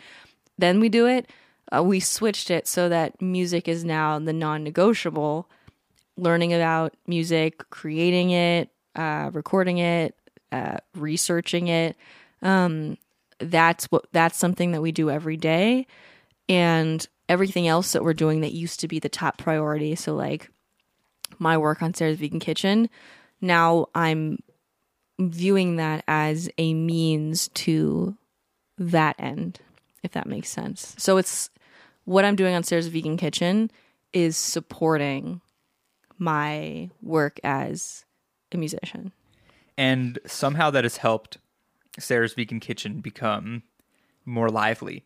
Then 0.57 0.81
we 0.81 0.89
do 0.89 1.07
it. 1.07 1.29
Uh, 1.75 1.83
we 1.83 2.01
switched 2.01 2.51
it 2.51 2.67
so 2.67 2.89
that 2.89 3.21
music 3.21 3.69
is 3.69 3.85
now 3.85 4.19
the 4.19 4.33
non 4.33 4.63
negotiable 4.63 5.49
learning 6.17 6.53
about 6.53 6.95
music, 7.07 7.69
creating 7.71 8.31
it, 8.31 8.69
uh, 8.95 9.31
recording 9.33 9.79
it, 9.79 10.15
uh, 10.51 10.77
researching 10.95 11.69
it. 11.69 11.97
Um, 12.43 12.99
that's 13.39 13.87
what 13.87 14.07
that's 14.13 14.37
something 14.37 14.73
that 14.73 14.83
we 14.83 14.93
do 14.93 15.11
every 15.11 15.37
day, 15.37 15.87
and 16.49 17.07
everything 17.29 17.67
else 17.67 17.93
that 17.93 18.05
we're 18.05 18.15
doing 18.15 18.41
that 18.43 18.53
used 18.53 18.81
to 18.81 18.89
be 18.89 18.99
the 18.99 19.09
top 19.09 19.39
priority. 19.39 19.95
So 19.95 20.15
like 20.15 20.51
my 21.39 21.57
work 21.57 21.83
on 21.83 21.95
Sarah's 21.95 22.19
Vegan 22.19 22.41
Kitchen, 22.41 22.89
now 23.41 23.87
I'm 23.95 24.39
viewing 25.19 25.77
that 25.77 26.05
as 26.09 26.51
a 26.59 26.75
means 26.75 27.49
to 27.49 28.17
that 28.79 29.17
end, 29.19 29.61
if 30.03 30.13
that 30.13 30.27
makes 30.27 30.49
sense. 30.51 30.95
So 30.99 31.17
it's 31.17 31.49
what 32.05 32.25
I'm 32.25 32.37
doing 32.37 32.55
on 32.55 32.65
Sarah's 32.65 32.89
Vegan 32.89 33.17
Kitchen 33.17 33.71
is 34.13 34.37
supporting 34.37 35.41
my 36.19 36.91
work 37.01 37.41
as 37.45 38.05
a 38.53 38.57
musician. 38.59 39.13
and 39.79 40.19
somehow 40.27 40.71
that 40.71 40.85
has 40.85 40.99
helped 40.99 41.39
Sarah's 41.99 42.35
Vegan 42.35 42.61
Kitchen 42.61 43.01
become 43.01 43.63
more 44.25 44.49
lively. 44.49 45.05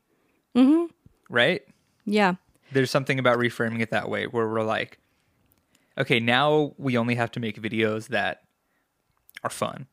Mm-hmm. 0.54 0.86
Right? 1.28 1.62
Yeah. 2.04 2.34
There's 2.72 2.90
something 2.90 3.18
about 3.18 3.38
reframing 3.38 3.80
it 3.80 3.90
that 3.90 4.08
way 4.08 4.26
where 4.26 4.48
we're 4.48 4.62
like, 4.62 4.98
okay, 5.98 6.20
now 6.20 6.74
we 6.78 6.96
only 6.96 7.14
have 7.14 7.30
to 7.32 7.40
make 7.40 7.60
videos 7.60 8.08
that 8.08 8.42
are 9.42 9.50
fun. 9.50 9.86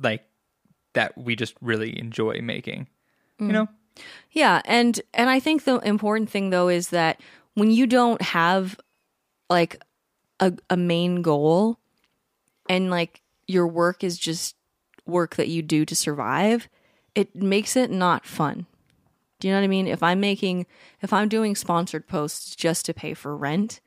Like 0.00 0.24
that 0.94 1.16
we 1.16 1.36
just 1.36 1.54
really 1.60 1.98
enjoy 1.98 2.40
making. 2.40 2.88
You 3.38 3.52
know? 3.52 3.68
Yeah, 4.32 4.60
and 4.66 5.00
and 5.14 5.30
I 5.30 5.40
think 5.40 5.64
the 5.64 5.78
important 5.78 6.28
thing 6.28 6.50
though 6.50 6.68
is 6.68 6.90
that 6.90 7.20
when 7.54 7.70
you 7.70 7.86
don't 7.86 8.20
have 8.20 8.78
like 9.48 9.82
a 10.38 10.52
a 10.68 10.76
main 10.76 11.22
goal 11.22 11.78
and 12.68 12.90
like 12.90 13.22
your 13.46 13.66
work 13.66 14.04
is 14.04 14.18
just 14.18 14.56
work 15.10 15.36
that 15.36 15.48
you 15.48 15.62
do 15.62 15.84
to 15.84 15.94
survive, 15.94 16.68
it 17.14 17.34
makes 17.34 17.76
it 17.76 17.90
not 17.90 18.24
fun. 18.24 18.66
Do 19.40 19.48
you 19.48 19.54
know 19.54 19.60
what 19.60 19.64
I 19.64 19.68
mean? 19.68 19.86
If 19.86 20.02
I'm 20.02 20.20
making 20.20 20.66
if 21.02 21.12
I'm 21.12 21.28
doing 21.28 21.56
sponsored 21.56 22.06
posts 22.06 22.54
just 22.54 22.84
to 22.86 22.94
pay 22.94 23.14
for 23.14 23.36
rent, 23.36 23.80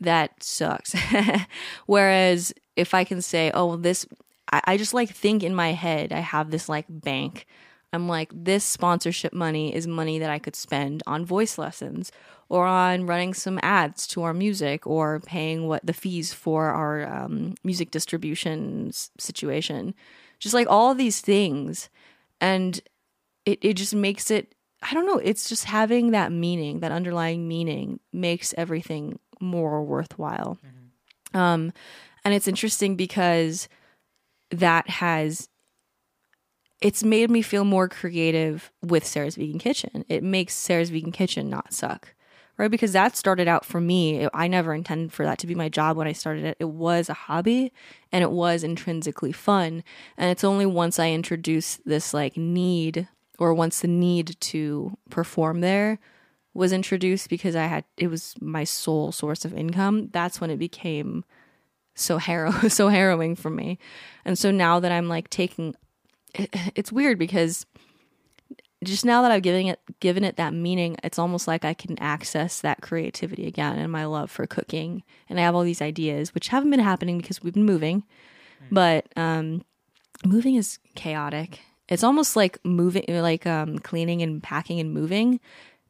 that 0.00 0.42
sucks. 0.42 0.94
Whereas 1.86 2.52
if 2.76 2.94
I 2.94 3.04
can 3.04 3.20
say, 3.20 3.50
oh, 3.52 3.76
this, 3.76 4.06
I, 4.50 4.62
I 4.64 4.76
just 4.76 4.94
like 4.94 5.10
think 5.10 5.42
in 5.42 5.54
my 5.54 5.72
head, 5.72 6.12
I 6.12 6.20
have 6.20 6.50
this 6.50 6.68
like 6.68 6.86
bank. 6.88 7.46
I'm 7.92 8.08
like, 8.08 8.30
this 8.32 8.64
sponsorship 8.64 9.32
money 9.32 9.74
is 9.74 9.86
money 9.86 10.18
that 10.18 10.30
I 10.30 10.38
could 10.38 10.56
spend 10.56 11.02
on 11.06 11.26
voice 11.26 11.58
lessons 11.58 12.12
or 12.48 12.66
on 12.66 13.06
running 13.06 13.34
some 13.34 13.58
ads 13.62 14.06
to 14.08 14.22
our 14.22 14.32
music 14.32 14.86
or 14.86 15.20
paying 15.20 15.66
what 15.66 15.84
the 15.84 15.92
fees 15.92 16.32
for 16.32 16.66
our 16.66 17.06
um, 17.06 17.54
music 17.64 17.90
distribution 17.90 18.90
situation. 18.92 19.94
Just 20.40 20.54
like 20.54 20.66
all 20.68 20.94
these 20.94 21.20
things. 21.20 21.88
And 22.40 22.80
it, 23.46 23.58
it 23.62 23.74
just 23.74 23.94
makes 23.94 24.30
it, 24.30 24.54
I 24.82 24.94
don't 24.94 25.06
know, 25.06 25.18
it's 25.18 25.48
just 25.48 25.66
having 25.66 26.10
that 26.10 26.32
meaning, 26.32 26.80
that 26.80 26.90
underlying 26.92 27.46
meaning 27.46 28.00
makes 28.12 28.54
everything 28.56 29.20
more 29.40 29.84
worthwhile. 29.84 30.58
Um, 31.34 31.72
and 32.24 32.34
it's 32.34 32.48
interesting 32.48 32.96
because 32.96 33.68
that 34.50 34.88
has 34.88 35.48
it's 36.80 37.04
made 37.04 37.30
me 37.30 37.42
feel 37.42 37.64
more 37.64 37.88
creative 37.88 38.72
with 38.82 39.06
Sarah's 39.06 39.36
Vegan 39.36 39.58
Kitchen. 39.58 40.04
It 40.08 40.22
makes 40.22 40.54
Sarah's 40.54 40.88
Vegan 40.90 41.12
Kitchen 41.12 41.50
not 41.50 41.74
suck, 41.74 42.14
right? 42.56 42.70
Because 42.70 42.92
that 42.92 43.16
started 43.16 43.48
out 43.48 43.64
for 43.64 43.80
me. 43.80 44.28
I 44.34 44.48
never 44.48 44.74
intended 44.74 45.12
for 45.12 45.24
that 45.24 45.38
to 45.38 45.46
be 45.46 45.54
my 45.54 45.68
job 45.68 45.96
when 45.96 46.06
I 46.06 46.12
started 46.12 46.44
it. 46.44 46.56
It 46.60 46.68
was 46.68 47.08
a 47.08 47.14
hobby 47.14 47.72
and 48.12 48.22
it 48.22 48.30
was 48.30 48.62
intrinsically 48.62 49.32
fun. 49.32 49.82
And 50.16 50.30
it's 50.30 50.44
only 50.44 50.66
once 50.66 50.98
I 50.98 51.10
introduced 51.10 51.80
this 51.86 52.12
like 52.12 52.36
need 52.36 53.08
or 53.38 53.54
once 53.54 53.80
the 53.80 53.88
need 53.88 54.36
to 54.40 54.96
perform 55.08 55.60
there 55.60 55.98
was 56.52 56.72
introduced 56.72 57.28
because 57.28 57.56
I 57.56 57.66
had 57.66 57.84
it 57.96 58.08
was 58.08 58.34
my 58.40 58.64
sole 58.64 59.12
source 59.12 59.44
of 59.44 59.54
income. 59.54 60.08
That's 60.12 60.40
when 60.40 60.50
it 60.50 60.58
became 60.58 61.24
so 61.94 62.18
harrow 62.18 62.52
so 62.68 62.88
harrowing 62.88 63.36
for 63.36 63.50
me. 63.50 63.78
And 64.24 64.38
so 64.38 64.50
now 64.50 64.80
that 64.80 64.92
I'm 64.92 65.08
like 65.08 65.30
taking 65.30 65.74
it, 66.34 66.50
it's 66.74 66.92
weird 66.92 67.18
because 67.18 67.66
just 68.82 69.04
now 69.04 69.22
that 69.22 69.30
I've 69.30 69.42
given 69.42 69.66
it 69.66 69.80
given 70.00 70.24
it 70.24 70.36
that 70.36 70.54
meaning, 70.54 70.96
it's 71.04 71.18
almost 71.18 71.46
like 71.46 71.64
I 71.64 71.74
can 71.74 71.98
access 71.98 72.60
that 72.60 72.80
creativity 72.80 73.46
again 73.46 73.78
and 73.78 73.92
my 73.92 74.04
love 74.06 74.30
for 74.30 74.46
cooking. 74.46 75.02
And 75.28 75.38
I 75.38 75.42
have 75.42 75.54
all 75.54 75.62
these 75.62 75.82
ideas 75.82 76.34
which 76.34 76.48
haven't 76.48 76.70
been 76.70 76.80
happening 76.80 77.18
because 77.18 77.42
we've 77.42 77.52
been 77.54 77.64
moving. 77.64 78.04
But 78.70 79.06
um 79.16 79.64
moving 80.24 80.54
is 80.54 80.78
chaotic. 80.94 81.60
It's 81.88 82.04
almost 82.04 82.36
like 82.36 82.58
moving 82.64 83.04
like 83.08 83.46
um 83.46 83.78
cleaning 83.80 84.22
and 84.22 84.42
packing 84.42 84.80
and 84.80 84.94
moving 84.94 85.40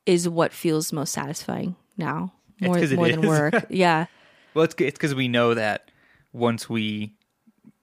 is 0.07 0.29
what 0.29 0.53
feels 0.53 0.93
most 0.93 1.13
satisfying 1.13 1.77
now. 1.97 2.33
More 2.61 2.77
more 2.95 3.09
than 3.09 3.21
work. 3.27 3.67
yeah. 3.71 4.07
Well, 4.55 4.65
it's 4.65 4.75
it's 4.79 4.99
because 4.99 5.15
we 5.15 5.29
know 5.29 5.55
that 5.55 5.91
once 6.33 6.69
we 6.69 7.15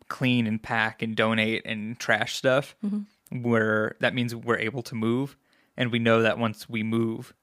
clean 0.09 0.47
and 0.47 0.61
pack 0.61 1.01
and 1.01 1.15
donate 1.15 1.65
and 1.65 1.97
trash 1.99 2.35
stuff, 2.35 2.75
Mm-hmm. 2.85 3.01
We're 3.31 3.95
that 3.99 4.13
means 4.13 4.33
we're 4.35 4.57
able 4.59 4.81
to 4.83 4.95
move, 4.95 5.37
and 5.75 5.91
we 5.91 5.99
know 5.99 6.21
that 6.21 6.37
once 6.39 6.69
we 6.69 6.83
move, 6.83 7.33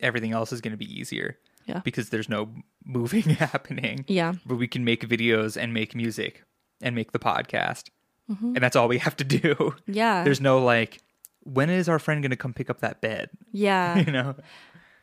everything 0.00 0.32
else 0.32 0.52
is 0.52 0.60
going 0.60 0.72
to 0.72 0.76
be 0.78 0.92
easier. 1.00 1.38
Yeah. 1.66 1.80
Because 1.82 2.10
there's 2.10 2.28
no 2.28 2.50
moving 2.84 3.22
happening. 3.22 4.04
Yeah. 4.06 4.34
But 4.44 4.56
we 4.56 4.68
can 4.68 4.84
make 4.84 5.08
videos 5.08 5.56
and 5.60 5.72
make 5.72 5.94
music 5.94 6.44
and 6.82 6.94
make 6.94 7.12
the 7.12 7.18
podcast, 7.18 7.88
Mm-hmm. 8.30 8.54
and 8.54 8.56
that's 8.62 8.74
all 8.76 8.88
we 8.88 8.98
have 8.98 9.16
to 9.16 9.24
do. 9.24 9.74
Yeah. 9.86 10.24
There's 10.24 10.40
no 10.40 10.58
like, 10.58 11.02
when 11.42 11.68
is 11.68 11.90
our 11.90 11.98
friend 11.98 12.22
going 12.22 12.30
to 12.30 12.36
come 12.36 12.54
pick 12.54 12.70
up 12.70 12.80
that 12.80 13.00
bed? 13.02 13.28
yeah. 13.52 13.98
You 14.06 14.12
know. 14.12 14.34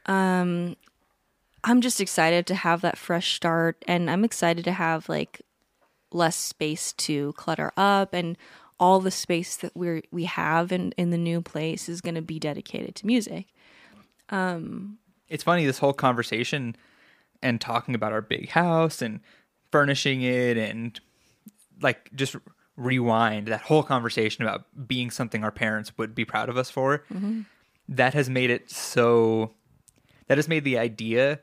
Um 0.07 0.75
I'm 1.63 1.81
just 1.81 2.01
excited 2.01 2.47
to 2.47 2.55
have 2.55 2.81
that 2.81 2.97
fresh 2.97 3.35
start 3.35 3.83
and 3.87 4.09
I'm 4.09 4.23
excited 4.25 4.65
to 4.65 4.71
have 4.71 5.07
like 5.07 5.41
less 6.11 6.35
space 6.35 6.93
to 6.93 7.33
clutter 7.33 7.71
up 7.77 8.13
and 8.15 8.35
all 8.81 8.99
the 8.99 9.11
space 9.11 9.55
that 9.57 9.71
we're 9.75 10.01
we 10.11 10.25
have 10.25 10.71
in, 10.71 10.91
in 10.97 11.11
the 11.11 11.17
new 11.17 11.39
place 11.39 11.87
is 11.87 12.01
gonna 12.01 12.21
be 12.21 12.39
dedicated 12.39 12.95
to 12.95 13.05
music. 13.05 13.45
Um, 14.29 14.97
it's 15.29 15.43
funny 15.43 15.65
this 15.65 15.77
whole 15.77 15.93
conversation 15.93 16.75
and 17.43 17.61
talking 17.61 17.93
about 17.95 18.11
our 18.11 18.21
big 18.21 18.49
house 18.49 19.01
and 19.01 19.19
furnishing 19.71 20.23
it 20.23 20.57
and 20.57 20.99
like 21.81 22.09
just 22.15 22.35
rewind 22.75 23.47
that 23.47 23.61
whole 23.61 23.83
conversation 23.83 24.43
about 24.43 24.65
being 24.87 25.11
something 25.11 25.43
our 25.43 25.51
parents 25.51 25.97
would 25.97 26.15
be 26.15 26.25
proud 26.25 26.49
of 26.49 26.57
us 26.57 26.69
for 26.69 27.03
mm-hmm. 27.13 27.41
that 27.87 28.13
has 28.13 28.29
made 28.29 28.49
it 28.49 28.71
so 28.71 29.51
that 30.27 30.37
has 30.37 30.47
made 30.47 30.63
the 30.63 30.77
idea 30.77 31.39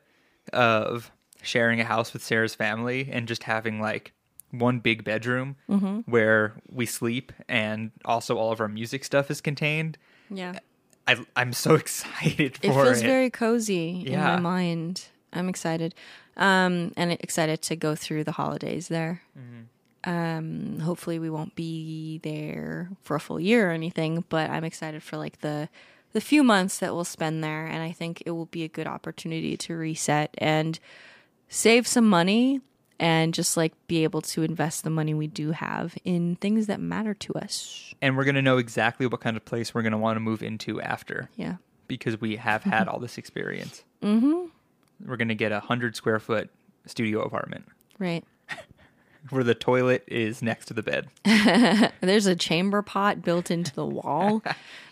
of 0.51 1.11
sharing 1.41 1.79
a 1.79 1.85
house 1.85 2.11
with 2.11 2.23
Sarah's 2.23 2.55
family 2.55 3.09
and 3.11 3.27
just 3.27 3.43
having 3.43 3.79
like 3.79 4.13
one 4.51 4.79
big 4.79 5.03
bedroom 5.03 5.55
where 6.05 6.53
we 6.71 6.85
sleep 6.85 7.31
and 7.47 7.91
also 8.05 8.37
all 8.37 8.51
of 8.51 8.59
our 8.59 8.67
music 8.67 9.03
stuff 9.03 9.29
is 9.29 9.41
contained 9.41 9.97
Yeah. 10.29 10.59
I, 11.07 11.17
I'm 11.35 11.53
so 11.53 11.75
excited 11.83 12.57
for 12.57 12.65
It 12.67 12.73
feels 12.73 13.01
it. 13.01 13.05
very 13.05 13.29
cozy 13.29 14.03
in 14.07 14.19
my 14.19 14.39
mind. 14.39 15.05
I'm 15.33 15.49
excited. 15.49 15.93
Um 16.37 16.93
and 16.97 17.11
excited 17.13 17.61
to 17.63 17.75
go 17.75 17.95
through 17.95 18.23
the 18.23 18.31
holidays 18.33 18.87
there. 18.87 19.21
Um 20.05 20.79
hopefully 20.79 21.19
we 21.19 21.29
won't 21.29 21.55
be 21.55 22.19
there 22.23 22.89
for 23.01 23.15
a 23.15 23.19
full 23.19 23.39
year 23.39 23.69
or 23.69 23.73
anything, 23.73 24.23
but 24.29 24.49
I'm 24.49 24.63
excited 24.63 25.03
for 25.03 25.17
like 25.17 25.41
the 25.41 25.67
the 26.13 26.21
few 26.21 26.43
months 26.43 26.79
that 26.79 26.95
we'll 26.95 27.03
spend 27.03 27.43
there 27.43 27.67
and 27.67 27.83
I 27.83 27.91
think 27.91 28.23
it 28.25 28.31
will 28.31 28.45
be 28.47 28.63
a 28.63 28.67
good 28.69 28.87
opportunity 28.87 29.57
to 29.57 29.75
reset 29.75 30.33
and 30.37 30.79
save 31.49 31.85
some 31.87 32.07
money 32.07 32.61
and 32.99 33.33
just 33.33 33.55
like 33.57 33.73
be 33.87 34.03
able 34.03 34.21
to 34.21 34.43
invest 34.43 34.83
the 34.83 34.89
money 34.89 35.13
we 35.13 35.27
do 35.27 35.51
have 35.51 35.95
in 36.03 36.35
things 36.37 36.67
that 36.67 36.79
matter 36.79 37.13
to 37.13 37.33
us. 37.33 37.93
and 38.01 38.15
we're 38.17 38.23
going 38.25 38.35
to 38.35 38.41
know 38.41 38.57
exactly 38.57 39.05
what 39.07 39.21
kind 39.21 39.35
of 39.37 39.45
place 39.45 39.73
we're 39.73 39.81
going 39.81 39.91
to 39.93 39.97
want 39.97 40.15
to 40.17 40.19
move 40.21 40.41
into 40.43 40.81
after 40.81 41.29
Yeah. 41.35 41.55
because 41.87 42.19
we 42.21 42.35
have 42.37 42.63
had 42.63 42.87
all 42.87 42.99
this 42.99 43.17
experience. 43.17 43.83
Mm-hmm. 44.01 44.45
We're 45.05 45.17
going 45.17 45.27
to 45.27 45.35
get 45.35 45.51
a 45.51 45.59
hundred 45.59 45.95
square 45.97 46.19
foot 46.19 46.49
studio 46.85 47.21
apartment 47.21 47.65
Right. 47.97 48.23
where 49.29 49.43
the 49.43 49.53
toilet 49.55 50.05
is 50.07 50.41
next 50.41 50.67
to 50.67 50.73
the 50.73 50.81
bed. 50.83 51.07
There's 52.01 52.25
a 52.25 52.35
chamber 52.35 52.81
pot 52.81 53.21
built 53.21 53.51
into 53.51 53.73
the 53.75 53.85
wall. 53.85 54.41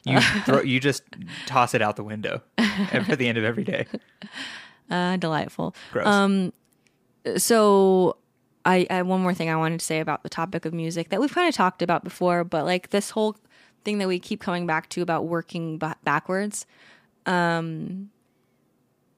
You 0.03 0.19
throw, 0.45 0.61
you 0.61 0.81
just 0.81 1.03
toss 1.45 1.73
it 1.73 1.81
out 1.81 1.95
the 1.95 2.03
window 2.03 2.41
at 2.57 3.17
the 3.17 3.27
end 3.29 3.37
of 3.37 3.45
every 3.45 3.63
day. 3.63 3.85
Uh, 4.89 5.15
delightful. 5.17 5.73
Gross. 5.93 6.51
So, 7.35 8.17
I, 8.65 8.85
I 8.89 9.01
one 9.03 9.21
more 9.21 9.33
thing 9.33 9.49
I 9.49 9.55
wanted 9.55 9.79
to 9.79 9.85
say 9.85 9.99
about 9.99 10.23
the 10.23 10.29
topic 10.29 10.65
of 10.65 10.73
music 10.73 11.09
that 11.09 11.21
we've 11.21 11.33
kind 11.33 11.47
of 11.47 11.55
talked 11.55 11.81
about 11.81 12.03
before, 12.03 12.43
but 12.43 12.65
like 12.65 12.89
this 12.89 13.11
whole 13.11 13.37
thing 13.85 13.99
that 13.99 14.07
we 14.07 14.19
keep 14.19 14.41
coming 14.41 14.67
back 14.67 14.89
to 14.89 15.01
about 15.01 15.25
working 15.25 15.77
ba- 15.77 15.95
backwards. 16.03 16.65
Um, 17.25 18.09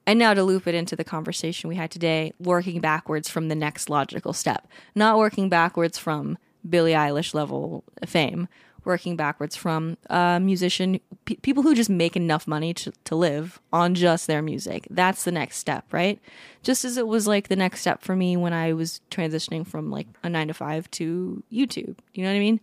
and 0.06 0.18
now 0.18 0.34
to 0.34 0.42
loop 0.44 0.66
it 0.66 0.74
into 0.74 0.94
the 0.94 1.04
conversation 1.04 1.68
we 1.68 1.76
had 1.76 1.90
today, 1.90 2.32
working 2.38 2.80
backwards 2.80 3.28
from 3.28 3.48
the 3.48 3.54
next 3.54 3.90
logical 3.90 4.32
step, 4.32 4.68
not 4.94 5.18
working 5.18 5.48
backwards 5.48 5.98
from 5.98 6.38
Billie 6.68 6.92
Eilish 6.92 7.34
level 7.34 7.84
fame, 8.06 8.48
working 8.84 9.16
backwards 9.16 9.56
from 9.56 9.96
a 10.08 10.38
musician, 10.40 11.00
pe 11.24 11.36
people 11.36 11.62
who 11.62 11.74
just 11.74 11.90
make 11.90 12.16
enough 12.16 12.46
money 12.46 12.74
to, 12.74 12.92
to 13.04 13.14
live 13.14 13.60
on 13.72 13.94
just 13.94 14.26
their 14.26 14.42
music. 14.42 14.86
That's 14.90 15.24
the 15.24 15.32
next 15.32 15.58
step, 15.58 15.84
right? 15.92 16.18
Just 16.62 16.84
as 16.84 16.96
it 16.96 17.06
was 17.06 17.26
like 17.26 17.48
the 17.48 17.56
next 17.56 17.80
step 17.80 18.02
for 18.02 18.16
me 18.16 18.36
when 18.36 18.52
I 18.52 18.72
was 18.72 19.00
transitioning 19.10 19.66
from 19.66 19.90
like 19.90 20.06
a 20.22 20.28
nine 20.28 20.48
to 20.48 20.54
five 20.54 20.90
to 20.92 21.42
YouTube. 21.52 21.96
You 22.14 22.24
know 22.24 22.30
what 22.30 22.36
I 22.36 22.40
mean? 22.40 22.60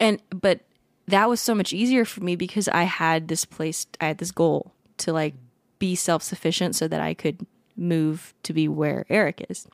And, 0.00 0.22
but 0.30 0.60
that 1.08 1.28
was 1.28 1.40
so 1.40 1.54
much 1.54 1.72
easier 1.72 2.04
for 2.04 2.22
me 2.22 2.36
because 2.36 2.68
I 2.68 2.84
had 2.84 3.28
this 3.28 3.44
place, 3.44 3.86
I 4.00 4.06
had 4.06 4.18
this 4.18 4.32
goal 4.32 4.72
to 4.98 5.12
like 5.12 5.34
be 5.78 5.94
self 5.94 6.22
sufficient 6.22 6.74
so 6.76 6.88
that 6.88 7.00
I 7.00 7.14
could 7.14 7.46
move 7.76 8.34
to 8.44 8.52
be 8.52 8.68
where 8.68 9.04
Eric 9.10 9.46
is. 9.48 9.66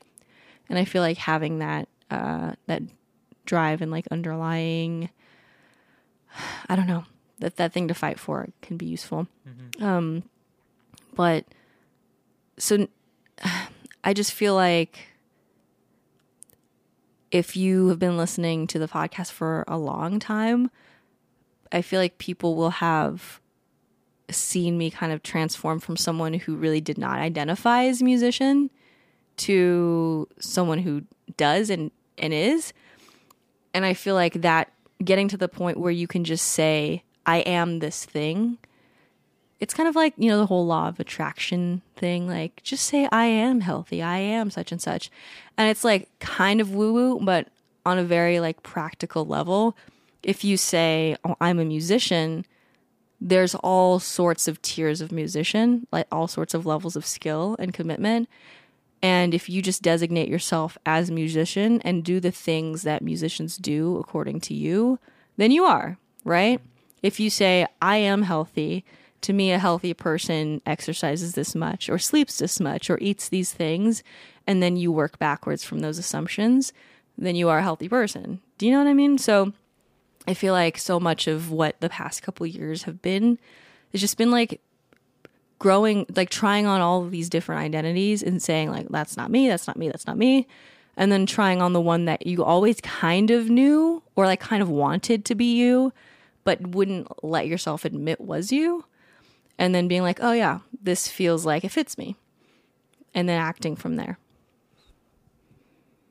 And 0.69 0.79
I 0.79 0.85
feel 0.85 1.03
like 1.03 1.19
having 1.19 1.59
that, 1.59 1.89
uh, 2.11 2.53
that 2.67 2.83
drive 3.45 3.83
and 3.83 3.91
like 3.91 4.07
underlying, 4.11 5.11
I 6.69 6.77
don't 6.77 6.87
know, 6.87 7.05
that, 7.41 7.57
that 7.57 7.73
thing 7.73 7.89
to 7.89 7.95
fight 7.95 8.19
for 8.19 8.49
can 8.63 8.77
be 8.77 8.87
useful. 8.87 9.27
Um, 9.85 10.23
but 11.15 11.45
so 12.59 12.87
I 14.05 14.15
just 14.15 14.33
feel 14.33 14.55
like 14.55 14.99
if 17.31 17.57
you 17.57 17.89
have 17.89 17.99
been 17.99 18.17
listening 18.17 18.67
to 18.69 18.79
the 18.79 18.89
podcast 18.89 19.31
for 19.31 19.65
a 19.69 19.79
long 19.79 20.19
time, 20.19 20.71
I 21.73 21.83
feel 21.83 22.01
like 22.01 22.19
people 22.19 22.57
will 22.57 22.71
have 22.71 23.41
seen 24.31 24.79
me 24.79 24.91
kind 24.91 25.13
of 25.13 25.23
transform 25.23 25.81
from 25.81 25.97
someone 25.97 26.35
who 26.35 26.57
really 26.57 26.81
did 26.81 26.99
not 26.99 27.19
identify 27.19 27.85
as 27.85 28.01
a 28.01 28.05
musician 28.05 28.71
to 29.37 30.29
someone 30.39 30.79
who 30.79 31.03
does 31.37 31.71
and, 31.71 31.91
and 32.19 32.33
is. 32.33 32.73
And 33.73 33.85
I 33.85 33.95
feel 33.95 34.15
like 34.15 34.43
that 34.43 34.73
getting 35.03 35.29
to 35.29 35.37
the 35.37 35.49
point 35.49 35.79
where 35.79 35.93
you 35.93 36.07
can 36.07 36.25
just 36.25 36.47
say, 36.47 37.03
I 37.27 37.39
am 37.39 37.79
this 37.79 38.05
thing. 38.05 38.59
It's 39.59 39.75
kind 39.75 39.89
of 39.89 39.95
like, 39.95 40.15
you 40.17 40.31
know, 40.31 40.39
the 40.39 40.47
whole 40.47 40.67
law 40.67 40.89
of 40.89 41.01
attraction 41.01 41.83
thing. 41.97 42.27
Like, 42.27 42.63
just 42.63 42.87
say, 42.87 43.09
I 43.13 43.27
am 43.27 43.61
healthy. 43.61 44.03
I 44.03 44.19
am 44.19 44.51
such 44.51 44.73
and 44.73 44.81
such. 44.81 45.11
And 45.59 45.69
it's 45.69 45.85
like 45.85 46.09
kind 46.19 46.61
of 46.61 46.75
woo 46.75 46.93
woo, 46.93 47.21
but 47.21 47.49
on 47.85 47.99
a 47.99 48.05
very 48.05 48.41
like 48.41 48.63
practical 48.63 49.27
level. 49.27 49.77
If 50.23 50.45
you 50.45 50.57
say, 50.57 51.17
oh, 51.25 51.37
I'm 51.41 51.59
a 51.59 51.65
musician, 51.65 52.45
there's 53.21 53.55
all 53.57 53.99
sorts 53.99 54.49
of 54.49 54.61
tiers 54.63 55.01
of 55.01 55.13
musician, 55.13 55.87
like 55.93 56.07
all 56.11 56.29
sorts 56.29 56.55
of 56.55 56.67
levels 56.67 56.97
of 56.97 57.07
skill 57.07 57.57
and 57.59 57.73
commitment. 57.73 58.29
And 59.03 59.35
if 59.35 59.49
you 59.49 59.63
just 59.63 59.83
designate 59.83 60.29
yourself 60.29 60.77
as 60.85 61.09
a 61.09 61.13
musician 61.13 61.81
and 61.83 62.05
do 62.05 62.21
the 62.21 62.31
things 62.31 62.83
that 62.83 63.03
musicians 63.03 63.57
do 63.57 63.97
according 63.97 64.41
to 64.43 64.55
you, 64.55 64.99
then 65.37 65.51
you 65.51 65.65
are, 65.65 65.97
right? 66.25 66.61
If 67.03 67.19
you 67.19 67.31
say, 67.31 67.67
I 67.81 67.97
am 67.97 68.23
healthy, 68.23 68.85
to 69.23 69.33
me, 69.33 69.53
a 69.53 69.59
healthy 69.59 69.95
person 69.95 70.61
exercises 70.67 71.35
this 71.35 71.55
much, 71.55 71.89
or 71.89 71.99
sleeps 71.99 72.39
this 72.39 72.61
much, 72.61 72.91
or 72.91 72.99
eats 73.01 73.29
these 73.29 73.53
things, 73.53 74.03
and 74.47 74.63
then 74.63 74.77
you 74.77 74.93
work 74.93 75.19
backwards 75.19 75.65
from 75.65 75.81
those 75.81 75.99
assumptions, 75.99 76.73
then 77.17 77.37
you 77.37 77.49
are 77.49 77.59
a 77.59 77.63
healthy 77.63 77.89
person. 77.89 78.41
Do 78.59 78.67
you 78.67 78.73
know 78.73 78.79
what 78.79 78.87
I 78.87 78.95
mean? 78.95 79.19
So 79.19 79.53
I 80.27 80.35
feel 80.35 80.53
like 80.53 80.79
so 80.79 81.01
much 81.01 81.27
of 81.27 81.51
what 81.51 81.81
the 81.81 81.89
past 81.89 82.23
couple 82.23 82.47
years 82.47 82.83
have 82.85 83.01
been 83.01 83.39
has 83.93 84.01
just 84.01 84.19
been 84.19 84.31
like 84.31 84.61
growing, 85.61 86.07
like 86.17 86.31
trying 86.31 86.67
on 86.67 86.81
all 86.81 87.05
of 87.05 87.13
these 87.13 87.29
different 87.29 87.61
identities 87.61 88.23
and 88.23 88.43
saying, 88.43 88.71
like, 88.71 88.89
that's 88.89 89.17
not 89.17 89.31
me, 89.31 89.47
that's 89.47 89.69
not 89.69 89.77
me, 89.77 89.89
that's 89.89 90.07
not 90.07 90.19
me. 90.19 90.49
And 90.97 91.13
then 91.13 91.27
trying 91.27 91.63
on 91.63 91.73
the 91.73 91.81
one 91.81 92.07
that 92.07 92.27
you 92.27 92.43
always 92.43 92.81
kind 92.81 93.31
of 93.31 93.49
knew 93.49 94.03
or 94.17 94.27
like 94.27 94.41
kind 94.41 94.63
of 94.63 94.69
wanted 94.69 95.25
to 95.27 95.35
be 95.37 95.55
you, 95.55 95.93
but 96.43 96.61
wouldn't 96.69 97.25
let 97.25 97.47
yourself 97.47 97.85
admit 97.85 98.21
was 98.21 98.51
you. 98.51 98.85
And 99.57 99.75
then 99.75 99.87
being 99.87 100.03
like, 100.03 100.19
oh 100.21 100.33
yeah, 100.33 100.61
this 100.83 101.07
feels 101.07 101.47
like 101.47 101.63
it 101.63 101.71
fits 101.71 101.97
me. 101.97 102.17
And 103.15 103.29
then 103.29 103.41
acting 103.41 103.77
from 103.77 103.97
there. 103.97 104.19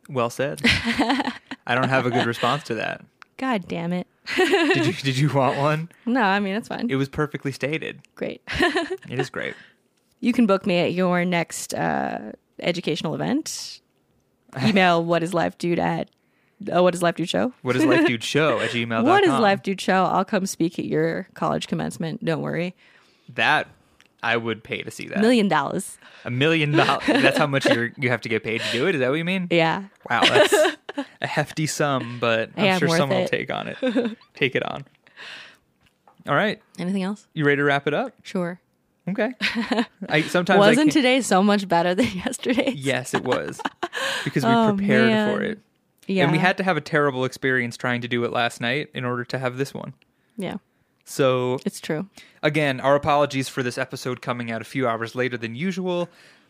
Well 0.08 0.30
said. 0.30 0.62
I 0.64 1.76
don't 1.76 1.90
have 1.90 2.06
a 2.06 2.12
good 2.12 2.26
response 2.26 2.64
to 2.64 2.76
that. 2.76 3.04
God 3.40 3.70
damn 3.70 3.94
it. 3.94 4.06
Did 4.36 4.86
you 4.86 4.94
did 5.02 5.18
you 5.18 5.30
want 5.30 5.58
one? 5.58 5.90
No, 6.06 6.22
I 6.22 6.42
mean, 6.42 6.56
it's 6.56 6.68
fine. 6.68 6.90
It 6.90 6.98
was 6.98 7.08
perfectly 7.08 7.54
stated. 7.54 8.02
Great. 8.16 8.42
It 9.10 9.18
is 9.18 9.30
great. 9.30 9.56
you 10.20 10.34
can 10.34 10.46
book 10.46 10.66
me 10.66 10.78
at 10.80 10.92
your 10.92 11.24
next 11.24 11.74
uh, 11.74 12.34
educational 12.60 13.16
event. 13.16 13.80
Email 14.64 15.04
what 15.04 15.24
is 15.24 15.34
life 15.34 15.58
dude 15.58 15.80
at 15.80 16.10
oh, 16.70 16.84
what 16.84 16.94
is 16.94 17.02
life 17.02 17.16
dude 17.16 17.30
show? 17.30 17.54
What 17.62 17.78
is 17.78 17.86
Life 17.86 18.06
Dude 18.06 18.24
Show 18.24 18.60
at 18.60 18.72
gmail.com? 18.72 19.06
What 19.06 19.24
is 19.24 19.30
life 19.30 19.64
dude 19.64 19.80
show? 19.80 20.04
I'll 20.04 20.26
come 20.26 20.46
speak 20.46 20.78
at 20.78 20.86
your 20.86 21.30
college 21.34 21.68
commencement. 21.68 22.26
Don't 22.26 22.42
worry. 22.42 22.76
That 23.36 23.68
I 24.22 24.36
would 24.38 24.64
pay 24.64 24.82
to 24.84 24.92
see 24.92 25.08
that. 25.08 25.20
Million 25.22 25.48
dollars. 25.48 25.98
A 26.26 26.30
million 26.32 26.72
dollars. 26.74 27.06
That's 27.08 27.38
how 27.38 27.48
much 27.48 27.66
you 27.66 27.92
you 27.98 28.10
have 28.10 28.22
to 28.22 28.30
get 28.30 28.44
paid 28.44 28.62
to 28.62 28.72
do 28.72 28.88
it. 28.88 28.96
Is 28.96 29.00
that 29.00 29.10
what 29.10 29.16
you 29.18 29.26
mean? 29.26 29.48
Yeah. 29.52 29.86
Wow, 30.10 30.22
that's 30.24 30.54
a 31.22 31.28
hefty 31.28 31.66
sum, 31.68 32.18
but 32.20 32.50
I'm 32.58 32.64
Hey, 32.66 32.78
sure 32.80 32.90
someone 32.90 33.20
will 33.20 33.28
take 33.28 33.52
on 33.52 33.68
it. 33.70 33.78
take 34.36 34.56
it 34.56 34.64
on. 34.64 34.86
All 36.28 36.36
right, 36.36 36.62
Anything 36.78 37.04
else? 37.04 37.28
you 37.34 37.46
ready 37.46 37.58
to 37.58 37.64
wrap 37.64 37.88
it 37.88 37.94
up? 37.94 38.14
Sure. 38.24 38.60
Okay. 39.08 39.32
I 40.08 40.22
sometimes 40.24 40.60
Wasn't 40.60 40.78
can't- 40.78 40.92
today 40.92 41.22
so 41.22 41.42
much 41.42 41.68
better 41.68 41.96
than 41.96 42.08
yesterday? 42.12 42.74
Yes, 42.76 43.14
it 43.14 43.24
was 43.24 43.60
because 44.24 44.44
we 44.44 44.52
Oh, 44.52 44.74
prepared 44.76 45.08
man. 45.10 45.34
for 45.38 45.42
it, 45.44 45.60
Yeah. 46.08 46.24
and 46.24 46.32
we 46.32 46.38
had 46.38 46.58
to 46.58 46.64
have 46.64 46.78
a 46.78 46.82
terrible 46.82 47.24
experience 47.26 47.78
trying 47.78 48.02
to 48.02 48.08
do 48.08 48.24
it 48.26 48.32
last 48.32 48.60
night 48.62 48.90
in 48.94 49.06
order 49.06 49.24
to 49.26 49.40
have 49.40 49.58
this 49.58 49.74
one. 49.74 49.94
Yeah. 50.38 50.58
So 51.10 51.60
It's 51.66 51.80
true. 51.80 52.08
again, 52.44 52.80
our 52.80 52.96
apologies 52.96 53.50
for 53.50 53.64
this 53.64 53.78
episode 53.78 54.22
coming 54.22 54.52
out 54.52 54.62
a 54.62 54.66
few 54.66 54.88
hours 54.88 55.16
later 55.16 55.38
than 55.38 55.56
usual, 55.56 56.08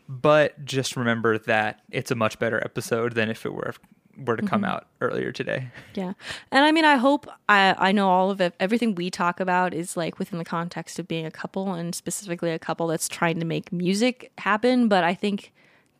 but 0.08 0.64
just 0.64 0.96
remember 0.96 1.38
that 1.38 1.80
it's 1.90 2.10
a 2.10 2.14
much 2.14 2.38
better 2.38 2.62
episode 2.64 3.14
than 3.14 3.30
if 3.30 3.46
it 3.46 3.54
were 3.54 3.74
were 4.18 4.36
to 4.36 4.42
Mm-hmm. 4.42 4.48
come 4.50 4.64
out 4.64 4.86
earlier 5.00 5.32
today. 5.32 5.68
Yeah. 5.94 6.12
And 6.52 6.64
I 6.64 6.72
mean, 6.72 6.84
I 6.84 6.96
hope 6.96 7.26
I, 7.48 7.74
I 7.78 7.92
know 7.92 8.08
all 8.10 8.30
of 8.30 8.40
it. 8.40 8.54
Everything 8.60 8.94
we 8.94 9.10
talk 9.10 9.40
about 9.40 9.72
is 9.72 9.96
like 9.96 10.18
within 10.18 10.38
the 10.38 10.44
context 10.44 10.98
of 10.98 11.08
being 11.08 11.24
a 11.26 11.30
couple 11.30 11.72
and 11.72 11.94
specifically 11.94 12.50
a 12.50 12.58
couple 12.58 12.86
that's 12.88 13.08
trying 13.08 13.38
to 13.40 13.46
make 13.46 13.72
music 13.72 14.30
happen. 14.38 14.88
But 14.88 15.04
I 15.04 15.14
think 15.14 15.52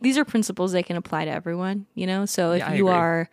these 0.02 0.18
are 0.18 0.24
principles 0.24 0.72
that 0.72 0.84
can 0.86 0.96
apply 0.96 1.24
to 1.24 1.30
everyone, 1.30 1.86
you 1.94 2.06
know? 2.06 2.26
So 2.26 2.52
if 2.52 2.58
Yeah, 2.60 2.74
you 2.74 2.88
agree. 2.88 2.98
are 2.98 3.30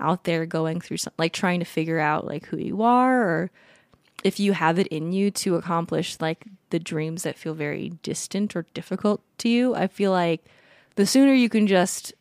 out 0.00 0.24
there 0.24 0.46
going 0.46 0.80
through 0.80 0.98
some, 0.98 1.12
like 1.18 1.32
trying 1.32 1.58
to 1.60 1.66
figure 1.66 1.98
out 1.98 2.26
like 2.26 2.46
who 2.46 2.58
you 2.58 2.82
are 2.82 3.22
or 3.22 3.50
if 4.22 4.38
you 4.40 4.52
have 4.52 4.78
it 4.78 4.86
in 4.88 5.12
you 5.12 5.30
to 5.30 5.56
accomplish 5.56 6.16
like 6.20 6.44
the 6.70 6.78
dreams 6.78 7.22
that 7.24 7.36
feel 7.38 7.54
very 7.54 7.90
distant 8.02 8.54
or 8.56 8.66
difficult 8.74 9.20
to 9.38 9.48
you, 9.48 9.74
I 9.74 9.86
feel 9.86 10.12
like 10.12 10.44
the 10.96 11.06
sooner 11.06 11.32
you 11.34 11.48
can 11.48 11.66
just 11.66 12.12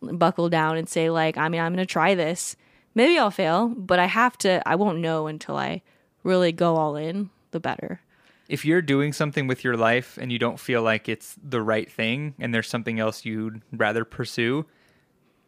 buckle 0.00 0.48
down 0.48 0.76
and 0.76 0.88
say 0.88 1.10
like 1.10 1.38
i 1.38 1.48
mean 1.48 1.60
i'm 1.60 1.72
going 1.72 1.86
to 1.86 1.86
try 1.86 2.12
this 2.16 2.56
maybe 2.92 3.16
i'll 3.16 3.30
fail 3.30 3.68
but 3.68 4.00
i 4.00 4.06
have 4.06 4.36
to 4.36 4.60
i 4.68 4.74
won't 4.74 4.98
know 4.98 5.28
until 5.28 5.56
i 5.56 5.80
really 6.24 6.50
go 6.50 6.74
all 6.74 6.96
in 6.96 7.30
the 7.52 7.60
better 7.60 8.00
If 8.48 8.64
you're 8.64 8.82
doing 8.82 9.12
something 9.12 9.46
with 9.46 9.62
your 9.62 9.76
life 9.76 10.18
and 10.20 10.32
you 10.32 10.40
don't 10.40 10.58
feel 10.58 10.82
like 10.82 11.08
it's 11.08 11.36
the 11.40 11.62
right 11.62 11.88
thing 11.90 12.34
and 12.40 12.52
there's 12.52 12.68
something 12.68 12.98
else 12.98 13.24
you'd 13.24 13.62
rather 13.70 14.04
pursue, 14.04 14.66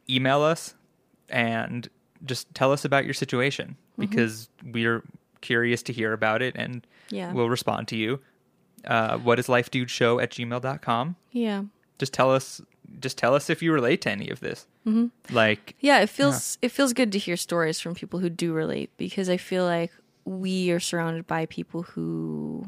email 0.08 0.40
us 0.42 0.76
and 1.28 1.88
just 2.24 2.46
tell 2.54 2.70
us 2.70 2.84
about 2.84 3.04
your 3.04 3.14
situation 3.14 3.76
Mm-hmm. 3.98 4.10
because 4.10 4.48
we're 4.64 5.02
curious 5.44 5.82
to 5.84 5.92
hear 5.92 6.12
about 6.12 6.40
it 6.42 6.54
and 6.56 6.86
Yeah. 7.10 7.32
we'll 7.32 7.48
respond 7.50 7.86
to 7.88 7.96
you. 7.96 8.18
Uh, 8.84 9.16
what 9.18 9.38
is 9.38 9.48
life 9.48 9.70
dude 9.70 9.90
show 9.90 10.18
at 10.20 10.30
gmail.com. 10.32 11.16
yeah 11.32 11.62
Just 11.98 12.12
tell 12.12 12.30
us 12.32 12.60
just 13.00 13.16
tell 13.18 13.34
us 13.34 13.48
if 13.50 13.62
you 13.62 13.72
relate 13.72 14.00
to 14.02 14.10
any 14.10 14.28
of 14.30 14.40
this. 14.40 14.66
Mm-hmm. 14.86 15.34
Like 15.34 15.74
yeah 15.80 16.00
it 16.00 16.10
feels 16.10 16.58
it 16.60 16.70
feels 16.70 16.92
good 16.92 17.10
to 17.12 17.18
hear 17.18 17.36
stories 17.36 17.80
from 17.80 17.94
people 17.94 18.18
who 18.20 18.28
do 18.28 18.52
relate 18.52 18.90
because 18.98 19.28
i 19.30 19.38
feel 19.38 19.64
like 19.64 19.90
we 20.26 20.70
are 20.70 20.80
surrounded 20.80 21.26
by 21.26 21.46
people 21.46 21.82
who 21.94 22.66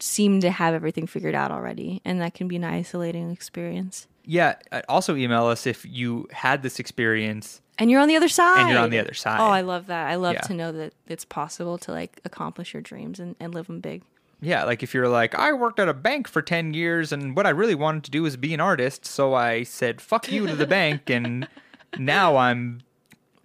seem 0.00 0.40
to 0.40 0.50
have 0.50 0.74
everything 0.74 1.06
figured 1.06 1.34
out 1.34 1.50
already 1.50 2.00
and 2.04 2.20
that 2.20 2.34
can 2.34 2.48
be 2.48 2.56
an 2.56 2.64
isolating 2.64 3.30
experience 3.30 4.06
yeah, 4.26 4.54
uh, 4.72 4.80
also 4.88 5.14
email 5.16 5.44
us 5.44 5.66
if 5.66 5.84
you 5.84 6.26
had 6.32 6.62
this 6.62 6.78
experience 6.80 7.60
and 7.78 7.90
you're 7.90 8.00
on 8.00 8.08
the 8.08 8.16
other 8.16 8.28
side 8.28 8.60
and 8.60 8.70
you're 8.70 8.78
on 8.78 8.90
the 8.90 8.98
other 8.98 9.14
side. 9.14 9.40
oh 9.40 9.50
i 9.50 9.60
love 9.60 9.86
that 9.86 10.08
i 10.10 10.14
love 10.14 10.34
Yeah. 10.34 10.40
to 10.42 10.54
know 10.54 10.72
that 10.72 10.92
it's 11.06 11.24
possible 11.24 11.76
to 11.78 11.92
like 11.92 12.20
accomplish 12.24 12.72
your 12.74 12.82
dreams 12.82 13.18
and, 13.20 13.36
and 13.40 13.54
live 13.54 13.66
them 13.66 13.80
big 13.80 14.02
Yeah, 14.40 14.64
like 14.64 14.82
if 14.82 14.92
you're 14.92 15.08
like, 15.08 15.34
I 15.34 15.52
worked 15.54 15.80
at 15.80 15.88
a 15.88 15.94
bank 15.94 16.28
for 16.28 16.42
10 16.42 16.74
years 16.74 17.12
and 17.12 17.34
what 17.36 17.46
I 17.46 17.50
really 17.50 17.74
wanted 17.74 18.04
to 18.04 18.10
do 18.10 18.22
was 18.24 18.36
be 18.36 18.52
an 18.52 18.60
artist, 18.60 19.06
so 19.06 19.32
I 19.32 19.62
said, 19.62 20.00
fuck 20.02 20.30
you 20.30 20.46
to 20.46 20.54
the 20.54 20.66
bank, 20.78 21.08
and 21.08 21.48
now 21.96 22.36
I'm 22.36 22.82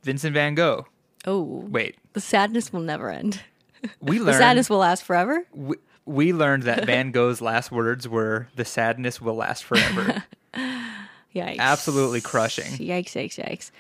Vincent 0.04 0.34
van 0.34 0.56
Gogh. 0.56 0.88
oh 1.26 1.42
Wait, 1.70 1.96
the 2.14 2.20
sadness 2.22 2.74
will 2.74 2.82
never 2.82 3.10
end 3.10 3.40
we 4.02 4.18
learned 4.20 4.28
The 4.30 4.34
sadness 4.40 4.70
will 4.70 4.80
last 4.80 5.04
forever. 5.06 5.46
we, 5.54 5.78
we 6.06 6.34
learned 6.34 6.64
that 6.64 6.86
Van 6.86 7.12
Gogh's 7.12 7.40
last 7.40 7.72
words 7.72 8.06
were, 8.10 8.48
the 8.56 8.66
sadness 8.66 9.22
will 9.22 9.36
last 9.36 9.64
forever. 9.64 10.24
Yikes. 11.34 11.60
Absolutely 11.60 12.20
crushing. 12.22 12.66
Yikes, 12.74 13.14
yikes, 13.14 13.38
yikes. 13.38 13.72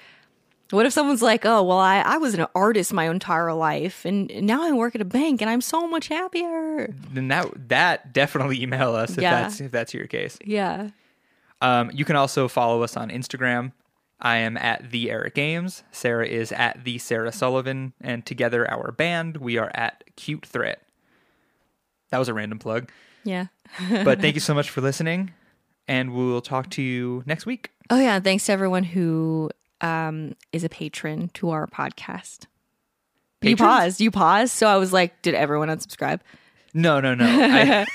What 0.72 0.86
if 0.86 0.94
someone's 0.94 1.22
like, 1.24 1.46
oh, 1.46 1.64
well, 1.64 1.80
I, 1.80 2.00
I 2.00 2.18
was 2.18 2.36
an 2.36 2.46
artist 2.54 2.94
my 2.94 3.10
entire 3.10 3.54
life 3.54 4.06
and 4.06 4.30
now 4.46 4.62
I 4.64 4.72
work 4.72 4.94
at 4.94 5.02
a 5.02 5.06
bank 5.06 5.42
and 5.42 5.50
I'm 5.50 5.62
so 5.62 5.88
much 5.88 6.08
happier? 6.10 6.94
then 7.12 7.28
that, 7.30 7.70
that 7.70 8.14
definitely 8.14 8.62
email 8.62 8.94
us 8.96 9.12
if, 9.12 9.22
Yeah. 9.22 9.42
that's, 9.42 9.60
if 9.62 9.72
that's 9.72 9.94
your 9.94 10.06
case. 10.08 10.38
Yeah. 10.46 10.90
Um, 11.62 11.90
you 11.94 12.06
can 12.06 12.16
also 12.16 12.48
follow 12.48 12.84
us 12.84 12.96
on 12.96 13.10
Instagram. 13.10 13.72
I 14.22 14.38
am 14.38 14.58
at 14.58 14.92
the 14.92 15.10
Eric 15.10 15.34
Games. 15.36 15.84
Sarah 15.92 16.28
is 16.28 16.52
at 16.52 16.84
the 16.84 16.98
Sarah 17.00 17.32
Sullivan, 17.32 17.94
and 18.02 18.26
together 18.26 18.70
our 18.70 18.92
band 18.92 19.38
we 19.38 19.58
are 19.58 19.72
at 19.74 20.04
Cute 20.18 20.46
Threat. 20.46 20.82
That 22.12 22.18
was 22.18 22.28
a 22.28 22.34
random 22.34 22.60
plug, 22.60 22.90
Yeah. 23.24 23.48
but 23.90 24.20
thank 24.22 24.36
you 24.36 24.42
so 24.42 24.54
much 24.54 24.70
for 24.70 24.82
listening, 24.82 25.32
and 25.88 26.14
we'll 26.14 26.42
talk 26.42 26.70
to 26.72 26.82
you 26.82 27.24
next 27.26 27.46
week. 27.46 27.72
Oh, 27.90 28.00
yeah. 28.00 28.20
Thanks 28.20 28.46
to 28.48 28.52
everyone 28.52 28.84
who 28.84 29.50
um, 29.82 30.36
is 30.52 30.64
a 30.64 30.70
patron 30.70 31.30
to 31.36 31.50
our 31.50 31.68
podcast. 31.68 32.46
You 33.42 33.56
paused. 33.56 34.02
You 34.02 34.12
paused. 34.12 34.52
So 34.52 34.68
I 34.68 34.78
was 34.78 34.92
like, 34.92 35.22
did 35.22 35.34
everyone 35.34 35.70
unsubscribe? 35.70 36.20
No, 36.74 37.00
no, 37.00 37.16
no. 37.16 37.26
I, 37.30 37.86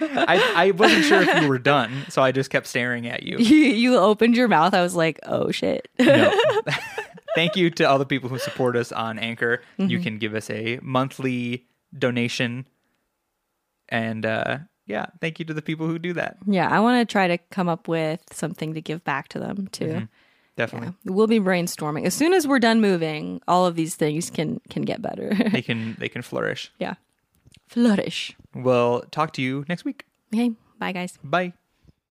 I, 0.00 0.52
I 0.56 0.70
wasn't 0.72 1.04
sure 1.04 1.22
if 1.22 1.42
you 1.42 1.48
were 1.48 1.58
done, 1.58 2.06
so 2.08 2.22
I 2.22 2.32
just 2.32 2.50
kept 2.50 2.66
staring 2.66 3.06
at 3.06 3.22
you. 3.22 3.38
You, 3.38 3.56
you 3.56 3.96
opened 3.96 4.36
your 4.36 4.48
mouth. 4.48 4.74
I 4.74 4.82
was 4.82 4.96
like, 4.96 5.20
oh, 5.24 5.50
shit. 5.50 5.88
No. 5.98 6.32
Thank 7.36 7.56
you 7.56 7.70
to 7.70 7.84
all 7.84 7.98
the 7.98 8.06
people 8.06 8.28
who 8.28 8.38
support 8.38 8.74
us 8.74 8.90
on 8.90 9.18
Anchor. 9.18 9.62
You 9.76 10.00
can 10.00 10.18
give 10.18 10.34
us 10.34 10.50
a 10.50 10.80
monthly 10.82 11.66
donation. 11.96 12.66
And 13.88 14.26
uh, 14.26 14.58
yeah, 14.86 15.06
thank 15.20 15.38
you 15.38 15.44
to 15.44 15.54
the 15.54 15.62
people 15.62 15.86
who 15.86 15.98
do 16.00 16.12
that. 16.14 16.38
yeah. 16.46 16.68
I 16.68 16.80
want 16.80 17.06
to 17.06 17.10
try 17.10 17.28
to 17.28 17.38
come 17.38 17.68
up 17.68 17.86
with 17.86 18.20
something 18.32 18.74
to 18.74 18.80
give 18.80 19.04
back 19.04 19.28
to 19.28 19.38
them, 19.38 19.68
too. 19.70 20.08
Definitely. 20.56 20.94
Yeah, 21.04 21.12
we'll 21.12 21.26
be 21.26 21.40
brainstorming. 21.40 22.04
As 22.04 22.14
soon 22.14 22.32
as 22.34 22.46
we're 22.46 22.58
done 22.58 22.80
moving, 22.80 23.40
all 23.48 23.64
of 23.66 23.76
these 23.76 23.94
things 23.96 24.30
can 24.30 24.60
can 24.68 24.82
get 24.82 25.00
better. 25.00 25.32
They 25.52 25.62
can 25.68 25.96
they 25.98 26.08
can 26.08 26.22
flourish. 26.22 26.70
yeah. 26.78 26.94
Flourish. 27.68 28.36
We'll 28.54 29.02
talk 29.10 29.32
to 29.34 29.42
you 29.42 29.64
next 29.68 29.84
week. 29.84 30.04
Okay. 30.34 30.50
Bye 30.78 30.92
guys. 30.92 31.18
Bye. 31.22 31.52